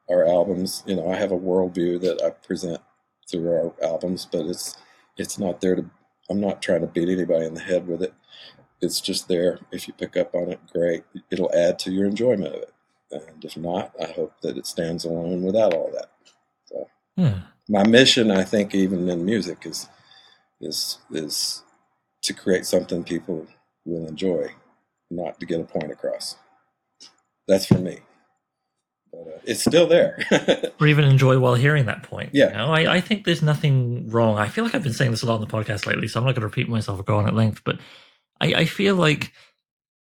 our 0.09 0.27
albums. 0.27 0.83
You 0.85 0.95
know, 0.95 1.09
I 1.09 1.15
have 1.15 1.31
a 1.31 1.37
worldview 1.37 2.01
that 2.01 2.21
I 2.23 2.29
present 2.29 2.81
through 3.29 3.49
our 3.51 3.73
albums, 3.83 4.27
but 4.31 4.45
it's 4.45 4.77
it's 5.17 5.39
not 5.39 5.61
there 5.61 5.75
to. 5.75 5.85
I'm 6.29 6.41
not 6.41 6.61
trying 6.61 6.81
to 6.81 6.87
beat 6.87 7.09
anybody 7.09 7.45
in 7.45 7.53
the 7.53 7.61
head 7.61 7.87
with 7.87 8.01
it. 8.03 8.13
It's 8.81 9.01
just 9.01 9.27
there. 9.27 9.59
If 9.71 9.87
you 9.87 9.93
pick 9.93 10.17
up 10.17 10.35
on 10.35 10.49
it, 10.51 10.59
great. 10.73 11.03
It'll 11.31 11.53
add 11.55 11.79
to 11.79 11.91
your 11.91 12.05
enjoyment 12.05 12.55
of 12.55 12.61
it. 12.63 12.73
And 13.11 13.43
if 13.45 13.57
not, 13.57 13.93
I 14.01 14.11
hope 14.11 14.33
that 14.41 14.57
it 14.57 14.65
stands 14.67 15.05
alone 15.05 15.43
without 15.43 15.73
all 15.73 15.91
that. 15.93 16.11
So, 16.65 16.89
Yeah. 17.17 17.41
my 17.69 17.85
mission, 17.87 18.31
I 18.31 18.43
think, 18.43 18.75
even 18.75 19.09
in 19.09 19.25
music, 19.25 19.65
is 19.65 19.89
is 20.61 20.99
is 21.11 21.63
to 22.23 22.33
create 22.33 22.65
something 22.65 23.03
people 23.03 23.47
will 23.85 24.07
enjoy, 24.07 24.53
not 25.11 25.39
to 25.39 25.45
get 25.47 25.61
a 25.61 25.65
point 25.65 25.91
across. 25.91 26.37
That's 27.47 27.65
for 27.67 27.79
me. 27.79 28.01
But 29.11 29.19
uh, 29.19 29.39
it's 29.43 29.61
still 29.61 29.87
there. 29.87 30.17
or 30.79 30.87
even 30.87 31.03
enjoy 31.05 31.37
while 31.39 31.55
hearing 31.55 31.85
that 31.87 32.03
point. 32.03 32.29
Yeah. 32.33 32.47
You 32.51 32.57
know, 32.57 32.67
I, 32.71 32.95
I 32.95 33.01
think 33.01 33.25
there's 33.25 33.41
nothing 33.41 34.09
wrong. 34.09 34.37
I 34.37 34.47
feel 34.47 34.63
like 34.63 34.73
I've 34.75 34.83
been 34.83 34.93
saying 34.93 35.11
this 35.11 35.21
a 35.21 35.25
lot 35.25 35.35
on 35.35 35.41
the 35.41 35.47
podcast 35.47 35.85
lately, 35.85 36.07
so 36.07 36.19
I'm 36.19 36.25
not 36.25 36.31
going 36.35 36.41
to 36.41 36.47
repeat 36.47 36.69
myself 36.69 36.99
or 36.99 37.03
go 37.03 37.17
on 37.17 37.27
at 37.27 37.35
length, 37.35 37.61
but 37.63 37.77
I, 38.39 38.53
I 38.53 38.65
feel 38.65 38.95
like 38.95 39.31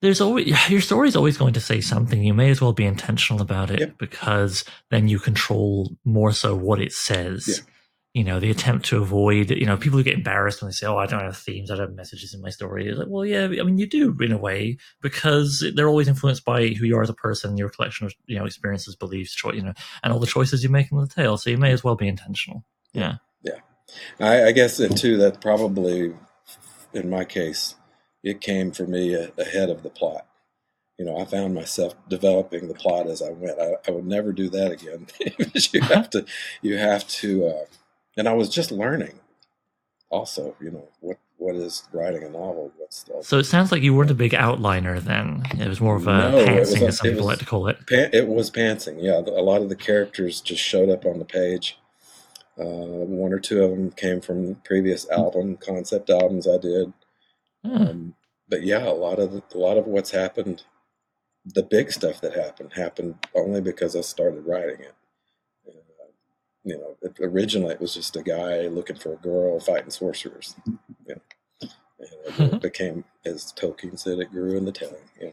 there's 0.03 0.21
always 0.21 0.69
your 0.71 0.81
story's 0.81 1.17
always 1.17 1.37
going 1.39 1.55
to 1.55 1.61
say 1.61 1.81
something. 1.81 2.23
You 2.23 2.35
may 2.35 2.51
as 2.51 2.61
well 2.61 2.73
be 2.73 2.85
intentional 2.85 3.41
about 3.41 3.71
it 3.71 3.81
Yep. 3.81 3.99
because 3.99 4.65
then 4.91 5.09
you 5.09 5.19
control 5.19 5.97
more 6.05 6.33
so 6.33 6.55
what 6.55 6.81
it 6.83 6.93
says. 6.93 7.47
Yeah. 7.49 7.73
You 8.17 8.25
know, 8.25 8.41
the 8.41 8.51
attempt 8.51 8.87
to 8.87 9.03
avoid, 9.03 9.51
you 9.51 9.67
know, 9.67 9.77
people 9.77 9.99
who 9.99 10.03
get 10.03 10.15
embarrassed 10.15 10.63
when 10.63 10.71
they 10.71 10.73
say, 10.73 10.87
Oh, 10.87 10.97
I 10.97 11.07
don't 11.07 11.21
have 11.21 11.37
themes, 11.37 11.71
I 11.71 11.75
don't 11.75 11.89
have 11.89 11.97
messages 11.97 12.33
in 12.33 12.41
my 12.41 12.49
story. 12.49 12.89
It's 12.89 12.99
like, 12.99 13.09
well, 13.11 13.27
yeah, 13.27 13.45
I 13.45 13.63
mean, 13.63 13.77
you 13.77 13.87
do 13.87 14.17
in 14.21 14.33
a 14.33 14.39
way 14.39 14.79
because 15.03 15.63
they're 15.75 15.89
always 15.89 16.09
influenced 16.09 16.45
by 16.45 16.69
who 16.69 16.87
you 16.87 16.97
are 16.97 17.03
as 17.03 17.11
a 17.11 17.15
person, 17.15 17.59
your 17.59 17.69
collection 17.69 18.07
of, 18.07 18.15
you 18.27 18.39
know, 18.39 18.47
experiences, 18.47 18.97
beliefs, 18.97 19.35
choice, 19.35 19.57
you 19.57 19.63
know, 19.63 19.75
and 20.03 20.13
all 20.13 20.19
the 20.19 20.27
choices 20.27 20.63
you 20.63 20.71
make 20.71 20.91
in 20.91 20.99
the 20.99 21.07
tale. 21.07 21.37
So 21.37 21.51
you 21.51 21.59
may 21.59 21.73
as 21.73 21.85
well 21.85 21.95
be 21.95 22.09
intentional. 22.09 22.65
Yeah. 22.95 23.17
I, 24.19 24.45
I 24.45 24.53
guess 24.53 24.77
that 24.79 24.97
too. 24.97 25.17
That 25.19 25.41
probably, 25.41 26.15
in 26.93 27.11
my 27.11 27.25
case, 27.25 27.77
it 28.23 28.41
came 28.41 28.73
for 28.73 28.87
me 28.87 29.15
ahead 29.15 29.71
of 29.71 29.83
the 29.83 29.91
plot. 29.91 30.27
You 30.99 31.05
know, 31.05 31.19
I 31.19 31.27
found 31.27 31.55
myself 31.55 31.95
developing 32.09 32.69
the 32.69 32.75
plot 32.75 33.07
as 33.07 33.21
I 33.21 33.31
went. 33.31 33.61
I, 33.61 33.75
I 33.87 33.91
would 33.91 34.07
never 34.07 34.33
do 34.33 34.49
that 34.51 34.73
again. 34.73 35.07
You 35.73 35.83
have 35.83 36.09
to, 36.11 36.25
you 36.63 36.79
have 36.79 37.07
to, 37.09 37.47
uh, 37.47 37.65
and 38.17 38.29
I 38.29 38.33
was 38.35 38.49
just 38.49 38.71
learning. 38.71 39.21
Also, 40.11 40.55
you 40.61 40.71
know, 40.71 40.89
what 41.01 41.19
what 41.39 41.55
is 41.55 41.83
writing 41.93 42.23
a 42.23 42.29
novel? 42.31 42.73
What's 42.79 43.03
the 43.03 43.23
So 43.23 43.39
it 43.39 43.45
sounds 43.45 43.71
like 43.71 43.83
you 43.83 43.93
weren't 43.95 44.11
a 44.11 44.15
big 44.15 44.33
outliner 44.33 45.01
then. 45.01 45.43
It 45.59 45.69
was 45.69 45.81
more 45.81 45.97
of 45.97 46.07
a 46.07 46.31
No, 46.31 46.39
it 46.39 46.61
was 46.61 46.75
pantsing, 46.75 46.83
a- 46.83 46.87
as 46.87 46.97
some 46.99 47.05
people 47.05 47.17
was- 47.19 47.27
like 47.27 47.39
to 47.41 47.45
call 47.45 47.69
it. 47.69 47.87
Pan- 47.87 48.11
it 48.13 48.27
was 48.29 48.51
pantsing. 48.51 49.03
Yeah, 49.03 49.19
a 49.19 49.43
lot 49.43 49.61
of 49.63 49.69
the 49.69 49.77
characters 49.77 50.41
just 50.41 50.63
showed 50.63 50.89
up 50.89 51.05
on 51.05 51.19
the 51.19 51.25
page. 51.25 51.79
Uh, 52.59 52.65
one 52.65 53.33
or 53.35 53.39
two 53.39 53.63
of 53.63 53.71
them 53.71 53.91
came 53.91 54.21
from 54.23 54.55
previous 54.65 55.09
album 55.11 55.57
concept 55.59 56.09
albums 56.09 56.49
I 56.49 56.57
did. 56.57 56.93
Yeah. 57.63 57.75
Um, 57.75 58.15
but 58.49 58.63
yeah, 58.63 58.87
a 58.89 58.95
lot 58.95 59.19
of 59.19 59.33
the, 59.33 59.43
a 59.55 59.59
lot 59.59 59.77
of 59.77 59.87
what's 59.87 60.13
happened, 60.13 60.63
the 61.45 61.63
big 61.65 61.93
stuff 61.93 62.21
that 62.23 62.33
happened, 62.35 62.73
happened 62.75 63.17
only 63.35 63.61
because 63.61 63.95
I 63.95 64.01
started 64.01 64.47
writing 64.47 64.81
it. 64.81 64.95
You 66.67 66.79
know, 66.79 66.97
originally 67.21 67.75
it 67.75 67.81
was 67.81 67.95
just 67.95 68.17
a 68.17 68.23
guy 68.23 68.67
looking 68.67 68.97
for 68.97 69.13
a 69.13 69.19
girl 69.19 69.61
fighting 69.61 69.91
sorcerers. 69.91 70.57
You 71.07 71.15
know, 71.15 71.69
and 72.39 72.55
it 72.55 72.61
became, 72.61 73.05
as 73.25 73.53
Tolkien 73.53 73.97
said, 73.97 74.19
it 74.19 74.33
grew 74.33 74.57
in 74.57 74.65
the 74.65 74.73
telling. 74.73 74.97
You 75.21 75.27
know, 75.27 75.33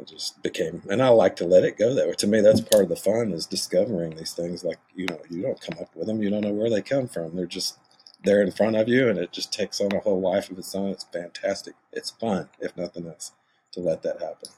it 0.00 0.08
just 0.08 0.42
became, 0.42 0.82
and 0.90 1.00
I 1.00 1.10
like 1.10 1.36
to 1.36 1.46
let 1.46 1.64
it 1.64 1.78
go 1.78 1.94
that 1.94 2.08
way. 2.08 2.14
To 2.14 2.26
me, 2.26 2.40
that's 2.40 2.60
part 2.60 2.82
of 2.82 2.88
the 2.88 2.96
fun 2.96 3.30
is 3.30 3.46
discovering 3.46 4.16
these 4.16 4.32
things. 4.32 4.64
Like 4.64 4.80
you 4.96 5.06
know, 5.06 5.20
you 5.30 5.42
don't 5.42 5.60
come 5.60 5.78
up 5.80 5.94
with 5.94 6.08
them, 6.08 6.20
you 6.20 6.28
don't 6.28 6.42
know 6.42 6.52
where 6.52 6.70
they 6.70 6.82
come 6.82 7.06
from. 7.06 7.36
They're 7.36 7.46
just 7.46 7.78
there 8.24 8.42
in 8.42 8.50
front 8.50 8.74
of 8.74 8.88
you, 8.88 9.08
and 9.08 9.20
it 9.20 9.30
just 9.30 9.52
takes 9.52 9.80
on 9.80 9.92
a 9.92 10.00
whole 10.00 10.20
life 10.20 10.50
of 10.50 10.58
its 10.58 10.74
own. 10.74 10.90
It's 10.90 11.04
fantastic. 11.04 11.74
It's 11.92 12.10
fun, 12.10 12.48
if 12.58 12.76
nothing 12.76 13.06
else, 13.06 13.30
to 13.72 13.80
let 13.80 14.02
that 14.02 14.20
happen. 14.20 14.50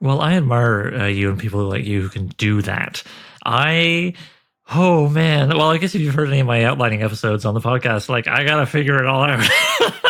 Well, 0.00 0.20
I 0.20 0.34
admire 0.34 0.94
uh, 0.94 1.06
you 1.06 1.30
and 1.30 1.38
people 1.38 1.64
like 1.64 1.84
you 1.84 2.02
who 2.02 2.08
can 2.08 2.28
do 2.28 2.62
that. 2.62 3.02
I, 3.44 4.12
oh 4.74 5.08
man. 5.08 5.48
Well, 5.48 5.70
I 5.70 5.78
guess 5.78 5.94
if 5.94 6.00
you've 6.00 6.14
heard 6.14 6.28
any 6.28 6.40
of 6.40 6.46
my 6.46 6.64
outlining 6.64 7.02
episodes 7.02 7.44
on 7.44 7.54
the 7.54 7.60
podcast, 7.60 8.08
like 8.08 8.28
I 8.28 8.44
gotta 8.44 8.66
figure 8.66 8.98
it 8.98 9.06
all 9.06 9.22
out. 9.22 9.48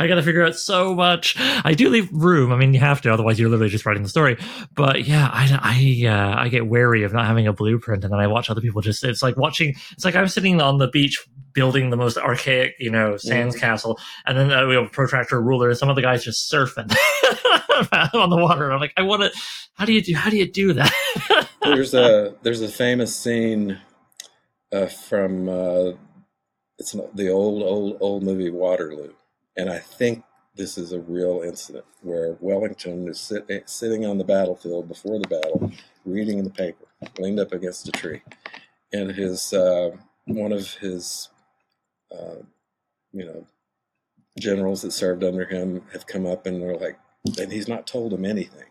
I 0.00 0.06
gotta 0.06 0.22
figure 0.22 0.42
out 0.42 0.56
so 0.56 0.94
much. 0.94 1.36
I 1.38 1.74
do 1.74 1.90
leave 1.90 2.08
room. 2.10 2.52
I 2.52 2.56
mean, 2.56 2.72
you 2.72 2.80
have 2.80 3.02
to, 3.02 3.12
otherwise 3.12 3.38
you're 3.38 3.50
literally 3.50 3.68
just 3.68 3.84
writing 3.84 4.02
the 4.02 4.08
story. 4.08 4.38
But 4.74 5.06
yeah, 5.06 5.28
I, 5.30 5.58
I, 5.62 6.08
uh, 6.08 6.40
I 6.40 6.48
get 6.48 6.66
wary 6.66 7.02
of 7.02 7.12
not 7.12 7.26
having 7.26 7.46
a 7.46 7.52
blueprint, 7.52 8.02
and 8.02 8.12
then 8.12 8.18
I 8.18 8.26
watch 8.26 8.48
other 8.48 8.62
people 8.62 8.80
just. 8.80 9.04
It's 9.04 9.22
like 9.22 9.36
watching. 9.36 9.74
It's 9.92 10.04
like 10.06 10.16
I'm 10.16 10.28
sitting 10.28 10.58
on 10.62 10.78
the 10.78 10.88
beach 10.88 11.22
building 11.52 11.90
the 11.90 11.98
most 11.98 12.16
archaic, 12.16 12.76
you 12.78 12.90
know, 12.90 13.18
sands 13.18 13.56
castle, 13.56 13.98
and 14.24 14.38
then 14.38 14.50
uh, 14.50 14.66
we 14.66 14.74
have 14.74 14.86
a 14.86 14.88
protractor 14.88 15.38
ruler, 15.38 15.68
and 15.68 15.76
some 15.76 15.90
of 15.90 15.96
the 15.96 16.02
guys 16.02 16.24
just 16.24 16.50
surfing 16.50 16.90
on 18.14 18.30
the 18.30 18.38
water. 18.38 18.64
And 18.64 18.72
I'm 18.72 18.80
like, 18.80 18.94
I 18.96 19.02
want 19.02 19.22
to. 19.22 19.38
How 19.74 19.84
do 19.84 19.92
you 19.92 20.00
do? 20.00 20.14
How 20.14 20.30
do 20.30 20.38
you 20.38 20.50
do 20.50 20.72
that? 20.72 21.48
there's 21.62 21.92
a 21.92 22.34
there's 22.40 22.62
a 22.62 22.68
famous 22.68 23.14
scene 23.14 23.78
uh, 24.72 24.86
from 24.86 25.48
uh, 25.48 25.92
it's 26.78 26.96
the 27.14 27.28
old 27.28 27.62
old 27.62 27.98
old 28.00 28.22
movie 28.22 28.50
Waterloo, 28.50 29.12
and 29.56 29.70
I 29.70 29.78
think 29.78 30.24
this 30.56 30.76
is 30.76 30.92
a 30.92 31.00
real 31.00 31.42
incident 31.44 31.84
where 32.02 32.36
Wellington 32.40 33.08
is 33.08 33.20
sit, 33.20 33.68
sitting 33.68 34.04
on 34.04 34.18
the 34.18 34.24
battlefield 34.24 34.88
before 34.88 35.18
the 35.18 35.28
battle, 35.28 35.72
reading 36.04 36.42
the 36.42 36.50
paper, 36.50 36.86
leaned 37.18 37.40
up 37.40 37.52
against 37.52 37.88
a 37.88 37.92
tree, 37.92 38.22
and 38.92 39.10
his 39.10 39.52
uh, 39.52 39.90
one 40.26 40.52
of 40.52 40.74
his 40.74 41.28
uh, 42.12 42.36
you 43.12 43.24
know 43.24 43.46
generals 44.38 44.82
that 44.82 44.92
served 44.92 45.24
under 45.24 45.44
him 45.44 45.82
have 45.92 46.06
come 46.06 46.26
up 46.26 46.46
and 46.46 46.62
they're 46.62 46.76
like, 46.76 46.98
and 47.38 47.52
he's 47.52 47.68
not 47.68 47.86
told 47.86 48.12
him 48.12 48.24
anything. 48.24 48.64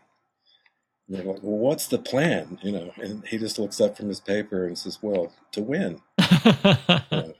And 1.06 1.18
they're 1.18 1.24
like, 1.24 1.42
well, 1.42 1.58
what's 1.58 1.86
the 1.86 1.98
plan? 1.98 2.58
You 2.62 2.72
know, 2.72 2.92
and 2.96 3.26
he 3.26 3.38
just 3.38 3.58
looks 3.58 3.80
up 3.80 3.96
from 3.96 4.08
his 4.08 4.20
paper 4.20 4.66
and 4.66 4.76
says, 4.78 4.98
well, 5.02 5.32
to 5.52 5.62
win. 5.62 6.00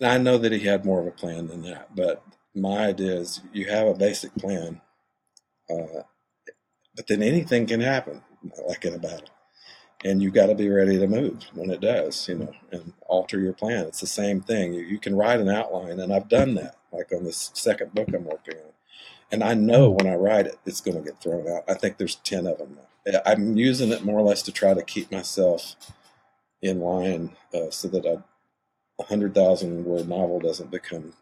And 0.00 0.08
I 0.10 0.18
know 0.18 0.38
that 0.38 0.52
he 0.52 0.60
had 0.60 0.84
more 0.84 1.00
of 1.00 1.06
a 1.06 1.12
plan 1.12 1.48
than 1.48 1.62
that, 1.62 1.94
but 1.94 2.22
my 2.60 2.86
idea 2.88 3.14
is 3.16 3.40
you 3.52 3.66
have 3.66 3.86
a 3.86 3.94
basic 3.94 4.34
plan, 4.34 4.80
uh, 5.70 6.02
but 6.96 7.06
then 7.06 7.22
anything 7.22 7.66
can 7.66 7.80
happen, 7.80 8.22
like 8.66 8.84
in 8.84 8.94
a 8.94 8.98
battle. 8.98 9.28
And 10.04 10.22
you've 10.22 10.34
got 10.34 10.46
to 10.46 10.54
be 10.54 10.68
ready 10.68 10.98
to 10.98 11.08
move 11.08 11.44
when 11.54 11.70
it 11.70 11.80
does, 11.80 12.28
you 12.28 12.36
know, 12.36 12.52
and 12.70 12.92
alter 13.08 13.40
your 13.40 13.52
plan. 13.52 13.86
It's 13.86 14.00
the 14.00 14.06
same 14.06 14.40
thing. 14.40 14.72
You, 14.72 14.82
you 14.82 14.98
can 14.98 15.16
write 15.16 15.40
an 15.40 15.48
outline, 15.48 15.98
and 15.98 16.12
I've 16.12 16.28
done 16.28 16.54
that, 16.54 16.76
like 16.92 17.10
on 17.12 17.24
this 17.24 17.50
second 17.54 17.94
book 17.94 18.08
I'm 18.14 18.24
working 18.24 18.54
on. 18.54 18.72
And 19.30 19.44
I 19.44 19.54
know 19.54 19.90
when 19.90 20.06
I 20.06 20.14
write 20.14 20.46
it, 20.46 20.58
it's 20.64 20.80
going 20.80 20.96
to 20.96 21.02
get 21.02 21.20
thrown 21.20 21.48
out. 21.48 21.64
I 21.68 21.74
think 21.74 21.98
there's 21.98 22.16
10 22.16 22.46
of 22.46 22.58
them 22.58 22.76
now. 22.76 23.20
I'm 23.26 23.56
using 23.56 23.90
it 23.90 24.04
more 24.04 24.18
or 24.18 24.22
less 24.22 24.42
to 24.42 24.52
try 24.52 24.74
to 24.74 24.82
keep 24.82 25.10
myself 25.10 25.76
in 26.62 26.80
line 26.80 27.36
uh, 27.54 27.70
so 27.70 27.88
that 27.88 28.04
a 28.04 28.22
100,000 28.96 29.84
word 29.84 30.08
novel 30.08 30.40
doesn't 30.40 30.70
become 30.70 31.14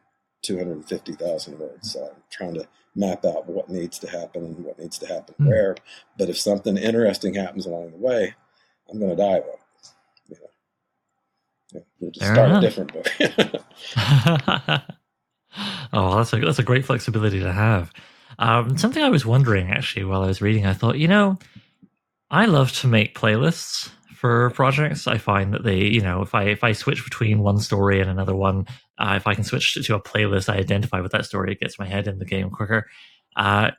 250,000 0.43 1.59
words. 1.59 1.93
So 1.93 2.05
I'm 2.05 2.23
trying 2.31 2.55
to 2.55 2.67
map 2.95 3.25
out 3.25 3.49
what 3.49 3.69
needs 3.69 3.99
to 4.01 4.09
happen 4.11 4.45
and 4.45 4.65
what 4.65 4.79
needs 4.79 4.99
to 4.99 5.07
happen 5.07 5.35
Hmm. 5.39 5.47
where. 5.49 5.77
But 6.19 6.29
if 6.29 6.39
something 6.39 6.77
interesting 6.77 7.35
happens 7.35 7.67
along 7.67 7.91
the 7.91 7.99
way, 7.99 8.35
I'm 8.91 8.99
going 8.99 9.11
to 9.11 9.17
dive 9.17 9.43
on 9.43 9.49
it. 9.49 9.89
You 10.29 10.37
know. 10.41 10.49
Yeah, 11.75 11.81
We'll 12.01 12.11
just 12.13 12.25
Fair 12.27 12.35
start 12.35 12.51
enough. 12.51 12.63
a 12.63 12.67
different 12.67 12.93
book. 12.93 14.83
oh, 15.93 16.17
that's 16.17 16.33
a 16.33 16.37
that's 16.41 16.59
a 16.59 16.63
great 16.63 16.85
flexibility 16.85 17.41
to 17.41 17.53
have. 17.53 17.93
Um, 18.39 18.77
something 18.77 19.03
I 19.03 19.09
was 19.09 19.25
wondering 19.25 19.71
actually 19.71 20.05
while 20.05 20.23
I 20.23 20.27
was 20.27 20.43
reading, 20.43 20.67
I 20.67 20.75
thought, 20.75 20.99
you 20.99 21.09
know, 21.09 21.39
I 22.31 22.45
love 22.47 22.73
to 22.81 22.87
make 22.89 23.19
playlists 23.19 23.91
for 24.15 24.51
projects. 24.51 25.07
I 25.07 25.19
find 25.19 25.55
that 25.55 25.65
they, 25.65 25.79
you 25.85 26.01
know, 26.01 26.23
if 26.23 26.35
I 26.35 26.45
if 26.45 26.63
I 26.65 26.73
switch 26.73 27.05
between 27.05 27.39
one 27.41 27.59
story 27.59 28.01
and 28.01 28.11
another 28.11 28.35
one, 28.37 28.67
uh, 28.99 29.15
if 29.17 29.27
I 29.27 29.35
can 29.35 29.45
switch 29.45 29.75
to 29.75 29.95
a 29.95 30.01
playlist, 30.01 30.53
I 30.53 30.57
identify 30.57 31.01
with 31.01 31.13
that 31.13 31.27
story. 31.27 31.53
It 31.53 31.61
gets 31.61 31.79
my 31.79 31.87
head 31.87 32.09
in 32.09 32.19
the 32.19 32.25
game 32.25 32.51
quicker. 32.51 32.89
Uh, 33.37 33.73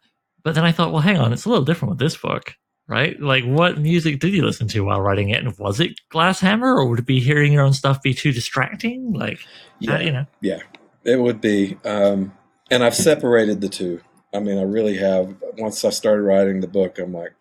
but 0.44 0.56
then 0.56 0.64
I 0.64 0.72
thought, 0.72 0.92
well, 0.92 1.02
hang 1.02 1.18
on, 1.18 1.34
it's 1.34 1.46
a 1.46 1.50
little 1.50 1.66
different 1.66 1.92
with 1.92 2.00
this 2.00 2.16
book, 2.16 2.56
right? 2.88 3.20
Like, 3.20 3.44
what 3.44 3.80
music 3.80 4.20
did 4.20 4.34
you 4.34 4.46
listen 4.46 4.68
to 4.70 4.86
while 4.86 5.02
writing 5.02 5.30
it, 5.30 5.44
and 5.44 5.58
was 5.58 5.80
it 5.80 6.00
Glass 6.10 6.40
Hammer, 6.40 6.76
or 6.76 6.88
would 6.88 7.00
it 7.00 7.06
be 7.06 7.20
hearing 7.20 7.52
your 7.52 7.64
own 7.64 7.74
stuff 7.74 8.02
be 8.02 8.14
too 8.14 8.32
distracting? 8.32 9.14
Like, 9.14 9.40
uh, 9.88 9.98
you 9.98 10.12
know. 10.12 10.26
Yeah, 10.42 10.62
it 11.04 11.20
would 11.20 11.42
be. 11.42 11.78
Um, 11.84 12.34
and 12.70 12.84
I've 12.84 12.96
separated 12.96 13.62
the 13.62 13.70
two. 13.70 14.02
I 14.34 14.40
mean, 14.40 14.58
I 14.58 14.64
really 14.64 14.98
have. 14.98 15.36
Once 15.58 15.84
I 15.84 15.90
started 15.90 16.22
writing 16.22 16.60
the 16.60 16.68
book, 16.68 17.00
I'm 17.00 17.14
like, 17.14 17.34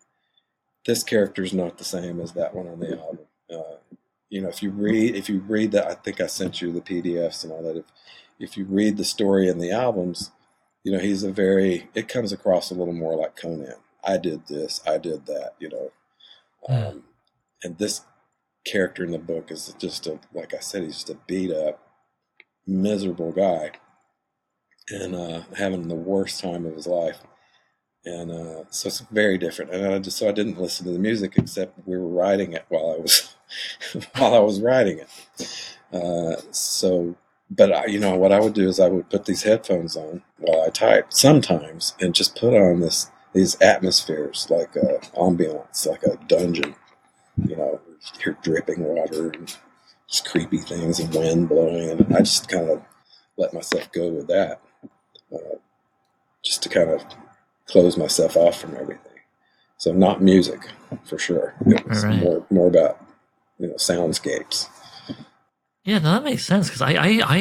this 0.85 1.03
character's 1.03 1.53
not 1.53 1.77
the 1.77 1.83
same 1.83 2.19
as 2.19 2.31
that 2.33 2.55
one 2.55 2.67
on 2.67 2.79
the 2.79 2.97
album. 2.97 3.25
Uh, 3.53 3.95
you 4.29 4.41
know, 4.41 4.49
if 4.49 4.61
you 4.61 4.71
read, 4.71 5.15
if 5.15 5.29
you 5.29 5.39
read 5.39 5.71
that, 5.71 5.87
I 5.87 5.93
think 5.93 6.19
I 6.19 6.27
sent 6.27 6.61
you 6.61 6.71
the 6.71 6.81
PDFs 6.81 7.43
and 7.43 7.53
all 7.53 7.63
that. 7.63 7.77
If 7.77 7.85
if 8.39 8.57
you 8.57 8.65
read 8.65 8.97
the 8.97 9.03
story 9.03 9.47
in 9.47 9.57
the 9.57 9.71
albums, 9.71 10.31
you 10.83 10.91
know, 10.91 10.99
he's 10.99 11.23
a 11.23 11.31
very. 11.31 11.89
It 11.95 12.07
comes 12.07 12.31
across 12.31 12.69
a 12.69 12.75
little 12.75 12.93
more 12.93 13.15
like 13.15 13.35
Conan. 13.35 13.75
I 14.03 14.17
did 14.17 14.47
this. 14.47 14.81
I 14.85 14.97
did 14.97 15.25
that. 15.27 15.51
You 15.59 15.69
know. 15.69 15.91
Yeah. 16.67 16.87
Um, 16.87 17.03
and 17.63 17.77
this 17.77 18.01
character 18.65 19.03
in 19.03 19.11
the 19.11 19.17
book 19.17 19.49
is 19.51 19.73
just 19.79 20.07
a 20.07 20.19
like 20.33 20.53
I 20.53 20.59
said, 20.59 20.83
he's 20.83 20.95
just 20.95 21.09
a 21.09 21.17
beat 21.27 21.51
up, 21.51 21.81
miserable 22.65 23.31
guy, 23.31 23.71
and 24.89 25.15
uh, 25.15 25.41
having 25.57 25.87
the 25.87 25.95
worst 25.95 26.41
time 26.41 26.65
of 26.65 26.75
his 26.75 26.87
life. 26.87 27.19
And 28.05 28.31
uh, 28.31 28.63
so 28.69 28.87
it's 28.87 28.99
very 28.99 29.37
different. 29.37 29.71
And 29.71 29.93
I 29.93 29.99
just 29.99 30.17
so 30.17 30.29
I 30.29 30.31
didn't 30.33 30.59
listen 30.59 30.85
to 30.85 30.91
the 30.91 30.99
music 30.99 31.33
except 31.37 31.87
we 31.87 31.97
were 31.97 32.07
writing 32.07 32.53
it 32.53 32.65
while 32.69 32.93
I 32.93 33.01
was 33.01 33.35
while 34.15 34.33
I 34.33 34.39
was 34.39 34.61
writing 34.61 34.99
it. 34.99 35.77
Uh, 35.93 36.41
so, 36.51 37.15
but 37.49 37.71
I, 37.71 37.85
you 37.85 37.99
know 37.99 38.15
what 38.15 38.31
I 38.31 38.39
would 38.39 38.53
do 38.53 38.67
is 38.67 38.79
I 38.79 38.89
would 38.89 39.09
put 39.09 39.25
these 39.25 39.43
headphones 39.43 39.95
on 39.95 40.21
while 40.37 40.61
I 40.61 40.69
type 40.69 41.13
sometimes, 41.13 41.95
and 41.99 42.13
just 42.13 42.35
put 42.35 42.53
on 42.53 42.79
this 42.79 43.09
these 43.33 43.59
atmospheres 43.61 44.47
like 44.49 44.75
a 44.75 44.99
ambiance, 45.15 45.87
like 45.87 46.03
a 46.03 46.17
dungeon. 46.27 46.75
You 47.47 47.55
know, 47.55 47.81
hear 48.21 48.37
dripping 48.41 48.83
water 48.83 49.29
and 49.29 49.55
just 50.09 50.25
creepy 50.25 50.57
things 50.57 50.99
and 50.99 51.13
wind 51.13 51.49
blowing, 51.49 51.89
and 51.89 52.15
I 52.15 52.19
just 52.19 52.49
kind 52.49 52.69
of 52.69 52.81
let 53.37 53.53
myself 53.53 53.91
go 53.91 54.09
with 54.09 54.27
that, 54.27 54.59
uh, 55.33 55.57
just 56.43 56.63
to 56.63 56.69
kind 56.69 56.89
of 56.89 57.03
close 57.67 57.97
myself 57.97 58.35
off 58.35 58.59
from 58.59 58.75
everything. 58.75 59.03
So 59.77 59.93
not 59.93 60.21
music 60.21 60.67
for 61.03 61.19
sure. 61.19 61.53
It 61.65 61.87
was 61.87 62.03
right. 62.03 62.21
more 62.21 62.45
more 62.49 62.67
about 62.67 62.99
you 63.59 63.67
know 63.67 63.75
soundscapes. 63.75 64.67
Yeah, 65.87 65.99
no, 65.99 66.11
that 66.11 66.25
makes 66.25 66.45
sense 66.45 66.67
because 66.67 66.81
I, 66.81 66.95
I 66.95 67.21
I 67.25 67.37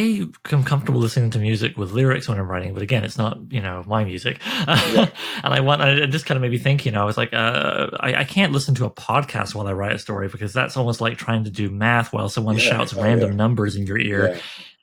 am 0.53 0.63
comfortable 0.63 1.01
listening 1.01 1.31
to 1.31 1.41
music 1.41 1.77
with 1.77 1.91
lyrics 1.91 2.29
when 2.29 2.39
I'm 2.39 2.49
writing, 2.49 2.75
but 2.75 2.83
again, 2.85 3.03
it's 3.03 3.19
not 3.19 3.39
you 3.51 3.61
know 3.61 3.83
my 3.89 4.05
music, 4.05 4.41
yeah. 4.47 5.11
and 5.43 5.53
I 5.53 5.59
want 5.59 5.83
I 5.83 6.07
just 6.07 6.27
kind 6.27 6.37
of 6.37 6.43
made 6.43 6.53
me 6.53 6.59
think. 6.59 6.87
You 6.87 6.93
know, 6.93 7.03
I 7.03 7.05
was 7.05 7.17
like, 7.17 7.35
uh, 7.35 7.89
I 7.99 8.15
I 8.15 8.25
can't 8.25 8.53
listen 8.53 8.77
to 8.77 8.85
a 8.85 8.91
podcast 8.91 9.57
while 9.57 9.67
I 9.67 9.73
write 9.73 9.97
a 9.97 9.99
story 9.99 10.29
because 10.29 10.53
that's 10.53 10.77
almost 10.77 11.01
like 11.01 11.19
trying 11.19 11.43
to 11.43 11.51
do 11.51 11.71
math 11.71 12.13
while 12.13 12.29
someone 12.29 12.57
yeah. 12.57 12.71
shouts 12.71 12.95
oh, 12.95 13.03
random 13.03 13.31
yeah. 13.31 13.37
numbers 13.37 13.75
in 13.75 13.85
your 13.85 13.99
ear. 13.99 14.39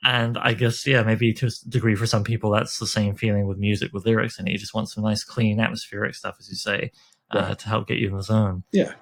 And 0.06 0.36
I 0.36 0.52
guess 0.52 0.86
yeah, 0.86 1.02
maybe 1.02 1.32
to 1.32 1.46
a 1.46 1.50
degree 1.66 1.94
for 1.94 2.06
some 2.06 2.22
people 2.22 2.50
that's 2.50 2.78
the 2.78 2.86
same 2.86 3.14
feeling 3.14 3.46
with 3.46 3.56
music 3.56 3.94
with 3.94 4.04
lyrics, 4.04 4.38
and 4.38 4.46
you 4.46 4.58
just 4.58 4.74
want 4.74 4.90
some 4.90 5.04
nice, 5.04 5.24
clean, 5.24 5.58
atmospheric 5.58 6.14
stuff, 6.14 6.36
as 6.38 6.50
you 6.50 6.56
say 6.56 6.90
uh, 7.34 7.54
to 7.54 7.68
help 7.68 7.88
get 7.88 7.98
you 7.98 8.08
in 8.08 8.16
the 8.16 8.22
zone. 8.22 8.64
Yeah, 8.72 8.94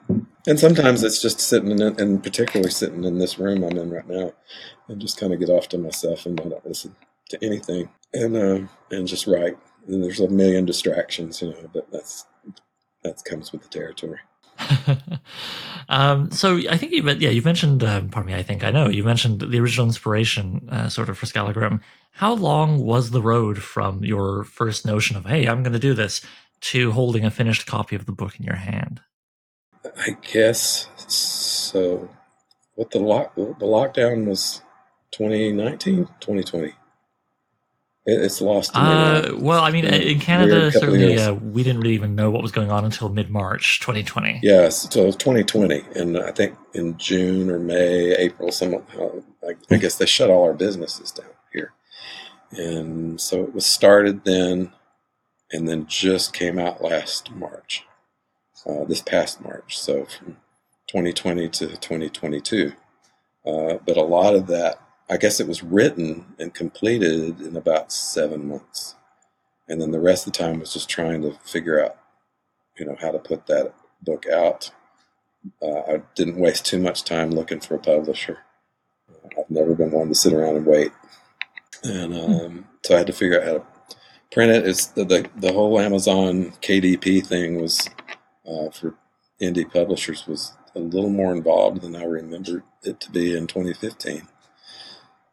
and 0.46 0.58
sometimes 0.58 1.02
it's 1.02 1.20
just 1.20 1.40
sitting 1.40 1.70
in, 1.70 1.82
and 1.82 2.22
particularly 2.22 2.70
sitting 2.70 3.04
in 3.04 3.18
this 3.18 3.38
room 3.38 3.62
I'm 3.62 3.76
in 3.76 3.90
right 3.90 4.08
now, 4.08 4.32
and 4.88 5.00
just 5.00 5.18
kind 5.18 5.32
of 5.32 5.40
get 5.40 5.50
off 5.50 5.68
to 5.68 5.78
myself 5.78 6.26
and 6.26 6.36
not 6.44 6.66
listen 6.66 6.96
to 7.30 7.44
anything, 7.44 7.88
and 8.12 8.36
uh, 8.36 8.66
and 8.90 9.06
just 9.06 9.26
write. 9.26 9.56
And 9.86 10.02
there's 10.02 10.20
a 10.20 10.28
million 10.28 10.64
distractions, 10.64 11.42
you 11.42 11.50
know, 11.50 11.70
but 11.72 11.90
that's 11.90 12.26
that 13.02 13.24
comes 13.24 13.52
with 13.52 13.62
the 13.62 13.68
territory. 13.68 14.18
um, 15.88 16.30
so 16.30 16.56
I 16.68 16.76
think 16.76 16.92
you 16.92 17.02
yeah 17.02 17.30
you 17.30 17.42
mentioned 17.42 17.82
um, 17.82 18.08
pardon 18.10 18.32
me 18.32 18.38
I 18.38 18.42
think 18.42 18.64
I 18.64 18.70
know 18.70 18.88
you 18.88 19.02
mentioned 19.04 19.40
the 19.40 19.60
original 19.60 19.86
inspiration 19.86 20.68
uh, 20.70 20.88
sort 20.88 21.08
of 21.08 21.18
for 21.18 21.26
Skallagrim. 21.26 21.80
How 22.12 22.34
long 22.34 22.84
was 22.84 23.10
the 23.10 23.22
road 23.22 23.62
from 23.62 24.04
your 24.04 24.44
first 24.44 24.84
notion 24.86 25.16
of 25.16 25.26
hey 25.26 25.46
I'm 25.46 25.62
going 25.62 25.72
to 25.72 25.78
do 25.78 25.94
this 25.94 26.20
to 26.62 26.92
holding 26.92 27.24
a 27.24 27.30
finished 27.30 27.66
copy 27.66 27.96
of 27.96 28.06
the 28.06 28.12
book 28.12 28.38
in 28.38 28.44
your 28.44 28.56
hand? 28.56 29.00
I 29.84 30.16
guess 30.22 30.88
so. 30.96 32.08
What 32.74 32.90
the 32.90 33.00
lock 33.00 33.34
the 33.34 33.42
lockdown 33.60 34.26
was 34.26 34.62
2019, 35.10 36.06
2020. 36.20 36.72
it's 38.06 38.40
lost. 38.40 38.70
Uh, 38.74 39.32
well, 39.36 39.62
I 39.62 39.70
mean, 39.70 39.84
in 39.84 40.20
Canada, 40.20 40.72
certainly 40.72 41.18
uh, 41.18 41.34
we 41.34 41.62
didn't 41.62 41.80
really 41.82 41.94
even 41.94 42.14
know 42.14 42.30
what 42.30 42.42
was 42.42 42.52
going 42.52 42.70
on 42.70 42.84
until 42.84 43.08
mid 43.08 43.28
March 43.28 43.80
2020. 43.80 44.40
Yes, 44.42 44.88
so 44.90 45.02
it 45.02 45.06
was 45.06 45.16
2020, 45.16 45.82
and 45.96 46.18
I 46.18 46.30
think 46.30 46.56
in 46.72 46.96
June 46.96 47.50
or 47.50 47.58
May, 47.58 48.12
April, 48.12 48.50
some 48.52 48.74
uh, 48.74 49.46
I, 49.46 49.54
I 49.70 49.76
guess 49.76 49.96
they 49.96 50.06
shut 50.06 50.30
all 50.30 50.44
our 50.44 50.54
businesses 50.54 51.10
down 51.10 51.26
here, 51.52 51.72
and 52.52 53.20
so 53.20 53.42
it 53.42 53.52
was 53.52 53.66
started 53.66 54.24
then 54.24 54.72
and 55.52 55.68
then 55.68 55.86
just 55.86 56.32
came 56.32 56.58
out 56.58 56.82
last 56.82 57.30
March, 57.30 57.84
uh, 58.66 58.84
this 58.84 59.02
past 59.02 59.42
March. 59.42 59.78
So 59.78 60.06
from 60.06 60.38
2020 60.88 61.48
to 61.48 61.66
2022. 61.68 62.72
Uh, 63.46 63.78
but 63.84 63.96
a 63.96 64.02
lot 64.02 64.34
of 64.34 64.46
that, 64.46 64.80
I 65.10 65.16
guess 65.16 65.40
it 65.40 65.48
was 65.48 65.62
written 65.62 66.26
and 66.38 66.54
completed 66.54 67.40
in 67.40 67.56
about 67.56 67.92
seven 67.92 68.48
months. 68.48 68.94
And 69.68 69.80
then 69.80 69.90
the 69.90 70.00
rest 70.00 70.26
of 70.26 70.32
the 70.32 70.38
time 70.38 70.60
was 70.60 70.72
just 70.72 70.88
trying 70.88 71.22
to 71.22 71.32
figure 71.44 71.82
out, 71.82 71.96
you 72.78 72.86
know, 72.86 72.96
how 73.00 73.10
to 73.10 73.18
put 73.18 73.46
that 73.46 73.74
book 74.02 74.26
out. 74.26 74.70
Uh, 75.60 75.80
I 75.80 76.02
didn't 76.14 76.38
waste 76.38 76.66
too 76.66 76.78
much 76.78 77.04
time 77.04 77.30
looking 77.30 77.60
for 77.60 77.74
a 77.74 77.78
publisher. 77.78 78.38
I've 79.38 79.50
never 79.50 79.74
been 79.74 79.90
one 79.90 80.08
to 80.08 80.14
sit 80.14 80.32
around 80.32 80.56
and 80.56 80.66
wait. 80.66 80.92
And 81.84 82.14
um, 82.14 82.68
so 82.84 82.94
I 82.94 82.98
had 82.98 83.06
to 83.08 83.12
figure 83.12 83.40
out 83.40 83.46
how 83.46 83.52
to 83.54 83.64
print 84.32 84.52
it. 84.52 84.66
It's 84.66 84.86
the, 84.86 85.04
the, 85.04 85.30
the 85.36 85.52
whole 85.52 85.78
Amazon 85.78 86.52
KDP 86.62 87.24
thing 87.24 87.60
was 87.60 87.88
uh, 88.46 88.70
for 88.70 88.94
indie 89.40 89.70
publishers 89.70 90.26
was 90.26 90.54
a 90.74 90.80
little 90.80 91.10
more 91.10 91.32
involved 91.32 91.82
than 91.82 91.94
I 91.94 92.04
remember 92.04 92.64
it 92.82 93.00
to 93.00 93.10
be 93.10 93.36
in 93.36 93.46
2015. 93.46 94.26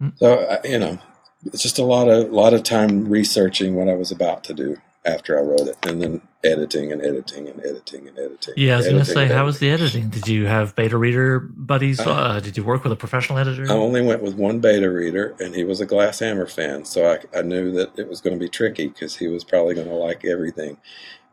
Mm. 0.02 0.18
So 0.18 0.60
you 0.64 0.80
know, 0.80 1.00
it's 1.46 1.64
just 1.64 1.80
a 1.80 1.84
lot 1.84 2.08
of 2.08 2.30
a 2.30 2.36
lot 2.36 2.54
of 2.54 2.64
time 2.64 3.08
researching 3.08 3.76
what 3.76 3.90
I 3.90 3.96
was 3.96 4.12
about 4.12 4.44
to 4.46 4.54
do 4.54 4.78
after 5.06 5.40
I 5.40 5.42
wrote 5.42 5.68
it, 5.68 5.78
and 5.84 6.02
then 6.02 6.22
editing 6.44 6.92
and 6.92 7.02
editing 7.02 7.48
and 7.48 7.60
editing 7.66 8.08
and 8.08 8.18
editing. 8.18 8.54
Yeah, 8.58 8.76
I 8.76 8.78
was 8.78 8.88
going 8.88 9.00
to 9.00 9.06
say, 9.06 9.28
how 9.28 9.46
was 9.46 9.60
the 9.60 9.70
editing? 9.70 10.10
Did 10.10 10.28
you 10.28 10.46
have 10.46 10.76
beta 10.76 10.98
reader 10.98 11.40
buddies? 11.40 12.00
Uh, 12.00 12.12
uh, 12.12 12.40
did 12.40 12.58
you 12.58 12.64
work 12.64 12.84
with 12.84 12.92
a 12.92 12.98
professional 12.98 13.40
editor? 13.40 13.66
I 13.70 13.76
only 13.76 14.02
went 14.02 14.22
with 14.22 14.36
one 14.36 14.60
beta 14.60 14.90
reader, 14.90 15.36
and 15.40 15.56
he 15.56 15.64
was 15.64 15.80
a 15.82 15.86
Glass 15.86 16.20
Hammer 16.20 16.48
fan, 16.48 16.86
so 16.86 17.10
I, 17.10 17.38
I 17.38 17.42
knew 17.42 17.72
that 17.72 17.98
it 17.98 18.08
was 18.08 18.22
going 18.22 18.38
to 18.38 18.40
be 18.40 18.50
tricky 18.50 18.88
because 18.88 19.18
he 19.18 19.28
was 19.28 19.44
probably 19.44 19.76
going 19.76 19.88
to 19.88 19.96
like 19.96 20.26
everything. 20.26 20.78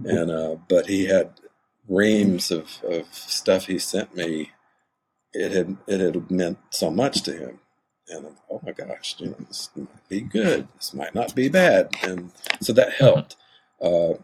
And 0.05 0.31
uh, 0.31 0.57
but 0.69 0.87
he 0.87 1.07
had 1.07 1.33
reams 1.89 2.51
of, 2.51 2.83
of 2.85 3.13
stuff 3.13 3.67
he 3.67 3.79
sent 3.79 4.15
me. 4.15 4.53
It 5.33 5.53
had 5.53 5.77
it 5.87 6.01
had 6.01 6.31
meant 6.31 6.59
so 6.71 6.91
much 6.91 7.23
to 7.23 7.33
him, 7.33 7.61
and 8.09 8.27
I'm, 8.27 8.37
oh 8.51 8.61
my 8.65 8.73
gosh, 8.73 9.17
you 9.19 9.29
know, 9.29 9.37
this 9.49 9.71
might 9.77 10.09
be 10.09 10.21
good. 10.21 10.69
This 10.77 10.95
might 10.95 11.15
not 11.15 11.35
be 11.35 11.49
bad, 11.49 11.91
and 12.03 12.33
so 12.61 12.73
that 12.73 12.95
helped. 12.95 13.37
Uh, 13.81 14.15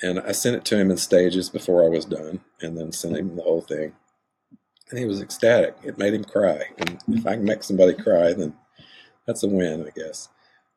and 0.00 0.18
I 0.20 0.32
sent 0.32 0.56
it 0.56 0.64
to 0.66 0.78
him 0.78 0.90
in 0.90 0.96
stages 0.96 1.48
before 1.48 1.84
I 1.84 1.88
was 1.88 2.04
done, 2.04 2.40
and 2.60 2.76
then 2.76 2.92
sent 2.92 3.16
him 3.16 3.36
the 3.36 3.42
whole 3.42 3.60
thing. 3.60 3.92
And 4.90 4.98
he 4.98 5.04
was 5.04 5.20
ecstatic. 5.20 5.76
It 5.84 5.98
made 5.98 6.12
him 6.12 6.24
cry. 6.24 6.64
And 6.78 7.02
if 7.08 7.26
I 7.26 7.34
can 7.34 7.44
make 7.44 7.62
somebody 7.62 7.94
cry, 7.94 8.32
then 8.32 8.54
that's 9.26 9.42
a 9.42 9.48
win, 9.48 9.86
I 9.86 9.90
guess. 9.98 10.28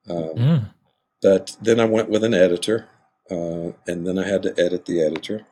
Um, 0.10 0.36
mm. 0.36 0.74
But 1.22 1.58
then 1.62 1.80
I 1.80 1.86
went 1.86 2.10
with 2.10 2.24
an 2.24 2.34
editor, 2.34 2.88
uh, 3.32 3.72
and 3.88 4.06
then 4.06 4.20
I 4.20 4.28
had 4.28 4.44
to 4.44 4.54
edit 4.60 4.86
the 4.86 5.02
editor. 5.02 5.46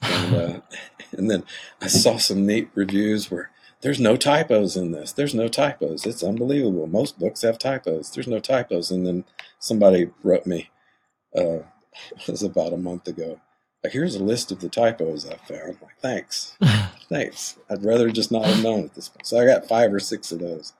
And, 0.00 0.34
uh, 0.34 0.60
and 1.12 1.30
then 1.30 1.44
I 1.80 1.88
saw 1.88 2.16
some 2.16 2.46
neat 2.46 2.70
reviews 2.74 3.30
where 3.30 3.50
there's 3.82 4.00
no 4.00 4.16
typos 4.16 4.76
in 4.76 4.92
this. 4.92 5.12
There's 5.12 5.34
no 5.34 5.48
typos. 5.48 6.06
It's 6.06 6.22
unbelievable. 6.22 6.86
Most 6.86 7.18
books 7.18 7.42
have 7.42 7.58
typos. 7.58 8.10
There's 8.10 8.26
no 8.26 8.40
typos. 8.40 8.90
And 8.90 9.06
then 9.06 9.24
somebody 9.58 10.10
wrote 10.22 10.46
me, 10.46 10.70
uh, 11.36 11.62
it 12.16 12.28
was 12.28 12.42
about 12.42 12.72
a 12.72 12.78
month 12.78 13.08
ago. 13.08 13.40
Like, 13.84 13.92
here's 13.92 14.16
a 14.16 14.22
list 14.22 14.50
of 14.50 14.60
the 14.60 14.68
typos 14.68 15.28
I 15.28 15.36
found. 15.36 15.78
Like, 15.80 15.98
thanks, 16.00 16.56
thanks. 17.08 17.56
I'd 17.70 17.84
rather 17.84 18.10
just 18.10 18.32
not 18.32 18.46
have 18.46 18.62
known 18.62 18.84
at 18.84 18.94
this 18.94 19.08
point. 19.08 19.26
So 19.26 19.38
I 19.38 19.46
got 19.46 19.68
five 19.68 19.92
or 19.92 20.00
six 20.00 20.32
of 20.32 20.40
those. 20.40 20.72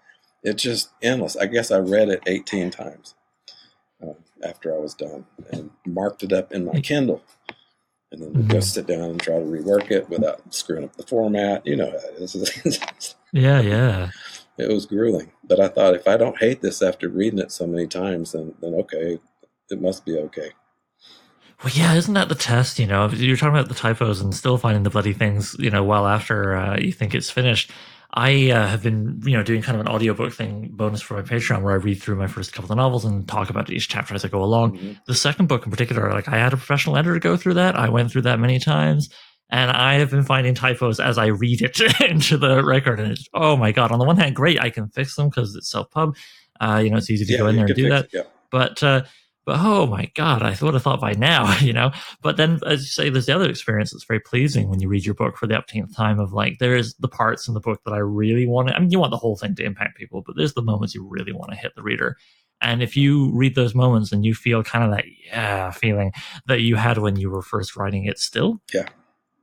It's 0.42 0.62
just 0.62 0.90
endless. 1.02 1.36
I 1.36 1.46
guess 1.46 1.70
I 1.70 1.78
read 1.78 2.09
it 2.09 2.22
18 2.26 2.70
times 2.70 3.14
uh, 4.02 4.14
after 4.44 4.74
I 4.74 4.78
was 4.78 4.94
done 4.94 5.26
and 5.50 5.70
marked 5.84 6.22
it 6.22 6.32
up 6.32 6.52
in 6.52 6.64
my 6.64 6.80
Kindle. 6.80 7.22
And 8.12 8.22
then 8.22 8.32
mm-hmm. 8.32 8.48
go 8.48 8.61
sit 8.61 8.86
down 8.86 9.02
and 9.02 9.20
try 9.20 9.34
to 9.38 9.44
rework 9.44 9.90
it 9.90 10.09
without 10.09 10.54
screwing 10.54 10.84
up 10.84 10.96
the 10.96 11.02
format. 11.02 11.66
You 11.66 11.76
know, 11.76 11.92
yeah, 13.32 13.61
yeah. 13.61 14.11
It 14.59 14.68
was 14.68 14.86
grueling, 14.86 15.32
but 15.44 15.61
I 15.61 15.68
thought 15.68 15.94
if 15.94 16.07
I 16.09 16.16
don't 16.16 16.38
hate 16.38 16.62
this 16.62 16.80
after 16.82 17.09
reading 17.09 17.40
it 17.40 17.52
so 17.52 17.66
many 17.66 17.86
times, 17.86 18.32
then 18.32 18.54
then 18.61 18.74
okay, 18.74 19.18
it 19.70 19.80
must 19.80 20.04
be 20.04 20.16
okay. 20.18 20.50
Well, 21.64 21.72
yeah, 21.74 21.94
isn't 21.94 22.14
that 22.14 22.28
the 22.28 22.34
test? 22.34 22.78
You 22.78 22.86
know, 22.86 23.08
you're 23.08 23.36
talking 23.36 23.54
about 23.54 23.68
the 23.68 23.74
typos 23.74 24.20
and 24.20 24.34
still 24.34 24.58
finding 24.58 24.82
the 24.82 24.90
bloody 24.90 25.14
things, 25.14 25.56
you 25.58 25.70
know, 25.70 25.82
well 25.82 26.06
after 26.06 26.54
uh, 26.54 26.78
you 26.78 26.92
think 26.92 27.14
it's 27.14 27.30
finished. 27.30 27.70
I 28.12 28.50
uh, 28.50 28.66
have 28.66 28.82
been, 28.82 29.20
you 29.24 29.32
know, 29.32 29.42
doing 29.42 29.62
kind 29.62 29.78
of 29.78 29.86
an 29.86 29.92
audiobook 29.92 30.32
thing 30.32 30.70
bonus 30.72 31.02
for 31.02 31.14
my 31.14 31.22
Patreon 31.22 31.62
where 31.62 31.74
I 31.74 31.76
read 31.76 32.00
through 32.00 32.16
my 32.16 32.26
first 32.26 32.52
couple 32.52 32.72
of 32.72 32.76
novels 32.76 33.04
and 33.04 33.26
talk 33.26 33.50
about 33.50 33.70
each 33.70 33.88
chapter 33.88 34.14
as 34.14 34.24
I 34.24 34.28
go 34.28 34.42
along. 34.42 34.76
Mm-hmm. 34.76 34.92
The 35.06 35.14
second 35.14 35.48
book 35.48 35.64
in 35.64 35.70
particular, 35.70 36.10
like 36.12 36.28
I 36.28 36.38
had 36.38 36.52
a 36.52 36.56
professional 36.56 36.96
editor 36.96 37.18
go 37.18 37.36
through 37.36 37.54
that. 37.54 37.76
I 37.76 37.88
went 37.88 38.10
through 38.10 38.22
that 38.22 38.38
many 38.38 38.58
times 38.58 39.10
and 39.50 39.70
I 39.70 39.94
have 39.94 40.10
been 40.10 40.24
finding 40.24 40.54
typos 40.54 40.98
as 40.98 41.18
I 41.18 41.26
read 41.26 41.62
it 41.62 41.78
into 42.00 42.36
the 42.36 42.64
record. 42.64 43.00
And 43.00 43.12
it's, 43.12 43.28
oh 43.34 43.56
my 43.56 43.72
God, 43.72 43.92
on 43.92 43.98
the 43.98 44.04
one 44.04 44.16
hand, 44.16 44.34
great. 44.34 44.60
I 44.60 44.70
can 44.70 44.88
fix 44.88 45.14
them 45.14 45.28
because 45.28 45.54
it's 45.54 45.70
self 45.70 45.90
pub. 45.90 46.16
Uh, 46.60 46.80
you 46.82 46.90
know, 46.90 46.96
it's 46.96 47.10
easy 47.10 47.26
to 47.26 47.32
yeah, 47.32 47.38
go 47.38 47.46
in 47.48 47.56
there 47.56 47.66
and 47.66 47.74
do 47.74 47.88
that. 47.90 48.06
It, 48.06 48.10
yeah. 48.14 48.22
But, 48.50 48.82
uh, 48.82 49.02
but 49.47 49.61
oh 49.61 49.86
my 49.86 50.11
god, 50.14 50.42
I 50.42 50.57
would 50.61 50.74
have 50.74 50.82
thought 50.82 51.01
by 51.01 51.12
now, 51.12 51.57
you 51.61 51.72
know. 51.72 51.92
But 52.20 52.36
then, 52.36 52.59
as 52.66 52.80
you 52.80 52.88
say, 52.88 53.09
there's 53.09 53.26
the 53.26 53.34
other 53.34 53.49
experience 53.49 53.92
that's 53.92 54.05
very 54.05 54.20
pleasing 54.20 54.68
when 54.68 54.80
you 54.80 54.88
read 54.88 55.07
your 55.07 55.14
book 55.14 55.38
for 55.38 55.47
the 55.47 55.55
upteenth 55.55 55.97
time. 55.97 56.18
Of 56.18 56.32
like, 56.32 56.59
there's 56.59 56.94
the 56.94 57.09
parts 57.09 57.47
in 57.47 57.55
the 57.55 57.61
book 57.61 57.80
that 57.84 57.94
I 57.94 57.99
really 57.99 58.47
want 58.47 58.68
to. 58.68 58.76
I 58.76 58.80
mean, 58.80 58.90
you 58.90 58.99
want 58.99 59.12
the 59.12 59.16
whole 59.16 59.36
thing 59.36 59.55
to 59.55 59.64
impact 59.64 59.97
people, 59.97 60.22
but 60.26 60.36
there's 60.36 60.55
the 60.55 60.62
moments 60.62 60.94
you 60.94 61.07
really 61.09 61.32
want 61.32 61.53
to 61.53 61.57
hit 61.57 61.74
the 61.76 61.82
reader. 61.82 62.16
And 62.61 62.82
if 62.82 62.97
you 62.97 63.30
read 63.32 63.55
those 63.55 63.74
moments 63.74 64.12
and 64.12 64.24
you 64.24 64.34
feel 64.34 64.62
kind 64.62 64.84
of 64.84 64.90
that 64.90 65.05
yeah 65.30 65.70
feeling 65.70 66.12
that 66.47 66.62
you 66.62 66.76
had 66.76 66.99
when 66.99 67.16
you 67.16 67.30
were 67.30 67.42
first 67.42 67.76
writing 67.76 68.07
it, 68.07 68.18
still, 68.18 68.61
yeah, 68.74 68.88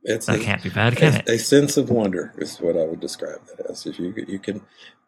it's 0.02 0.26
that 0.26 0.40
a, 0.40 0.42
can't 0.42 0.62
be 0.62 0.68
bad, 0.68 0.96
can 0.96 1.14
a, 1.14 1.18
it? 1.18 1.28
a 1.28 1.38
sense 1.38 1.78
of 1.78 1.88
wonder 1.88 2.34
is 2.36 2.58
what 2.58 2.76
I 2.76 2.84
would 2.84 3.00
describe 3.00 3.40
that 3.46 3.70
as. 3.70 3.86
If 3.86 3.98
you 3.98 4.12
you 4.28 4.38
can 4.38 4.60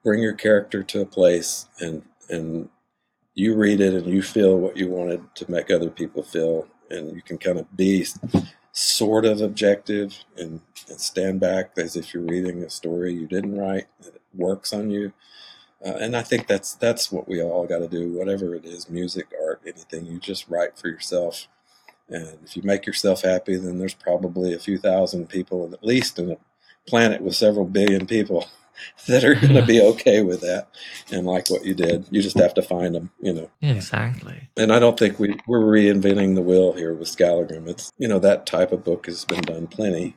bring 0.02 0.22
your 0.22 0.34
character 0.34 0.82
to 0.82 1.02
a 1.02 1.06
place 1.06 1.68
and 1.80 2.02
and 2.30 2.70
you 3.36 3.54
read 3.54 3.80
it 3.80 3.94
and 3.94 4.06
you 4.06 4.22
feel 4.22 4.58
what 4.58 4.76
you 4.76 4.88
wanted 4.88 5.22
to 5.36 5.50
make 5.50 5.70
other 5.70 5.90
people 5.90 6.24
feel, 6.24 6.66
and 6.90 7.14
you 7.14 7.22
can 7.22 7.38
kind 7.38 7.58
of 7.58 7.76
be 7.76 8.04
sort 8.72 9.24
of 9.24 9.40
objective 9.40 10.24
and, 10.36 10.60
and 10.88 11.00
stand 11.00 11.38
back 11.38 11.70
as 11.76 11.96
if 11.96 12.12
you're 12.12 12.22
reading 12.22 12.62
a 12.62 12.70
story 12.70 13.12
you 13.12 13.26
didn't 13.26 13.56
write. 13.56 13.86
It 14.00 14.20
works 14.34 14.72
on 14.72 14.90
you. 14.90 15.12
Uh, 15.84 15.98
and 16.00 16.16
I 16.16 16.22
think 16.22 16.46
that's 16.46 16.74
that's 16.74 17.12
what 17.12 17.28
we 17.28 17.42
all 17.42 17.66
got 17.66 17.78
to 17.80 17.88
do. 17.88 18.10
Whatever 18.12 18.54
it 18.54 18.64
is, 18.64 18.88
music, 18.88 19.26
art, 19.40 19.60
anything, 19.66 20.06
you 20.06 20.18
just 20.18 20.48
write 20.48 20.78
for 20.78 20.88
yourself. 20.88 21.46
And 22.08 22.38
if 22.42 22.56
you 22.56 22.62
make 22.62 22.86
yourself 22.86 23.22
happy, 23.22 23.56
then 23.56 23.78
there's 23.78 23.94
probably 23.94 24.54
a 24.54 24.58
few 24.58 24.78
thousand 24.78 25.28
people, 25.28 25.70
at 25.72 25.84
least 25.84 26.18
in 26.18 26.30
a 26.30 26.36
planet 26.86 27.20
with 27.20 27.36
several 27.36 27.66
billion 27.66 28.06
people, 28.06 28.46
that 29.08 29.24
are 29.24 29.34
going 29.40 29.54
to 29.54 29.64
be 29.64 29.80
okay 29.80 30.22
with 30.22 30.40
that 30.40 30.68
and 31.10 31.26
like 31.26 31.48
what 31.48 31.64
you 31.64 31.74
did. 31.74 32.06
You 32.10 32.22
just 32.22 32.38
have 32.38 32.54
to 32.54 32.62
find 32.62 32.94
them, 32.94 33.10
you 33.20 33.32
know. 33.32 33.50
Yeah, 33.60 33.72
exactly. 33.72 34.48
And 34.56 34.72
I 34.72 34.78
don't 34.78 34.98
think 34.98 35.18
we, 35.18 35.36
we're 35.46 35.60
reinventing 35.60 36.34
the 36.34 36.42
wheel 36.42 36.72
here 36.72 36.94
with 36.94 37.08
Skallagrim. 37.08 37.68
It's, 37.68 37.92
you 37.98 38.08
know, 38.08 38.18
that 38.20 38.46
type 38.46 38.72
of 38.72 38.84
book 38.84 39.06
has 39.06 39.24
been 39.24 39.42
done 39.42 39.66
plenty. 39.66 40.16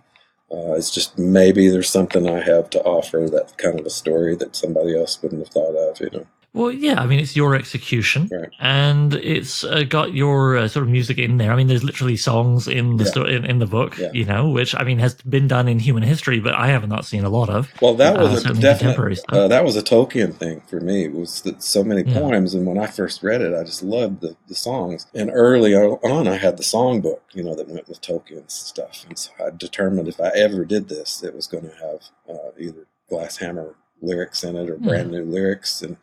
Uh, 0.51 0.73
it's 0.73 0.89
just 0.89 1.17
maybe 1.17 1.69
there's 1.69 1.89
something 1.89 2.27
I 2.27 2.41
have 2.41 2.69
to 2.71 2.81
offer 2.81 3.29
that 3.29 3.57
kind 3.57 3.79
of 3.79 3.85
a 3.85 3.91
story 3.91 4.35
that 4.37 4.55
somebody 4.55 4.97
else 4.97 5.21
wouldn't 5.21 5.41
have 5.41 5.53
thought 5.53 5.75
of, 5.75 5.99
you 5.99 6.09
know. 6.11 6.25
Well, 6.53 6.71
yeah, 6.71 6.99
I 6.99 7.05
mean, 7.05 7.19
it's 7.19 7.35
your 7.35 7.53
execution, 7.55 8.27
Right. 8.31 8.49
and 8.59 9.13
it's 9.13 9.63
uh, 9.63 9.83
got 9.83 10.13
your 10.15 10.57
uh, 10.57 10.67
sort 10.67 10.83
of 10.83 10.89
music 10.89 11.19
in 11.19 11.37
there. 11.37 11.51
I 11.51 11.55
mean, 11.55 11.67
there's 11.67 11.83
literally 11.83 12.17
songs 12.17 12.67
in 12.67 12.97
the 12.97 13.03
Yeah. 13.03 13.09
sto- 13.11 13.25
in, 13.25 13.45
in 13.45 13.59
the 13.59 13.67
book, 13.67 13.97
Yeah. 13.99 14.09
you 14.13 14.25
know, 14.25 14.49
which 14.49 14.73
I 14.75 14.83
mean 14.83 14.97
has 14.97 15.13
been 15.13 15.47
done 15.47 15.67
in 15.67 15.77
human 15.77 16.01
history, 16.01 16.39
but 16.39 16.55
I 16.55 16.67
have 16.69 16.87
not 16.87 17.05
seen 17.05 17.23
a 17.23 17.29
lot 17.29 17.49
of. 17.49 17.69
Well, 17.81 17.93
that 17.95 18.17
Uh, 18.17 18.23
was 18.23 18.33
a 18.33 18.37
certainly 18.41 18.61
definite. 18.63 19.19
Uh, 19.29 19.47
that 19.47 19.63
was 19.63 19.75
a 19.75 19.83
Tolkien 19.83 20.33
thing 20.33 20.61
for 20.67 20.79
me. 20.81 21.03
It 21.05 21.13
was 21.13 21.41
that 21.41 21.61
so 21.61 21.83
many 21.83 22.01
Yeah. 22.09 22.19
poems, 22.19 22.55
and 22.55 22.65
when 22.65 22.79
I 22.79 22.87
first 22.87 23.21
read 23.21 23.41
it, 23.41 23.53
I 23.53 23.63
just 23.63 23.83
loved 23.83 24.21
the, 24.21 24.35
the 24.47 24.55
songs. 24.55 25.05
And 25.13 25.29
early 25.31 25.75
on, 25.75 26.27
I 26.27 26.37
had 26.37 26.57
the 26.57 26.63
songbook, 26.63 27.19
you 27.33 27.43
know, 27.43 27.53
that 27.53 27.69
went 27.69 27.87
with 27.87 28.01
Tolkien's 28.01 28.53
stuff. 28.53 29.05
And 29.07 29.19
so 29.19 29.29
I 29.39 29.51
determined 29.55 30.07
if 30.07 30.19
I 30.19 30.29
ever 30.29 30.65
did 30.65 30.89
this, 30.89 31.21
it 31.23 31.35
was 31.35 31.45
going 31.45 31.65
to 31.69 31.75
have 31.75 32.09
uh, 32.27 32.49
either 32.57 32.87
Glass 33.07 33.37
Hammer 33.37 33.75
lyrics 34.01 34.43
in 34.43 34.55
it 34.55 34.69
or 34.69 34.77
Hmm. 34.77 34.87
brand 34.87 35.11
new 35.11 35.23
lyrics, 35.25 35.81
and 35.83 35.97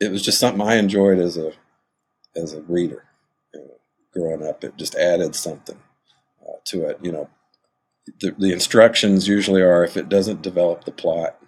it 0.00 0.10
was 0.10 0.22
just 0.22 0.38
something 0.38 0.66
I 0.66 0.76
enjoyed 0.76 1.18
as 1.18 1.36
a 1.36 1.52
as 2.36 2.52
a 2.52 2.62
reader. 2.62 3.04
You 3.54 3.60
know, 3.60 3.80
growing 4.12 4.46
up, 4.46 4.64
it 4.64 4.76
just 4.76 4.94
added 4.94 5.34
something 5.34 5.78
uh, 6.42 6.58
to 6.66 6.86
it. 6.86 6.98
You 7.02 7.12
know, 7.12 7.30
the, 8.20 8.34
the 8.38 8.52
instructions 8.52 9.28
usually 9.28 9.62
are 9.62 9.84
if 9.84 9.96
it 9.96 10.08
doesn't 10.08 10.42
develop 10.42 10.84
the 10.84 10.92
plot, 10.92 11.38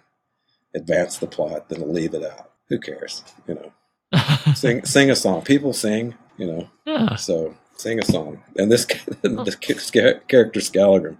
advance 0.75 1.17
the 1.17 1.27
plot, 1.27 1.69
then 1.69 1.93
leave 1.93 2.13
it 2.13 2.23
out. 2.23 2.51
Who 2.69 2.79
cares? 2.79 3.23
You 3.47 3.55
know, 3.55 4.23
sing 4.53 4.85
sing 4.85 5.09
a 5.09 5.15
song. 5.15 5.41
People 5.43 5.73
sing. 5.73 6.15
You 6.37 6.47
know, 6.47 6.69
yeah. 6.85 7.15
so 7.15 7.55
sing 7.77 7.99
a 7.99 8.05
song. 8.05 8.41
And 8.57 8.71
this 8.71 8.85
this 9.21 9.55
character 9.55 10.61
Skallagrim, 10.61 11.17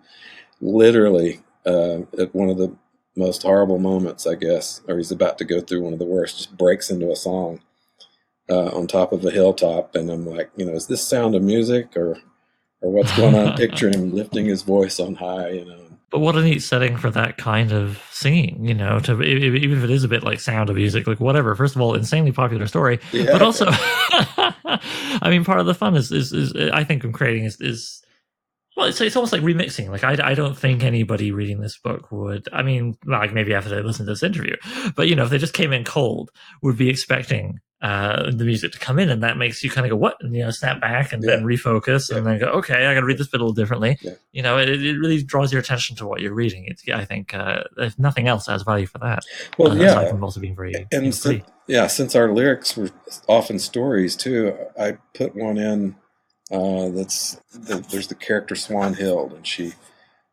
literally 0.60 1.42
uh, 1.66 2.02
at 2.18 2.34
one 2.34 2.50
of 2.50 2.58
the 2.58 2.76
most 3.16 3.44
horrible 3.44 3.78
moments, 3.80 4.26
I 4.26 4.36
guess, 4.36 4.82
or 4.88 4.98
he's 4.98 5.12
about 5.12 5.38
to 5.40 5.46
go 5.46 5.60
through 5.62 5.82
one 5.84 5.94
of 5.94 6.00
the 6.00 6.06
worst, 6.06 6.38
just 6.38 6.58
breaks 6.58 6.90
into 6.90 7.12
a 7.12 7.16
song 7.16 7.60
uh, 8.50 8.68
on 8.76 8.88
top 8.88 9.12
of 9.14 9.24
a 9.26 9.32
hilltop, 9.32 9.96
and 9.96 10.10
I'm 10.10 10.26
like, 10.26 10.50
you 10.56 10.66
know, 10.66 10.74
is 10.74 10.88
this 10.88 11.06
sound 11.08 11.36
of 11.36 11.44
music 11.44 11.96
or 11.98 12.18
or 12.82 12.92
what's 12.92 13.16
going 13.16 13.36
on? 13.36 13.56
Picture 13.58 13.90
him 13.90 14.12
lifting 14.14 14.46
his 14.46 14.62
voice 14.64 15.00
on 15.00 15.16
high, 15.16 15.50
you 15.50 15.66
know. 15.66 15.78
But 16.10 16.20
what 16.20 16.36
a 16.36 16.42
neat 16.42 16.60
setting 16.60 16.98
for 16.98 17.10
that 17.12 17.38
kind 17.38 17.72
of 17.72 18.02
singing, 18.12 18.66
you 18.66 18.74
know, 18.74 19.00
to 19.00 19.22
even 19.22 19.78
if 19.78 19.84
it 19.84 19.90
is 19.90 20.04
a 20.04 20.10
bit 20.10 20.24
like 20.24 20.42
Sound 20.42 20.70
of 20.70 20.76
Music, 20.76 21.08
like 21.08 21.22
whatever. 21.22 21.56
First 21.56 21.76
of 21.76 21.82
all, 21.82 21.94
insanely 21.96 22.34
popular 22.34 22.68
story, 22.68 23.00
Yeah. 23.14 23.32
but 23.32 23.42
also, 23.42 23.68
I 23.70 25.30
mean, 25.30 25.46
part 25.46 25.60
of 25.62 25.66
the 25.68 25.74
fun 25.74 25.96
is, 25.96 26.12
is, 26.12 26.34
is 26.34 26.54
I 26.74 26.84
think, 26.84 27.04
in 27.06 27.14
creating 27.14 27.46
is, 27.46 27.62
is 27.62 28.04
well, 28.78 28.88
it's, 28.88 29.02
it's 29.02 29.16
almost 29.16 29.34
like 29.34 29.42
remixing. 29.42 29.90
Like, 29.90 30.04
I, 30.04 30.32
I 30.32 30.34
don't 30.34 30.58
think 30.58 30.84
anybody 30.84 31.32
reading 31.32 31.60
this 31.60 31.78
book 31.78 32.12
would, 32.12 32.48
I 32.54 32.64
mean, 32.64 32.98
like 33.06 33.34
maybe 33.34 33.54
after 33.54 33.70
they 33.70 33.82
listen 33.82 34.06
to 34.06 34.12
this 34.12 34.24
interview, 34.24 34.56
but 34.96 35.08
you 35.08 35.16
know, 35.16 35.24
if 35.24 35.30
they 35.30 35.38
just 35.38 35.54
came 35.54 35.74
in 35.74 35.84
cold, 35.84 36.32
would 36.62 36.78
be 36.78 36.90
expecting 36.90 37.60
uh, 37.82 38.30
the 38.32 38.46
music 38.46 38.72
to 38.72 38.78
come 38.80 39.00
in, 39.00 39.10
and 39.10 39.24
that 39.24 39.38
makes 39.38 39.64
you 39.64 39.70
kind 39.70 39.86
of 39.86 39.90
go, 39.90 39.96
what? 39.96 40.16
And, 40.22 40.36
you 40.36 40.44
know, 40.44 40.52
snap 40.52 40.80
back 40.80 41.12
and 41.12 41.24
then 41.24 41.40
Yeah. 41.40 41.46
refocus 41.46 42.16
and 42.16 42.28
then 42.28 42.40
go, 42.40 42.46
okay, 42.48 42.86
I 42.86 42.94
got 42.94 43.00
to 43.00 43.06
read 43.06 43.18
this 43.18 43.28
bit 43.28 43.42
a 43.42 43.44
little 43.44 43.56
differently. 43.56 43.98
Yeah. 44.02 44.14
You 44.32 44.44
know, 44.44 44.58
it, 44.60 44.70
it 44.70 45.00
really 45.00 45.24
draws 45.24 45.52
your 45.52 45.62
attention 45.62 45.96
to 45.96 46.06
what 46.06 46.22
you're 46.22 46.34
reading. 46.34 46.66
It's, 46.68 46.84
I 46.94 47.06
think, 47.06 47.34
uh, 47.34 47.64
if 47.78 47.98
nothing 47.98 48.28
else, 48.28 48.46
has 48.46 48.62
value 48.62 48.86
for 48.86 49.00
that. 49.00 49.26
Well, 49.58 49.72
uh, 49.72 49.76
yeah, 49.76 49.90
Aside 49.90 50.10
from 50.10 50.24
also 50.24 50.40
being 50.40 50.56
very, 50.56 50.74
you 50.92 51.02
know, 51.02 51.42
yeah, 51.68 51.88
since 51.88 52.16
our 52.16 52.32
lyrics 52.32 52.78
were 52.78 52.90
often 53.28 53.58
stories 53.58 54.16
too, 54.16 54.56
I 54.80 54.98
put 55.16 55.36
one 55.36 55.58
in 55.58 55.96
uh, 56.52 56.90
that's 56.90 57.36
the, 57.54 57.86
there's 57.92 58.08
the 58.10 58.16
character 58.16 58.56
Swanhild, 58.56 59.34
and 59.34 59.48
she 59.48 59.74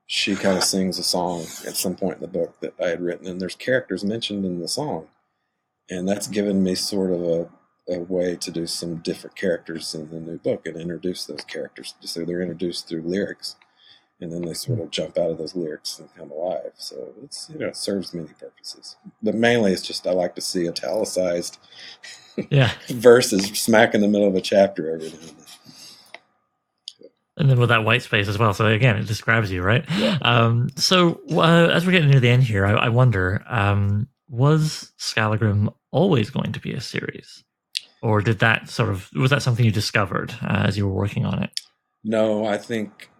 she 0.06 0.36
kind 0.36 0.58
of 0.58 0.64
sings 0.64 0.98
a 0.98 1.04
song 1.04 1.42
at 1.66 1.76
some 1.76 1.96
point 1.96 2.16
in 2.16 2.22
the 2.22 2.28
book 2.28 2.60
that 2.60 2.74
I 2.82 2.88
had 2.88 3.02
written, 3.02 3.26
and 3.28 3.40
there's 3.40 3.56
characters 3.56 4.04
mentioned 4.04 4.44
in 4.44 4.60
the 4.60 4.68
song, 4.68 5.08
and 5.90 6.08
that's 6.08 6.28
given 6.28 6.62
me 6.64 6.74
sort 6.76 7.12
of 7.12 7.22
a, 7.22 7.48
a 7.88 8.00
way 8.00 8.36
to 8.36 8.50
do 8.50 8.66
some 8.66 8.96
different 8.98 9.36
characters 9.36 9.94
in 9.94 10.10
the 10.10 10.20
new 10.20 10.38
book 10.38 10.66
and 10.66 10.76
introduce 10.76 11.26
those 11.26 11.44
characters. 11.44 11.94
So 12.02 12.24
they're 12.24 12.42
introduced 12.42 12.88
through 12.88 13.02
lyrics, 13.02 13.56
and 14.20 14.32
then 14.32 14.42
they 14.42 14.54
sort 14.54 14.80
of 14.80 14.90
jump 14.90 15.18
out 15.18 15.30
of 15.30 15.38
those 15.38 15.56
lyrics 15.56 15.98
and 16.00 16.14
come 16.16 16.30
alive. 16.32 16.72
So 16.76 17.14
it's 17.24 17.50
you 17.52 17.60
know 17.60 17.68
it 17.68 17.76
serves 17.76 18.14
many 18.14 18.30
purposes, 18.40 18.96
but 19.22 19.34
mainly 19.36 19.72
it's 19.72 19.86
just 19.86 20.06
I 20.06 20.12
like 20.12 20.34
to 20.36 20.42
see 20.42 20.68
italicized 20.68 21.58
Yeah. 22.50 22.72
verses 22.90 23.46
smack 23.60 23.94
in 23.94 24.02
the 24.02 24.08
middle 24.08 24.28
of 24.28 24.36
a 24.36 24.42
chapter 24.42 24.92
every 24.94 25.08
now 25.10 25.14
and 25.20 25.38
then. 25.38 25.47
And 27.38 27.48
then 27.48 27.58
with 27.58 27.70
that 27.70 27.84
white 27.84 28.02
space 28.02 28.28
as 28.28 28.36
well. 28.36 28.52
So 28.52 28.66
again, 28.66 28.96
it 28.96 29.06
describes 29.06 29.50
you, 29.50 29.62
right? 29.62 29.84
Um, 30.22 30.68
so 30.76 31.20
uh, 31.30 31.70
as 31.72 31.86
we're 31.86 31.92
getting 31.92 32.10
near 32.10 32.20
the 32.20 32.28
end 32.28 32.42
here, 32.42 32.66
I, 32.66 32.72
I 32.72 32.88
wonder, 32.88 33.44
um, 33.46 34.08
was 34.28 34.92
Skallagrim 34.96 35.70
always 35.90 36.30
going 36.30 36.52
to 36.52 36.60
be 36.60 36.72
a 36.72 36.80
series? 36.80 37.44
Or 38.02 38.20
did 38.20 38.40
that 38.40 38.68
sort 38.68 38.90
of, 38.90 39.08
was 39.14 39.30
that 39.30 39.42
something 39.42 39.64
you 39.64 39.72
discovered 39.72 40.32
uh, 40.42 40.64
as 40.66 40.76
you 40.76 40.86
were 40.86 40.94
working 40.94 41.24
on 41.24 41.42
it? 41.42 41.50
No, 42.04 42.44
I 42.44 42.58
think 42.58 43.10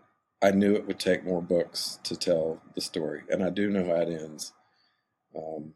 I 0.43 0.53
knew 0.53 0.75
it 0.75 0.87
would 0.87 1.01
take 1.01 1.25
more 1.25 1.43
books 1.43 1.99
to 2.05 2.17
tell 2.17 2.63
the 2.75 2.81
story, 2.81 3.23
and 3.29 3.43
I 3.43 3.51
do 3.51 3.69
know 3.69 3.85
how 3.85 4.03
it 4.03 4.09
ends. 4.09 4.53
Um, 5.37 5.75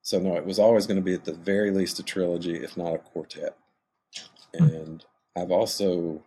so 0.00 0.18
no, 0.18 0.36
it 0.36 0.46
was 0.46 0.58
always 0.58 0.86
going 0.86 0.96
to 0.96 1.02
be 1.02 1.14
at 1.14 1.24
the 1.24 1.34
very 1.34 1.70
least 1.70 1.98
a 1.98 2.02
trilogy, 2.02 2.56
if 2.56 2.76
not 2.76 2.94
a 2.94 2.98
quartet. 2.98 3.56
And 4.54 5.04
I've 5.36 5.50
also 5.50 6.24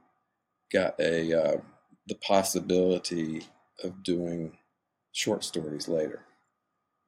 got 0.72 1.00
a 1.00 1.34
uh, 1.34 1.58
the 2.08 2.16
possibility 2.16 3.44
of 3.84 4.04
doing 4.04 4.58
short 5.12 5.44
stories 5.44 5.88
later 5.88 6.26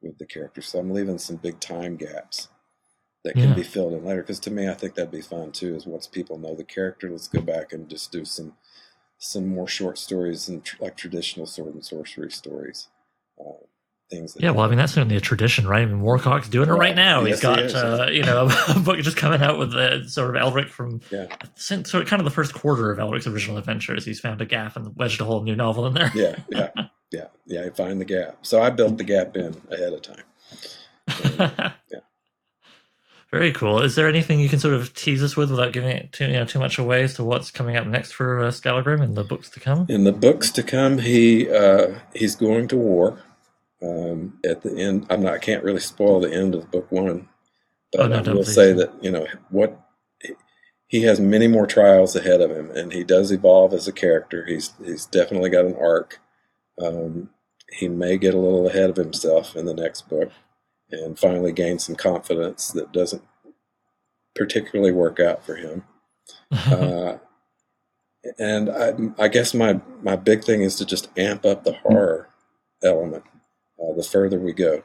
with 0.01 0.17
the 0.17 0.25
characters. 0.25 0.67
So 0.67 0.79
I'm 0.79 0.91
leaving 0.91 1.17
some 1.17 1.37
big 1.37 1.59
time 1.59 1.97
gaps 1.97 2.49
that 3.23 3.39
can 3.39 3.49
Yeah. 3.49 3.55
be 3.55 3.63
filled 3.63 3.93
in 3.93 4.05
later. 4.05 4.21
Because 4.21 4.39
to 4.41 4.51
me, 4.51 4.69
I 4.69 4.73
think 4.73 4.95
that'd 4.95 5.11
be 5.11 5.21
fun 5.21 5.51
too. 5.51 5.75
Is 5.75 5.87
once 5.87 6.07
people 6.07 6.37
know 6.37 6.55
the 6.55 6.63
character, 6.63 7.09
let's 7.09 7.27
go 7.27 7.41
back 7.41 7.73
and 7.73 7.89
just 7.89 8.11
do 8.11 8.25
some 8.25 8.55
some 9.19 9.47
more 9.47 9.67
short 9.67 9.97
stories 9.97 10.49
and 10.49 10.63
tr- 10.65 10.81
like 10.83 10.97
traditional 10.97 11.45
sword 11.45 11.73
and 11.75 11.85
sorcery 11.85 12.31
stories. 12.31 12.89
Uh, 13.39 13.65
things. 14.13 14.33
That 14.33 14.43
Yeah, 14.43 14.51
well, 14.51 14.65
I 14.65 14.69
mean, 14.69 14.77
that's 14.77 14.93
certainly 14.93 15.15
a 15.15 15.21
tradition, 15.21 15.67
right? 15.67 15.81
I 15.81 15.85
mean, 15.85 16.01
Moorcock's 16.01 16.49
doing 16.49 16.69
it 16.69 16.71
right 16.71 16.79
Right. 16.79 16.95
now. 16.95 17.21
Yes, 17.23 17.27
He's 17.27 17.39
he 17.39 17.41
got, 17.43 17.59
is. 17.59 17.75
uh, 17.75 18.07
you 18.11 18.23
know, 18.23 18.49
a 18.75 18.79
book 18.79 18.97
just 18.99 19.17
coming 19.17 19.41
out 19.41 19.57
with 19.57 19.71
the 19.71 20.03
sort 20.07 20.35
of 20.35 20.41
Elric 20.41 20.69
from 20.69 21.01
Yeah. 21.11 21.27
since 21.55 21.89
sort 21.91 22.03
of 22.03 22.09
kind 22.09 22.19
of 22.19 22.25
the 22.25 22.31
first 22.31 22.53
quarter 22.53 22.91
of 22.91 22.99
Elric's 22.99 23.27
original 23.27 23.57
adventures. 23.57 24.05
He's 24.05 24.19
found 24.19 24.41
a 24.41 24.45
gap 24.45 24.75
and 24.75 24.95
wedged 24.95 25.21
a 25.21 25.25
whole 25.25 25.43
new 25.43 25.55
novel 25.55 25.85
in 25.87 25.93
there. 25.93 26.11
yeah, 26.15 26.35
yeah, 26.49 26.69
yeah, 27.11 27.27
yeah. 27.45 27.69
Find 27.71 27.99
the 27.99 28.05
gap. 28.05 28.37
So 28.43 28.61
I 28.61 28.69
built 28.69 28.97
the 28.97 29.03
gap 29.03 29.35
in 29.35 29.55
ahead 29.71 29.93
of 29.93 30.01
time. 30.01 30.23
And, 31.23 31.39
yeah. 31.91 31.99
Very 33.31 33.51
cool. 33.51 33.81
Is 33.81 33.95
there 33.95 34.07
anything 34.07 34.39
you 34.39 34.47
can 34.47 34.59
sort 34.59 34.75
of 34.75 34.93
tease 34.93 35.23
us 35.23 35.35
with 35.35 35.49
without 35.49 35.73
giving 35.73 35.89
it 35.89 36.11
too, 36.11 36.25
you 36.27 36.33
know, 36.33 36.45
too 36.45 36.59
much 36.59 36.77
away 36.77 37.01
as 37.01 37.15
to 37.15 37.23
what's 37.23 37.49
coming 37.49 37.75
up 37.75 37.87
next 37.87 38.11
for 38.11 38.39
uh, 38.43 38.51
Skallagrim 38.51 39.01
and 39.01 39.15
the 39.15 39.23
books 39.23 39.49
to 39.49 39.59
come? 39.59 39.87
In 39.89 40.03
the 40.03 40.11
books 40.11 40.51
to 40.51 40.61
come, 40.61 40.99
he 40.99 41.49
uh, 41.49 41.95
he's 42.13 42.35
going 42.35 42.67
to 42.67 42.77
war. 42.77 43.19
Um, 43.83 44.39
at 44.45 44.61
the 44.61 44.75
end, 44.77 45.05
I'm 45.09 45.21
not. 45.21 45.33
I 45.33 45.39
can't 45.39 45.63
really 45.63 45.79
spoil 45.79 46.21
the 46.21 46.33
end 46.33 46.55
of 46.55 46.71
book 46.71 46.91
one, 46.91 47.27
but 47.91 48.01
Oh, 48.01 48.07
no, 48.07 48.17
I 48.17 48.33
will 48.33 48.45
say 48.45 48.71
that 48.73 48.91
you 49.01 49.11
know 49.11 49.27
what 49.49 49.77
he 50.87 51.01
has 51.01 51.19
many 51.19 51.47
more 51.47 51.67
trials 51.67 52.15
ahead 52.15 52.39
of 52.39 52.51
him, 52.51 52.71
and 52.71 52.93
he 52.93 53.03
does 53.03 53.31
evolve 53.31 53.73
as 53.73 53.87
a 53.87 53.91
character. 53.91 54.45
He's 54.45 54.73
he's 54.83 55.05
definitely 55.05 55.49
got 55.49 55.65
an 55.65 55.75
arc. 55.75 56.19
Um, 56.81 57.29
he 57.71 57.89
may 57.89 58.17
get 58.17 58.35
a 58.35 58.39
little 58.39 58.67
ahead 58.67 58.89
of 58.89 58.95
himself 58.95 59.55
in 59.55 59.65
the 59.65 59.73
next 59.73 60.07
book, 60.07 60.31
and 60.91 61.19
finally 61.19 61.51
gain 61.51 61.79
some 61.79 61.95
confidence 61.95 62.71
that 62.71 62.93
doesn't 62.93 63.23
particularly 64.35 64.91
work 64.91 65.19
out 65.19 65.45
for 65.45 65.55
him. 65.55 65.83
uh, 66.51 67.17
and 68.39 68.69
I, 68.69 69.23
I, 69.23 69.27
guess 69.27 69.53
my 69.53 69.81
my 70.01 70.15
big 70.15 70.43
thing 70.43 70.61
is 70.61 70.75
to 70.77 70.85
just 70.85 71.09
amp 71.17 71.45
up 71.45 71.63
the 71.63 71.73
horror 71.73 72.29
element 72.81 73.23
uh, 73.83 73.93
the 73.95 74.03
further 74.03 74.39
we 74.39 74.53
go, 74.53 74.83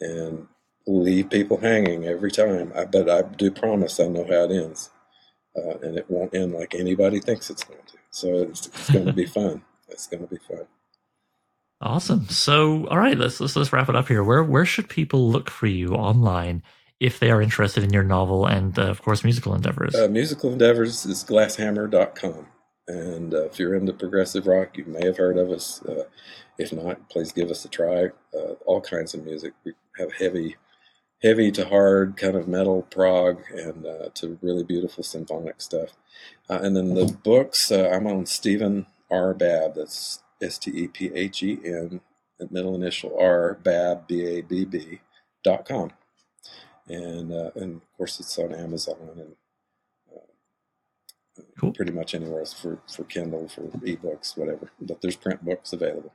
and 0.00 0.46
leave 0.86 1.30
people 1.30 1.58
hanging 1.58 2.06
every 2.06 2.30
time. 2.30 2.72
I, 2.74 2.86
but 2.86 3.10
I 3.10 3.22
do 3.22 3.50
promise 3.50 4.00
I 4.00 4.08
know 4.08 4.24
how 4.24 4.44
it 4.44 4.52
ends 4.52 4.90
uh, 5.56 5.78
and 5.82 5.96
it 5.96 6.06
won't 6.08 6.34
end 6.34 6.52
like 6.52 6.74
anybody 6.74 7.20
thinks 7.20 7.50
it's 7.50 7.64
going 7.64 7.80
to. 7.86 7.98
So 8.10 8.28
it's, 8.42 8.66
it's 8.66 8.90
going 8.90 9.06
to 9.06 9.12
be 9.12 9.26
fun. 9.40 9.62
It's 9.88 10.06
going 10.06 10.22
to 10.22 10.28
be 10.28 10.40
fun. 10.48 10.66
Awesome. 11.80 12.28
So, 12.28 12.86
all 12.86 12.98
right, 12.98 13.18
let's, 13.18 13.38
let's 13.38 13.54
let's 13.54 13.72
wrap 13.72 13.88
it 13.90 13.96
up 13.96 14.08
here. 14.08 14.24
Where 14.24 14.42
where 14.42 14.64
should 14.64 14.88
people 14.88 15.30
look 15.30 15.50
for 15.50 15.66
you 15.66 15.90
online 15.90 16.62
if 17.00 17.18
they 17.18 17.30
are 17.30 17.42
interested 17.42 17.84
in 17.84 17.92
your 17.92 18.02
novel 18.02 18.46
and, 18.46 18.78
uh, 18.78 18.84
of 18.84 19.02
course, 19.02 19.22
musical 19.22 19.54
endeavors? 19.54 19.94
Uh, 19.94 20.08
musical 20.08 20.50
endeavors 20.50 21.04
is 21.04 21.22
glasshammer.com. 21.22 22.46
And 22.88 23.34
uh, 23.34 23.46
if 23.46 23.58
you're 23.58 23.74
into 23.74 23.92
progressive 23.92 24.46
rock, 24.46 24.76
you 24.78 24.84
may 24.84 25.04
have 25.04 25.16
heard 25.16 25.38
of 25.38 25.50
us. 25.50 25.82
Uh, 25.82 26.04
if 26.58 26.72
not, 26.72 27.08
please 27.08 27.32
give 27.32 27.50
us 27.50 27.64
a 27.64 27.68
try. 27.68 28.10
Uh, 28.34 28.52
all 28.64 28.80
kinds 28.80 29.14
of 29.14 29.24
music. 29.24 29.54
We 29.64 29.74
have 29.98 30.14
heavy 30.14 30.56
heavy 31.22 31.50
to 31.50 31.66
hard 31.66 32.16
kind 32.16 32.36
of 32.36 32.46
metal 32.46 32.82
prog 32.82 33.40
and 33.50 33.86
uh, 33.86 34.10
to 34.14 34.38
really 34.42 34.62
beautiful 34.62 35.02
symphonic 35.02 35.60
stuff. 35.60 35.90
Uh, 36.48 36.60
and 36.62 36.76
then 36.76 36.94
the 36.94 37.06
books, 37.06 37.72
uh, 37.72 37.88
I'm 37.90 38.06
on 38.06 38.26
Stephen 38.26 38.86
R. 39.10 39.34
Babb. 39.34 39.74
That's 39.74 40.22
S 40.42 40.58
T 40.58 40.70
E 40.70 40.88
P 40.88 41.10
H 41.12 41.42
E 41.42 41.58
N, 41.64 42.00
middle 42.50 42.74
initial 42.74 43.18
R, 43.18 43.54
Babb, 43.54 44.06
B 44.06 44.24
A 44.26 44.42
B 44.42 44.64
B, 44.64 45.00
dot 45.42 45.66
com. 45.66 45.90
And, 46.88 47.32
and 47.32 47.76
of 47.76 47.96
course, 47.96 48.20
it's 48.20 48.38
on 48.38 48.54
Amazon 48.54 49.10
and 49.16 49.34
cool. 51.58 51.72
pretty 51.72 51.92
much 51.92 52.14
anywhere 52.14 52.40
else 52.40 52.52
for, 52.52 52.78
for 52.90 53.04
Kindle, 53.04 53.48
for 53.48 53.62
ebooks, 53.62 54.36
whatever. 54.36 54.70
But 54.80 55.00
there's 55.00 55.16
print 55.16 55.44
books 55.44 55.72
available. 55.72 56.12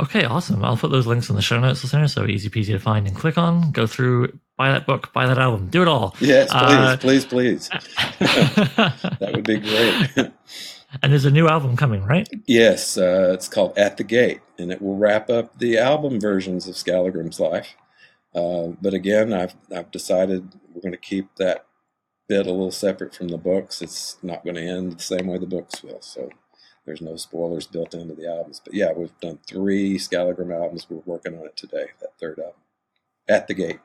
Okay, 0.00 0.24
awesome. 0.24 0.64
I'll 0.64 0.76
put 0.76 0.92
those 0.92 1.08
links 1.08 1.28
in 1.28 1.34
the 1.34 1.42
show 1.42 1.58
notes, 1.58 1.82
listeners, 1.82 2.12
so 2.12 2.24
easy 2.24 2.48
peasy 2.48 2.66
to 2.66 2.78
find 2.78 3.06
and 3.08 3.16
click 3.16 3.36
on. 3.36 3.72
Go 3.72 3.86
through, 3.86 4.38
buy 4.56 4.70
that 4.70 4.86
book, 4.86 5.12
buy 5.12 5.26
that 5.26 5.38
album, 5.38 5.68
do 5.68 5.82
it 5.82 5.88
all. 5.88 6.14
Yes, 6.20 6.50
please, 6.50 6.62
uh, 6.62 6.96
please, 7.00 7.24
please. 7.24 7.68
that 8.18 9.30
would 9.34 9.44
be 9.44 9.58
great. 9.58 10.10
and 11.02 11.12
there's 11.12 11.24
a 11.24 11.32
new 11.32 11.48
album 11.48 11.76
coming, 11.76 12.04
right? 12.04 12.28
Yes, 12.46 12.96
uh, 12.96 13.30
it's 13.34 13.48
called 13.48 13.76
At 13.76 13.96
the 13.96 14.04
Gate, 14.04 14.40
and 14.56 14.70
it 14.70 14.80
will 14.80 14.96
wrap 14.96 15.30
up 15.30 15.58
the 15.58 15.78
album 15.78 16.20
versions 16.20 16.68
of 16.68 16.76
Skallagrim's 16.76 17.40
life. 17.40 17.74
Uh, 18.34 18.68
but 18.80 18.94
again, 18.94 19.32
I've 19.32 19.54
I've 19.74 19.90
decided 19.90 20.52
we're 20.72 20.82
going 20.82 20.92
to 20.92 20.98
keep 20.98 21.34
that 21.36 21.66
bit 22.28 22.46
a 22.46 22.50
little 22.50 22.70
separate 22.70 23.14
from 23.14 23.28
the 23.28 23.38
books. 23.38 23.82
It's 23.82 24.18
not 24.22 24.44
going 24.44 24.56
to 24.56 24.62
end 24.62 24.92
the 24.92 25.02
same 25.02 25.26
way 25.26 25.38
the 25.38 25.46
books 25.46 25.82
will. 25.82 26.00
So 26.00 26.30
there's 26.84 27.00
no 27.00 27.16
spoilers 27.16 27.66
built 27.66 27.94
into 27.94 28.14
the 28.14 28.28
albums. 28.28 28.60
But 28.64 28.74
yeah, 28.74 28.92
we've 28.92 29.18
done 29.20 29.38
three 29.46 29.98
Skallagrim 29.98 30.52
albums. 30.52 30.86
We're 30.88 31.02
working 31.04 31.38
on 31.38 31.46
it 31.46 31.56
today, 31.56 31.86
that 32.00 32.18
third 32.20 32.38
album. 32.38 32.60
At 33.28 33.46
the 33.48 33.54
Gate. 33.54 33.80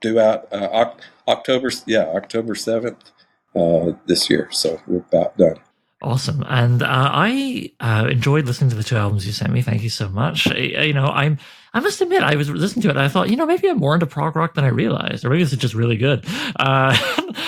Due 0.00 0.18
out 0.18 0.48
uh, 0.52 0.94
October, 1.28 1.70
yeah, 1.86 2.04
October 2.06 2.54
7th 2.54 3.12
uh, 3.54 3.96
this 4.06 4.30
year. 4.30 4.48
So 4.50 4.80
we're 4.86 4.98
about 4.98 5.36
done. 5.36 5.56
Awesome, 6.02 6.42
and 6.48 6.82
uh, 6.82 6.86
I 6.88 7.72
uh, 7.78 8.08
enjoyed 8.10 8.46
listening 8.46 8.70
to 8.70 8.76
the 8.76 8.82
two 8.82 8.96
albums 8.96 9.26
you 9.26 9.32
sent 9.32 9.52
me. 9.52 9.60
Thank 9.60 9.82
you 9.82 9.90
so 9.90 10.08
much. 10.08 10.48
I, 10.48 10.56
you 10.56 10.94
know, 10.94 11.04
I'm 11.04 11.38
I 11.72 11.80
must 11.80 12.00
admit 12.00 12.22
I 12.22 12.36
was 12.36 12.48
listening 12.48 12.82
to 12.84 12.90
it. 12.90 12.96
I 12.96 13.08
thought, 13.08 13.28
you 13.30 13.36
know, 13.36 13.46
maybe 13.46 13.68
I'm 13.68 13.76
more 13.76 13.94
into 13.94 14.06
prog 14.06 14.34
rock 14.34 14.54
than 14.54 14.64
I 14.64 14.68
realized, 14.68 15.24
or 15.24 15.30
maybe 15.30 15.42
this 15.42 15.52
is 15.52 15.58
just 15.58 15.74
really 15.74 15.96
good. 15.96 16.24
Uh, 16.58 16.96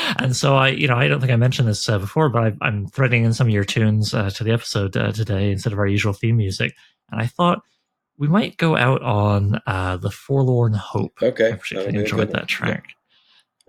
and 0.19 0.37
so 0.37 0.55
I, 0.55 0.69
you 0.69 0.87
know, 0.87 0.97
I 0.97 1.09
don't 1.09 1.19
think 1.21 1.33
I 1.33 1.37
mentioned 1.37 1.67
this 1.67 1.89
uh, 1.89 1.99
before, 1.99 2.29
but 2.29 2.55
I, 2.61 2.69
am 2.69 2.87
threading 2.87 3.25
in 3.25 3.33
some 3.33 3.49
of 3.49 3.53
your 3.53 3.65
tunes 3.65 4.15
uh, 4.15 4.31
to 4.31 4.45
the 4.45 4.53
episode 4.53 4.97
uh, 4.97 5.13
today 5.13 5.51
instead 5.51 5.73
of 5.73 5.79
our 5.79 5.87
usual 5.87 6.13
theme 6.13 6.37
music. 6.37 6.75
And 7.11 7.21
I 7.21 7.27
thought 7.27 7.63
we 8.17 8.29
might 8.29 8.59
go 8.59 8.77
out 8.77 9.03
on 9.03 9.53
the 10.01 10.11
Forlorn 10.11 10.75
Hope. 10.75 11.19
Okay, 11.23 11.53
I 11.53 11.57
particularly 11.57 11.99
enjoyed 11.99 12.31
that 12.31 12.49
track. 12.49 12.85
Yeah. 12.89 12.95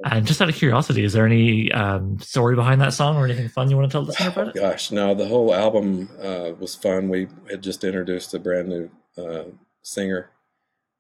And 0.04 0.26
just 0.26 0.41
out 0.41 0.50
of 0.50 0.56
curiosity, 0.56 1.04
is 1.04 1.14
there 1.14 1.26
any 1.26 1.72
um, 1.72 2.20
story 2.20 2.56
behind 2.56 2.82
that 2.82 2.94
song 2.94 3.16
or 3.16 3.26
anything 3.26 3.48
fun 3.48 3.70
you 3.70 3.78
want 3.78 3.89
to 3.89 3.91
tell 3.91 4.02
the 4.02 4.10
listener 4.10 4.30
about 4.30 4.48
it? 4.48 4.56
Gosh, 4.56 4.91
no, 4.91 5.14
the 5.14 5.28
whole 5.28 5.54
album 5.54 6.10
uh, 6.22 6.52
was 6.60 6.76
fun. 6.76 7.10
We 7.10 7.28
had 7.50 7.62
just 7.62 7.84
introduced 7.84 8.34
a 8.34 8.39
brand 8.39 8.70
new 8.70 8.89
uh, 9.18 9.44
singer, 9.84 10.32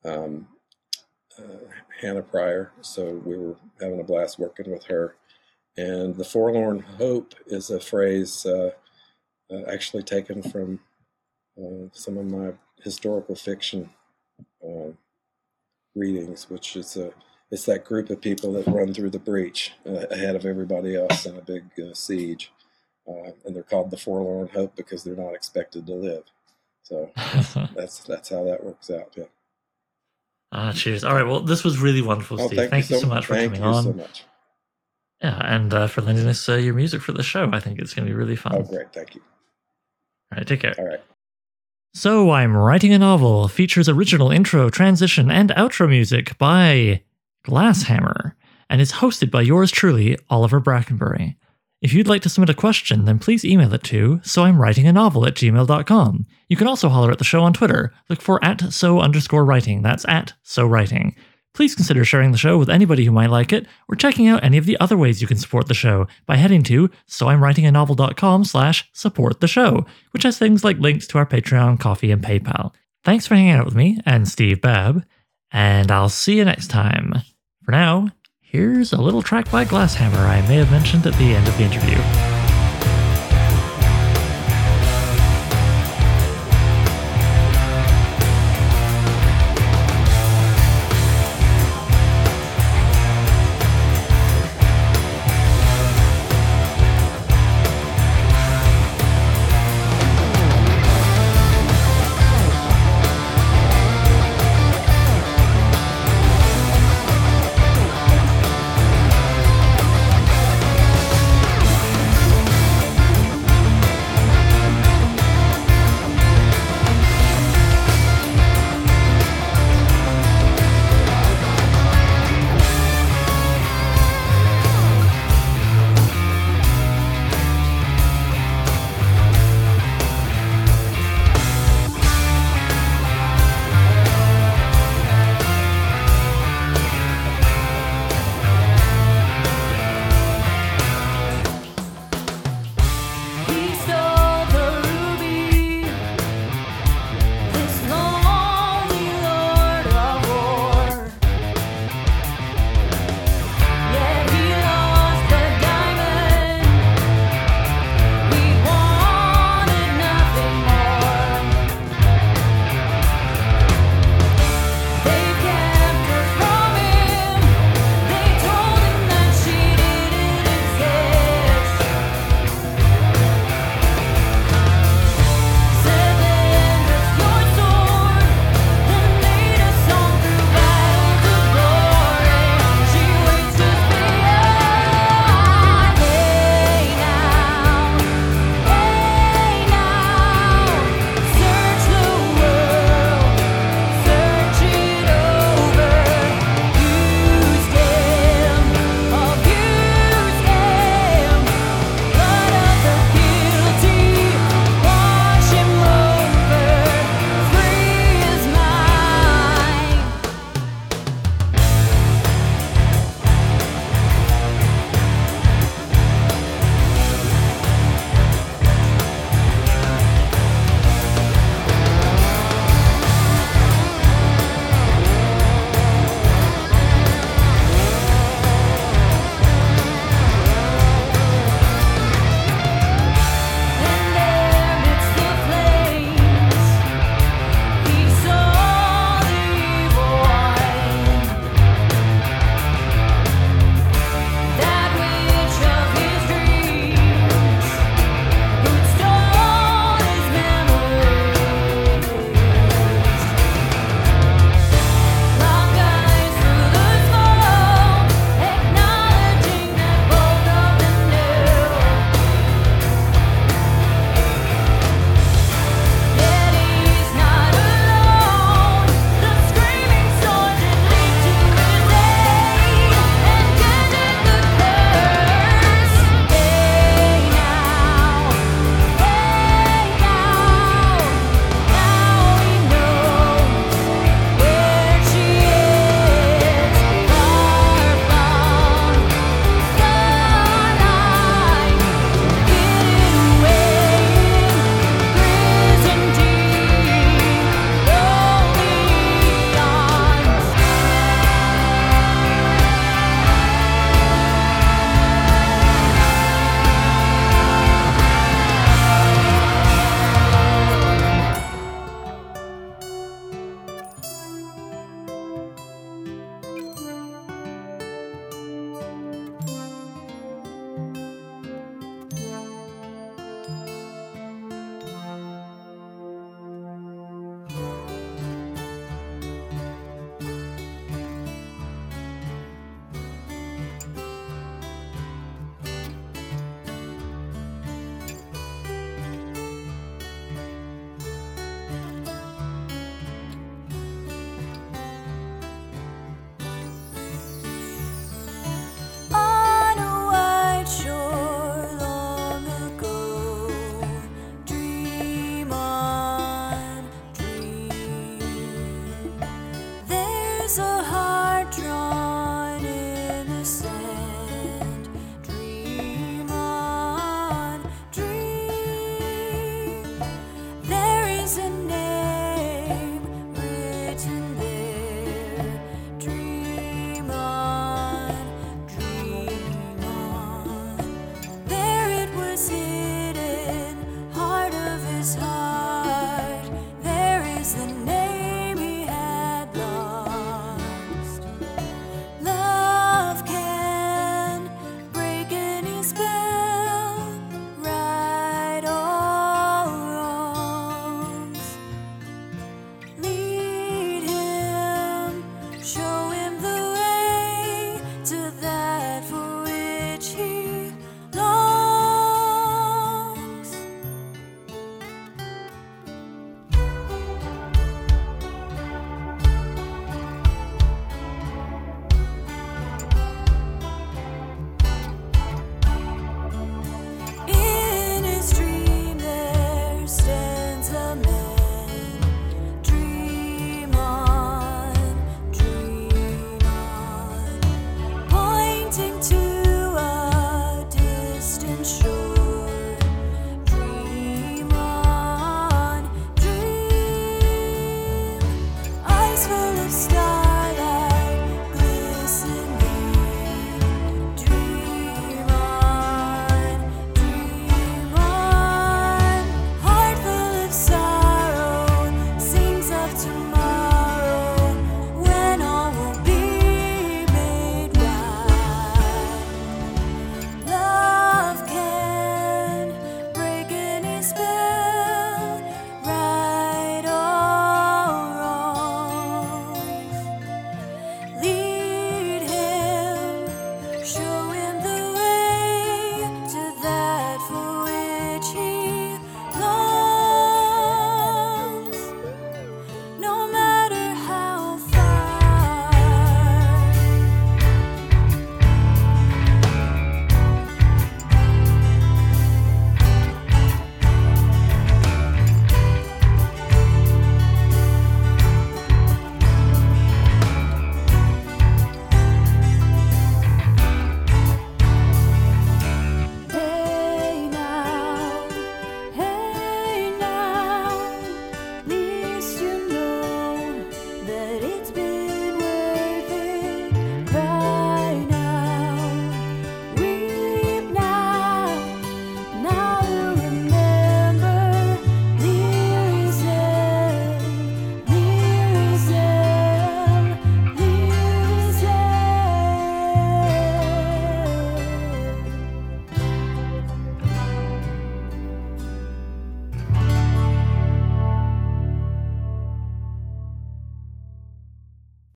um, 0.05 0.47
uh, 1.37 1.65
Hannah 2.01 2.21
Pryor, 2.21 2.71
so 2.81 3.21
we 3.25 3.37
were 3.37 3.57
having 3.81 3.99
a 3.99 4.03
blast 4.03 4.37
working 4.37 4.71
with 4.71 4.85
her. 4.85 5.15
And 5.75 6.15
the 6.15 6.23
forlorn 6.25 6.79
hope 6.79 7.33
is 7.47 7.71
a 7.71 7.79
phrase 7.79 8.45
uh, 8.45 8.71
uh, 9.51 9.61
actually 9.67 10.03
taken 10.03 10.43
from 10.43 10.79
uh, 11.57 11.89
some 11.93 12.17
of 12.17 12.25
my 12.25 12.53
historical 12.83 13.35
fiction 13.35 13.89
readings, 15.95 16.49
which 16.49 16.75
is 16.75 16.97
a 16.97 17.11
it's 17.53 17.65
that 17.65 17.85
group 17.85 18.09
of 18.09 18.19
people 18.19 18.51
that 18.53 18.65
run 18.65 18.95
through 18.95 19.11
the 19.11 19.19
breach 19.19 19.73
uh, 19.85 20.07
ahead 20.09 20.35
of 20.35 20.43
everybody 20.43 20.95
else 20.95 21.27
in 21.27 21.37
a 21.37 21.41
big 21.41 21.65
uh, 21.79 21.93
siege, 21.93 22.51
uh, 23.07 23.29
and 23.45 23.55
they're 23.55 23.61
called 23.61 23.91
the 23.91 23.97
Forlorn 23.97 24.47
Hope 24.47 24.75
because 24.75 25.03
they're 25.03 25.15
not 25.15 25.35
expected 25.35 25.85
to 25.85 25.93
live. 25.93 26.23
So 26.81 27.11
that's 27.15 27.53
that's, 27.75 27.99
that's 27.99 28.29
how 28.29 28.43
that 28.45 28.63
works 28.63 28.89
out. 28.89 29.13
Yeah. 29.15 29.25
Ah, 30.51 30.71
cheers. 30.71 31.03
All 31.03 31.13
right. 31.13 31.27
Well, 31.27 31.41
this 31.41 31.63
was 31.63 31.77
really 31.77 32.01
wonderful, 32.01 32.41
oh, 32.41 32.47
Steve. 32.47 32.57
thank, 32.57 32.71
thank, 32.71 32.89
you 32.89 32.95
so, 32.95 33.01
so 33.03 33.07
much 33.07 33.27
for 33.27 33.35
coming 33.35 33.61
on. 33.61 33.83
so 33.83 33.93
much. 33.93 34.23
Yeah, 35.21 35.39
and 35.43 35.71
uh, 35.71 35.85
for 35.87 36.01
lending 36.01 36.27
us 36.27 36.49
uh, 36.49 36.55
your 36.55 36.73
music 36.73 37.03
for 37.03 37.11
the 37.11 37.23
show. 37.23 37.47
I 37.53 37.59
think 37.59 37.79
it's 37.79 37.93
going 37.93 38.07
to 38.07 38.11
be 38.11 38.17
really 38.17 38.35
fun. 38.35 38.55
Oh, 38.55 38.63
great. 38.63 38.91
Thank 38.91 39.13
you. 39.13 39.21
All 40.31 40.39
right. 40.39 40.47
Take 40.47 40.61
care. 40.61 40.73
All 40.79 40.85
right. 40.85 41.01
So, 41.93 42.31
I'm 42.31 42.57
writing 42.57 42.93
a 42.93 42.97
novel 42.97 43.47
features 43.47 43.87
original 43.87 44.31
intro, 44.31 44.71
transition, 44.71 45.29
and 45.29 45.51
outro 45.51 45.87
music 45.87 46.35
by 46.39 47.03
Glass 47.43 47.83
Hammer, 47.83 48.35
and 48.69 48.81
is 48.81 48.93
hosted 48.93 49.29
by 49.29 49.41
yours 49.41 49.71
truly, 49.71 50.17
Oliver 50.29 50.59
Brackenbury. 50.59 51.35
If 51.81 51.93
you'd 51.93 52.07
like 52.07 52.21
to 52.21 52.29
submit 52.29 52.49
a 52.49 52.53
question, 52.53 53.03
then 53.03 53.19
please 53.19 53.43
email 53.43 53.73
it 53.73 53.83
to 53.83 54.21
so 54.23 54.43
I'm 54.43 54.61
writing 54.61 54.87
a 54.87 54.93
novel 54.93 55.25
at 55.25 55.35
gmail.com. 55.35 56.25
You 56.47 56.55
can 56.55 56.67
also 56.67 56.87
holler 56.87 57.11
at 57.11 57.17
the 57.17 57.25
show 57.25 57.43
on 57.43 57.51
Twitter. 57.51 57.93
Look 58.09 58.21
for 58.21 58.43
at 58.43 58.71
so 58.71 59.01
underscore 59.01 59.43
writing. 59.43 59.81
That's 59.81 60.05
at 60.07 60.31
so 60.43 60.65
writing. 60.65 61.13
Please 61.53 61.75
consider 61.75 62.05
sharing 62.05 62.31
the 62.31 62.37
show 62.37 62.57
with 62.57 62.69
anybody 62.69 63.03
who 63.03 63.11
might 63.11 63.29
like 63.29 63.53
it, 63.53 63.67
or 63.87 63.95
checking 63.95 64.27
out 64.27 64.43
any 64.43 64.57
of 64.57 64.65
the 64.65 64.79
other 64.79 64.97
ways 64.97 65.21
you 65.21 65.27
can 65.27 65.37
support 65.37 65.67
the 65.67 65.73
show 65.73 66.07
by 66.25 66.37
heading 66.37 66.63
to 66.63 66.89
soimwritinganovel.com 67.09 68.45
slash 68.45 68.89
support 68.93 69.39
the 69.39 69.47
show, 69.47 69.85
which 70.11 70.23
has 70.23 70.37
things 70.37 70.63
like 70.63 70.79
links 70.79 71.05
to 71.07 71.17
our 71.17 71.25
Patreon, 71.25 71.79
Ko-fi, 71.79 72.11
and 72.11 72.23
PayPal. 72.23 72.73
Thanks 73.03 73.27
for 73.27 73.35
hanging 73.35 73.51
out 73.51 73.65
with 73.65 73.75
me 73.75 73.99
and 74.05 74.27
Steve 74.27 74.61
Babb, 74.61 75.05
and 75.51 75.91
I'll 75.91 76.09
see 76.09 76.37
you 76.37 76.45
next 76.45 76.69
time. 76.69 77.13
For 77.63 77.71
now, 77.71 78.09
here's 78.41 78.91
a 78.91 79.01
little 79.01 79.21
track 79.21 79.49
by 79.49 79.63
Glass 79.63 79.95
Hammer 79.95 80.17
I 80.17 80.41
may 80.49 80.57
have 80.57 80.69
mentioned 80.69 81.07
at 81.07 81.13
the 81.13 81.33
end 81.33 81.47
of 81.47 81.57
the 81.57 81.63
interview. 81.63 82.32